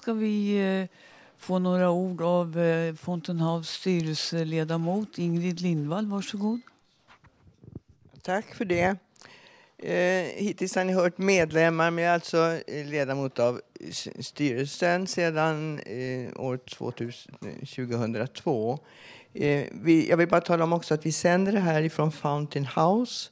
ska 0.07 0.13
vi 0.13 0.59
eh, 0.59 0.89
få 1.39 1.59
några 1.59 1.91
ord 1.91 2.23
av 2.23 2.59
eh, 2.59 2.95
Fountain 2.95 3.41
House 3.41 3.73
styrelseledamot 3.73 5.19
Ingrid 5.19 5.61
Lindvall. 5.61 6.07
Varsågod. 6.07 6.61
Tack 8.23 8.55
för 8.55 8.65
det. 8.65 8.97
Eh, 9.79 10.45
hittills 10.45 10.75
har 10.75 10.85
ni 10.85 10.93
hört 10.93 11.19
medlemmar, 11.19 11.91
men 11.91 12.05
jag 12.05 12.11
är 12.11 12.15
alltså 12.15 12.61
ledamot 12.67 13.39
av 13.39 13.61
styrelsen 14.21 15.07
sedan 15.07 15.81
år 16.37 16.57
2002. 17.67 18.79
Vi, 19.71 20.07
jag 20.11 20.17
vill 20.17 20.29
bara 20.29 20.41
tala 20.41 20.65
om 20.65 20.73
också 20.73 20.95
att 20.95 21.07
vi 21.07 21.13
sänder 21.13 21.53
det 21.53 21.61
här 21.61 21.83
ifrån 21.83 22.13
Fountain 22.13 22.69
House 22.77 23.31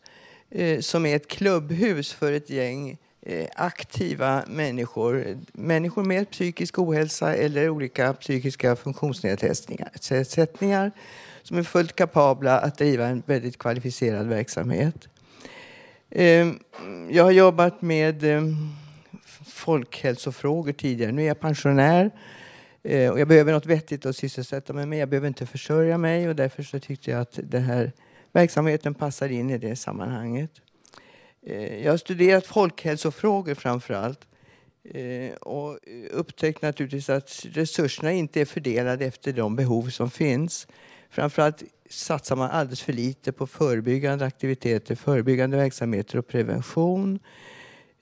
som 0.80 1.06
är 1.06 1.16
ett 1.16 1.28
klubbhus 1.28 2.12
för 2.12 2.32
ett 2.32 2.50
gäng 2.50 2.98
Eh, 3.26 3.46
aktiva 3.54 4.44
människor. 4.46 5.38
Människor 5.52 6.04
med 6.04 6.30
psykisk 6.30 6.78
ohälsa 6.78 7.34
eller 7.34 7.68
olika 7.68 8.12
psykiska 8.12 8.76
funktionsnedsättningar 8.76 10.90
som 11.42 11.58
är 11.58 11.62
fullt 11.62 11.96
kapabla 11.96 12.58
att 12.58 12.78
driva 12.78 13.06
en 13.06 13.22
väldigt 13.26 13.58
kvalificerad 13.58 14.26
verksamhet. 14.26 15.08
Ehm, 16.10 16.58
jag 17.10 17.24
har 17.24 17.30
jobbat 17.30 17.82
med 17.82 18.24
ehm, 18.24 18.56
folkhälsofrågor 19.46 20.72
tidigare. 20.72 21.12
Nu 21.12 21.22
är 21.22 21.26
jag 21.26 21.40
pensionär 21.40 22.10
eh, 22.82 23.10
och 23.10 23.20
jag 23.20 23.28
behöver 23.28 23.52
något 23.52 23.66
vettigt 23.66 24.06
att 24.06 24.16
sysselsätta 24.16 24.72
mig 24.72 24.86
med. 24.86 24.98
Jag 24.98 25.08
behöver 25.08 25.28
inte 25.28 25.46
försörja 25.46 25.98
mig 25.98 26.28
och 26.28 26.36
därför 26.36 26.62
så 26.62 26.80
tyckte 26.80 27.10
jag 27.10 27.20
att 27.20 27.38
den 27.42 27.62
här 27.62 27.92
verksamheten 28.32 28.94
passar 28.94 29.28
in 29.28 29.50
i 29.50 29.58
det 29.58 29.76
sammanhanget. 29.76 30.50
Eh, 31.46 31.84
jag 31.84 31.92
har 31.92 31.96
studerat 31.96 32.46
folkhälsofrågor 32.46 33.54
framför 33.54 33.94
allt 33.94 34.20
eh, 34.84 35.34
och 35.34 35.78
upptäckt 36.10 36.62
naturligtvis 36.62 37.10
att 37.10 37.46
resurserna 37.52 38.12
inte 38.12 38.40
är 38.40 38.44
fördelade 38.44 39.04
efter 39.04 39.32
de 39.32 39.56
behov 39.56 39.88
som 39.88 40.10
finns. 40.10 40.66
Framförallt 41.10 41.62
satsar 41.90 42.36
man 42.36 42.50
alldeles 42.50 42.82
för 42.82 42.92
lite 42.92 43.32
på 43.32 43.46
förebyggande 43.46 44.24
aktiviteter, 44.24 44.94
förebyggande 44.94 45.56
verksamheter 45.56 46.18
och 46.18 46.26
prevention. 46.26 47.18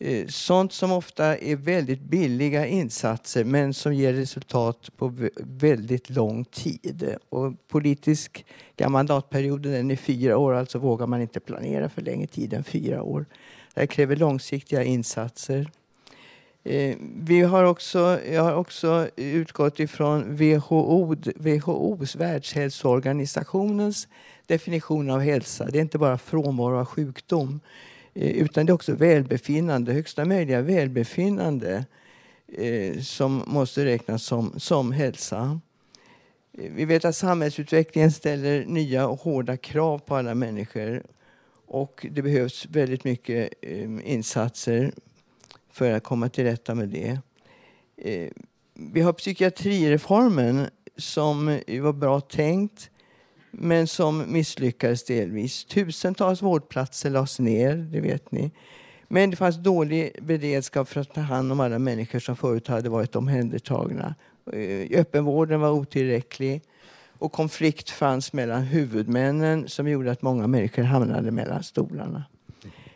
Eh, 0.05 0.27
sånt 0.27 0.73
som 0.73 0.93
ofta 0.93 1.37
är 1.37 1.57
väldigt 1.57 2.01
billiga 2.01 2.67
insatser 2.67 3.45
men 3.45 3.75
som 3.75 3.95
ger 3.95 4.13
resultat 4.13 4.91
på 4.97 5.15
väldigt 5.37 6.11
lång 6.11 6.45
tid. 6.45 7.17
Och 7.29 7.69
politisk 7.69 8.45
mandatperioden 8.89 9.73
den 9.73 9.91
är 9.91 9.97
fyra 9.97 10.39
år, 10.39 10.53
alltså 10.53 10.79
vågar 10.79 11.07
man 11.07 11.21
inte 11.21 11.41
planera 11.41 11.89
för 11.89 12.03
längre 12.03 12.27
tid 12.27 12.53
än 12.53 12.65
fyra 12.65 13.03
år. 13.03 13.27
Det 13.75 13.81
här 13.81 13.87
kräver 13.87 14.17
långsiktiga 14.17 14.85
insatser. 14.85 15.71
Eh, 16.65 16.97
vi 17.17 17.41
har 17.41 17.65
också, 17.65 18.21
jag 18.33 18.43
har 18.43 18.55
också 18.55 19.09
utgått 19.17 19.81
ifrån 19.81 20.37
WHO, 20.37 21.17
WHOs, 21.37 22.17
Världshälsoorganisationens 22.17 24.09
definition 24.47 25.11
av 25.11 25.21
hälsa. 25.21 25.65
Det 25.71 25.79
är 25.79 25.83
inte 25.83 25.99
bara 25.99 26.19
frånvaro 26.19 26.79
av 26.79 26.85
sjukdom 26.85 27.61
Eh, 28.15 28.31
utan 28.31 28.67
det 28.67 28.71
är 28.71 28.75
också 28.75 28.95
välbefinnande, 28.95 29.93
högsta 29.93 30.25
möjliga 30.25 30.63
välbefinnande 30.63 31.85
eh, 32.49 33.01
som 33.01 33.43
måste 33.47 33.85
räknas 33.85 34.25
som, 34.25 34.55
som 34.57 34.93
hälsa. 34.93 35.61
Eh, 36.59 36.73
vi 36.75 36.85
vet 36.85 37.05
att 37.05 37.17
samhällsutvecklingen 37.17 38.13
ställer 38.13 38.65
nya 38.65 39.09
och 39.09 39.21
hårda 39.21 39.57
krav 39.57 39.99
på 39.99 40.17
alla 40.17 40.35
människor 40.35 41.03
och 41.67 42.07
det 42.11 42.23
behövs 42.23 42.67
väldigt 42.67 43.05
mycket 43.05 43.53
eh, 43.61 44.13
insatser 44.13 44.93
för 45.71 45.91
att 45.91 46.03
komma 46.03 46.29
till 46.29 46.45
rätta 46.45 46.75
med 46.75 46.89
det. 46.89 47.19
Eh, 47.97 48.31
Vi 48.75 49.01
har 49.01 49.13
psykiatrireformen 49.13 50.67
som 50.97 51.47
var 51.81 51.93
bra 51.93 52.21
tänkt 52.21 52.91
men 53.53 53.87
som 53.87 54.25
misslyckades 54.33 55.05
delvis. 55.05 55.65
Tusentals 55.65 56.43
vårdplatser 56.43 57.11
lades 57.11 57.39
ner, 57.39 57.77
det 57.77 58.01
vet 58.01 58.33
ni. 58.33 58.51
Men 59.09 59.31
det 59.31 59.37
fanns 59.37 59.57
dålig 59.57 60.13
beredskap 60.23 60.89
för 60.89 61.01
att 61.01 61.15
ta 61.15 61.21
hand 61.21 61.53
om 61.53 61.61
alla 61.61 61.79
människor 61.79 62.19
som 62.19 62.37
förut 62.37 62.69
hade 62.69 62.89
varit 62.89 63.17
omhändertagna. 63.17 64.15
Eh, 64.53 65.01
öppenvården 65.01 65.61
var 65.61 65.71
otillräcklig 65.71 66.63
och 67.19 67.33
konflikt 67.33 67.91
fanns 67.91 68.33
mellan 68.33 68.63
huvudmännen 68.63 69.69
som 69.69 69.89
gjorde 69.89 70.11
att 70.11 70.23
många 70.23 70.47
människor 70.47 70.83
hamnade 70.83 71.31
mellan 71.31 71.63
stolarna. 71.63 72.25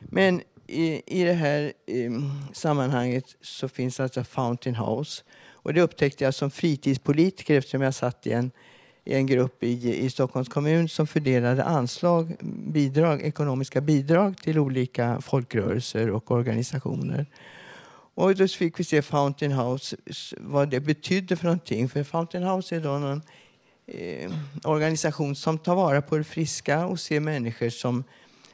Men 0.00 0.40
i, 0.66 1.02
i 1.20 1.24
det 1.24 1.32
här 1.32 1.72
i, 1.86 2.08
sammanhanget 2.52 3.24
så 3.40 3.68
finns 3.68 4.00
alltså 4.00 4.24
Fountain 4.24 4.76
House. 4.76 5.22
Och 5.50 5.74
det 5.74 5.80
upptäckte 5.82 6.24
jag 6.24 6.34
som 6.34 6.50
fritidspolitiker 6.50 7.58
eftersom 7.58 7.82
jag 7.82 7.94
satt 7.94 8.26
i 8.26 8.32
en, 8.32 8.50
i 9.06 9.14
en 9.14 9.26
grupp 9.26 9.62
i, 9.62 10.04
i 10.04 10.10
Stockholms 10.10 10.48
kommun 10.48 10.88
som 10.88 11.06
fördelade 11.06 11.64
anslag, 11.64 12.36
bidrag, 12.72 13.22
ekonomiska 13.22 13.80
bidrag 13.80 14.36
till 14.38 14.58
olika 14.58 15.20
folkrörelser 15.20 16.10
och 16.10 16.30
organisationer. 16.30 17.26
Och 18.14 18.34
då 18.34 18.48
fick 18.48 18.80
vi 18.80 18.84
se 18.84 19.02
Fountain 19.02 19.52
House, 19.52 19.96
vad 20.36 20.68
det 20.68 20.80
betydde 20.80 21.36
för 21.36 21.44
någonting. 21.44 21.88
För 21.88 22.04
Fountain 22.04 22.44
House 22.44 22.76
är 22.76 22.80
då 22.80 22.98
någon 22.98 23.22
eh, 23.86 24.32
organisation 24.64 25.36
som 25.36 25.58
tar 25.58 25.74
vara 25.74 26.02
på 26.02 26.18
det 26.18 26.24
friska 26.24 26.86
och 26.86 27.00
ser 27.00 27.20
människor 27.20 27.70
som 27.70 28.04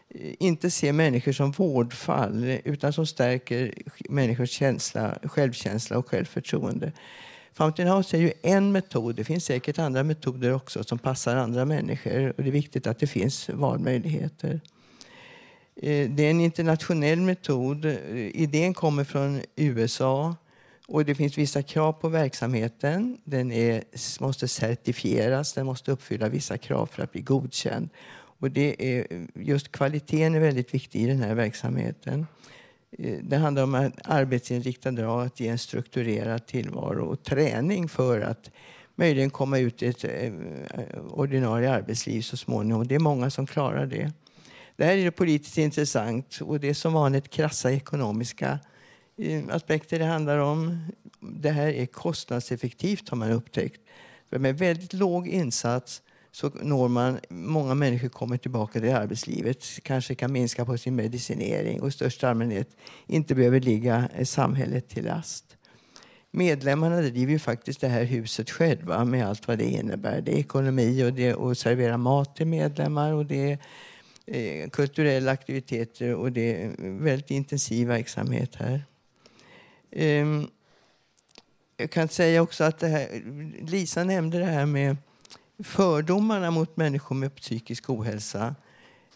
eh, 0.08 0.34
inte 0.38 0.70
ser 0.70 0.92
människor 0.92 1.32
som 1.32 1.50
vårdfall 1.50 2.58
utan 2.64 2.92
som 2.92 3.06
stärker 3.06 3.74
människors 4.08 4.50
känsla, 4.50 5.18
självkänsla 5.24 5.98
och 5.98 6.08
självförtroende. 6.08 6.92
Fountain 7.54 7.88
House 7.88 8.16
är 8.16 8.20
ju 8.20 8.32
en 8.42 8.72
metod. 8.72 9.14
Det 9.14 9.24
finns 9.24 9.44
säkert 9.44 9.78
andra 9.78 10.02
metoder 10.02 10.54
också 10.54 10.84
som 10.84 10.98
passar 10.98 11.36
andra 11.36 11.64
människor. 11.64 12.32
Och 12.36 12.42
det 12.42 12.50
är 12.50 12.52
viktigt 12.52 12.86
att 12.86 12.98
det 12.98 13.06
finns 13.06 13.48
valmöjligheter. 13.48 14.60
Eh, 15.76 16.10
det 16.10 16.26
är 16.26 16.30
en 16.30 16.40
internationell 16.40 17.20
metod. 17.20 17.84
Eh, 17.84 17.96
idén 18.16 18.74
kommer 18.74 19.04
från 19.04 19.40
USA. 19.56 20.36
Och 20.88 21.04
det 21.04 21.14
finns 21.14 21.38
vissa 21.38 21.62
krav 21.62 21.92
på 21.92 22.08
verksamheten. 22.08 23.18
Den 23.24 23.52
är, 23.52 23.82
måste 24.20 24.48
certifieras, 24.48 25.52
den 25.52 25.66
måste 25.66 25.92
uppfylla 25.92 26.28
vissa 26.28 26.58
krav 26.58 26.86
för 26.86 27.02
att 27.02 27.12
bli 27.12 27.20
godkänd. 27.20 27.88
Och 28.14 28.50
det 28.50 28.76
är, 28.78 29.06
eh, 29.10 29.20
just 29.34 29.72
kvaliteten 29.72 30.34
är 30.34 30.40
väldigt 30.40 30.74
viktig 30.74 31.02
i 31.02 31.06
den 31.06 31.22
här 31.22 31.34
verksamheten. 31.34 32.26
Eh, 32.98 33.18
det 33.22 33.36
handlar 33.36 33.62
om 33.62 33.74
att 33.74 33.92
arbetsinriktad 34.04 34.90
drag, 34.90 35.26
att 35.26 35.40
ge 35.40 35.48
en 35.48 35.58
strukturerad 35.58 36.46
tillvaro 36.46 37.04
och 37.04 37.22
träning 37.22 37.88
för 37.88 38.20
att 38.20 38.50
möjligen 38.94 39.30
komma 39.30 39.58
ut 39.58 39.82
i 39.82 39.86
ett 39.86 40.04
eh, 40.04 40.10
eh, 40.10 40.32
ordinarie 41.10 41.70
arbetsliv 41.70 42.22
så 42.22 42.36
småningom. 42.36 42.86
Det 42.86 42.94
är 42.94 42.98
många 42.98 43.30
som 43.30 43.46
klarar 43.46 43.86
det. 43.86 44.12
Det 44.76 44.84
här 44.84 44.96
är 44.96 45.04
det 45.04 45.10
politiskt 45.10 45.58
intressant 45.58 46.38
och 46.42 46.60
det 46.60 46.68
är 46.68 46.74
som 46.74 46.92
vanligt 46.92 47.30
krassa 47.30 47.72
ekonomiska 47.72 48.58
aspekter 49.50 49.98
det 49.98 50.04
handlar 50.04 50.38
om. 50.38 50.86
Det 51.20 51.50
här 51.50 51.68
är 51.68 51.86
kostnadseffektivt 51.86 53.08
har 53.08 53.16
man 53.16 53.30
upptäckt. 53.30 53.80
För 54.30 54.38
med 54.38 54.58
väldigt 54.58 54.92
låg 54.92 55.28
insats 55.28 56.02
så 56.32 56.50
når 56.62 56.88
man, 56.88 57.20
många 57.28 57.74
människor 57.74 58.08
kommer 58.08 58.36
tillbaka 58.36 58.80
till 58.80 58.94
arbetslivet, 58.94 59.64
kanske 59.82 60.14
kan 60.14 60.32
minska 60.32 60.64
på 60.64 60.78
sin 60.78 60.96
medicinering 60.96 61.80
och 61.80 61.88
i 61.88 61.92
största 61.92 62.28
allmänhet 62.28 62.68
inte 63.06 63.34
behöver 63.34 63.60
ligga 63.60 64.08
samhället 64.24 64.88
till 64.88 65.04
last. 65.04 65.56
Medlemmarna 66.30 67.00
driver 67.00 67.32
ju 67.32 67.38
faktiskt 67.38 67.80
det 67.80 67.88
här 67.88 68.04
huset 68.04 68.50
själva 68.50 69.04
med 69.04 69.26
allt 69.26 69.48
vad 69.48 69.58
det 69.58 69.64
innebär. 69.64 70.20
Det 70.20 70.32
är 70.32 70.38
ekonomi 70.38 71.04
och 71.04 71.12
det 71.12 71.26
är 71.26 71.50
att 71.50 71.58
servera 71.58 71.96
mat 71.96 72.36
till 72.36 72.46
medlemmar 72.46 73.12
och 73.12 73.26
det 73.26 73.52
är 73.52 73.58
eh, 74.26 74.70
kulturella 74.70 75.32
aktiviteter 75.32 76.14
och 76.14 76.32
det 76.32 76.62
är 76.62 76.72
väldigt 76.98 77.30
intensiv 77.30 77.88
verksamhet 77.88 78.54
här. 78.54 78.84
Ehm, 79.90 80.46
jag 81.76 81.90
kan 81.90 82.08
säga 82.08 82.42
också 82.42 82.64
att 82.64 82.78
det 82.78 82.88
här, 82.88 83.22
Lisa 83.60 84.04
nämnde 84.04 84.38
det 84.38 84.44
här 84.44 84.66
med 84.66 84.96
fördomarna 85.58 86.50
mot 86.50 86.76
människor 86.76 87.14
med 87.16 87.34
psykisk 87.34 87.90
ohälsa. 87.90 88.54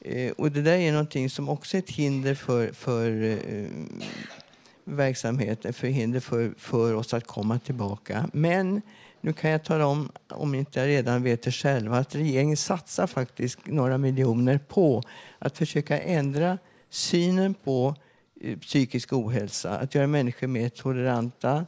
Eh, 0.01 0.33
och 0.33 0.53
det 0.53 0.63
där 0.63 0.77
är 0.77 0.93
någonting 0.93 1.31
som 1.31 1.49
också 1.49 1.77
är 1.77 1.79
ett 1.79 1.91
hinder 1.91 2.35
för, 2.35 2.73
för 2.73 3.23
eh, 3.23 3.69
verksamheten, 4.85 5.73
för 5.73 5.89
hinder 5.89 6.21
för, 6.21 6.55
för 6.59 6.95
oss 6.95 7.15
att 7.15 7.27
komma 7.27 7.59
tillbaka. 7.59 8.31
Men 8.33 8.83
nu 9.21 9.33
kan 9.33 9.51
jag 9.51 9.65
tala 9.65 9.87
om, 9.87 10.11
om 10.29 10.55
inte 10.55 10.81
jag 10.81 10.89
redan 10.89 11.23
vet 11.23 11.43
det 11.43 11.53
själva, 11.53 11.99
att 11.99 12.15
regeringen 12.15 12.57
satsar 12.57 13.07
faktiskt 13.07 13.59
några 13.67 13.99
miljoner 13.99 14.59
på 14.59 15.03
att 15.39 15.59
försöka 15.59 16.01
ändra 16.01 16.59
synen 16.91 17.55
på 17.55 17.95
eh, 18.41 18.59
psykisk 18.59 19.13
ohälsa, 19.13 19.79
att 19.79 19.95
göra 19.95 20.07
människor 20.07 20.47
mer 20.47 20.69
toleranta 20.69 21.67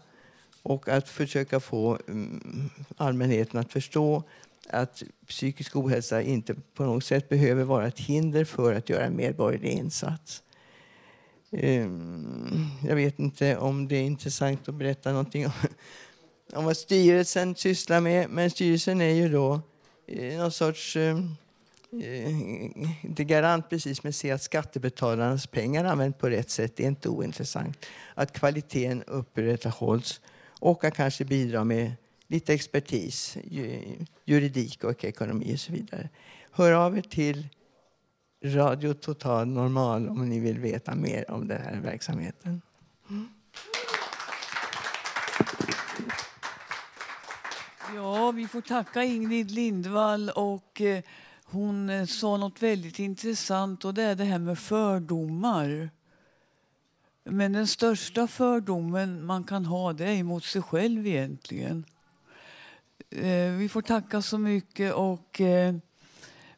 och 0.63 0.89
att 0.89 1.09
försöka 1.09 1.61
få 1.61 1.99
mm, 2.09 2.71
allmänheten 2.97 3.61
att 3.61 3.73
förstå 3.73 4.23
att 4.71 5.03
psykisk 5.27 5.77
ohälsa 5.77 6.23
inte 6.23 6.55
på 6.75 6.85
något 6.85 7.05
sätt 7.05 7.29
behöver 7.29 7.65
vara 7.65 7.87
ett 7.87 7.99
hinder 7.99 8.45
för 8.45 8.75
att 8.75 8.89
göra 8.89 9.05
en 9.05 9.17
medborgerlig 9.17 9.71
insats. 9.73 10.43
Ehm, 11.53 12.67
jag 12.87 12.97
vet 12.97 13.19
inte 13.19 13.57
om 13.57 13.89
det 13.89 13.97
är 13.97 14.03
intressant 14.03 14.69
att 14.69 14.75
berätta 14.75 15.11
någonting 15.11 15.47
om, 15.47 15.53
om 16.53 16.65
vad 16.65 16.77
styrelsen 16.77 17.55
sysslar 17.55 18.01
med. 18.01 18.31
Men 18.31 18.51
styrelsen 18.51 19.01
är 19.01 19.15
ju 19.15 19.29
då 19.29 19.61
eh, 20.07 20.39
någon 20.39 20.53
sorts... 20.53 20.97
Eh, 20.97 21.19
eh, 22.03 22.31
inte 23.03 23.25
garant 23.25 23.71
precis, 23.71 24.03
men 24.03 24.13
se 24.13 24.31
att 24.31 24.43
skattebetalarnas 24.43 25.47
pengar 25.47 25.85
används 25.85 26.19
på 26.19 26.29
rätt 26.29 26.51
sätt. 26.51 26.77
Det 26.77 26.85
är 26.85 26.89
inte 26.89 27.09
ointressant. 27.09 27.87
Att 28.15 28.33
kvaliteten 28.33 29.03
upprätthålls 29.03 30.21
och 30.61 30.85
att 30.85 30.95
kanske 30.95 31.25
bidra 31.25 31.65
med 31.65 31.93
lite 32.29 32.55
expertis, 32.55 33.37
juridik 34.25 34.85
och 34.85 35.05
ekonomi 35.05 35.55
och 35.55 35.61
så 35.61 35.73
vidare. 35.73 36.09
Hör 36.51 36.73
av 36.73 36.99
er 36.99 37.03
till 37.03 37.49
Radio 38.45 38.95
Total 38.95 39.49
Normal 39.49 40.09
om 40.09 40.29
ni 40.29 40.41
vill 40.41 40.59
veta 40.59 40.95
mer 40.95 41.31
om 41.31 41.49
den 41.49 41.63
här 41.63 41.81
verksamheten. 41.81 42.63
Ja, 47.95 48.31
vi 48.31 48.49
får 48.49 48.61
tacka 48.61 49.05
Ingrid 49.05 49.51
Lindvall 49.51 50.31
och 50.31 50.81
eh, 50.81 51.03
hon 51.45 51.91
eh, 51.91 52.07
sa 52.07 52.37
något 52.37 52.63
väldigt 52.63 52.99
intressant 52.99 53.85
och 53.85 53.95
det 53.95 54.03
är 54.03 54.15
det 54.15 54.25
här 54.25 54.39
med 54.39 54.59
fördomar. 54.59 55.91
Men 57.25 57.53
den 57.53 57.67
största 57.67 58.27
fördomen 58.27 59.27
man 59.27 59.45
kan 59.45 59.65
ha 59.65 59.93
det 59.93 60.05
är 60.05 60.23
mot 60.23 60.45
sig 60.45 60.63
själv 60.63 61.07
egentligen. 61.07 61.85
Eh, 63.11 63.53
vi 63.53 63.69
får 63.69 63.83
tacka 63.83 64.23
så 64.23 64.39
mycket 64.39 64.95
och 64.95 65.41
eh, 65.41 65.75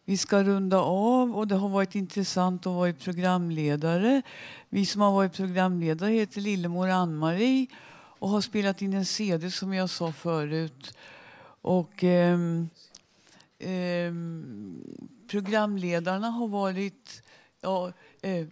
vi 0.05 0.17
ska 0.17 0.43
runda 0.43 0.79
av 0.81 1.37
och 1.37 1.49
det 1.49 1.55
har 1.55 1.69
varit 1.69 1.95
intressant 1.95 2.67
att 2.67 2.73
vara 2.73 2.93
programledare. 2.93 4.23
Vi 4.69 4.87
som 4.87 5.01
har 5.01 5.13
varit 5.13 5.33
programledare 5.33 6.13
heter 6.13 6.41
Lillemor 6.41 6.89
Ann-Marie 6.89 7.67
och 7.93 8.29
har 8.29 8.41
spelat 8.41 8.83
in 8.83 8.95
en 8.95 9.07
CD 9.07 9.51
som 9.51 9.75
jag 9.75 9.91
sa 9.91 10.13
förut. 10.13 10.97
Och 11.63 12.05
eh, 12.05 12.39
eh, 13.59 14.13
programledarna 15.29 16.31
har 16.31 16.49
varit, 16.49 17.23
ja, 17.61 17.93
eh, 18.23 18.47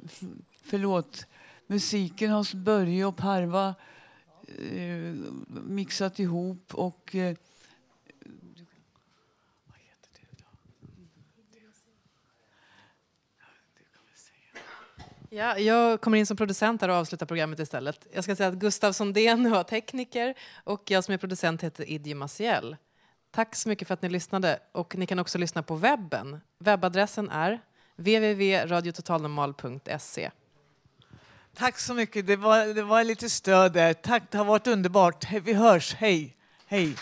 förlåt, 0.62 1.26
musiken 1.66 2.30
har 2.30 2.56
Börje 2.56 3.04
och 3.04 3.16
Parva 3.16 3.74
eh, 4.72 5.14
mixat 5.66 6.18
ihop 6.18 6.74
och 6.74 7.14
eh, 7.14 7.36
Ja, 15.30 15.58
jag 15.58 16.00
kommer 16.00 16.18
in 16.18 16.26
som 16.26 16.36
producent 16.36 16.82
här 16.82 16.88
och 16.88 16.94
avslutar 16.94 17.26
programmet 17.26 17.58
istället. 17.58 18.06
Jag 18.12 18.24
ska 18.24 18.36
säga 18.36 18.48
att 18.48 18.54
Gustav 18.54 18.92
Sondén 18.92 19.50
var 19.50 19.62
tekniker 19.62 20.34
och 20.64 20.90
jag 20.90 21.04
som 21.04 21.14
är 21.14 21.18
producent 21.18 21.62
heter 21.62 21.90
Idje 21.90 22.14
Maciel. 22.14 22.76
Tack 23.30 23.54
så 23.54 23.68
mycket 23.68 23.88
för 23.88 23.94
att 23.94 24.02
ni 24.02 24.08
lyssnade 24.08 24.58
och 24.72 24.96
ni 24.96 25.06
kan 25.06 25.18
också 25.18 25.38
lyssna 25.38 25.62
på 25.62 25.74
webben. 25.74 26.40
Webbadressen 26.58 27.30
är 27.30 27.60
www.radiototalnormal.se. 27.96 30.30
Tack 31.54 31.78
så 31.78 31.94
mycket. 31.94 32.26
Det 32.26 32.36
var, 32.36 32.74
det 32.74 32.82
var 32.82 33.04
lite 33.04 33.30
stöd 33.30 33.72
där. 33.72 33.94
Tack, 33.94 34.22
det 34.30 34.38
har 34.38 34.44
varit 34.44 34.66
underbart. 34.66 35.32
Vi 35.42 35.52
hörs. 35.52 35.94
Hej. 35.94 36.36
Hej. 36.66 36.96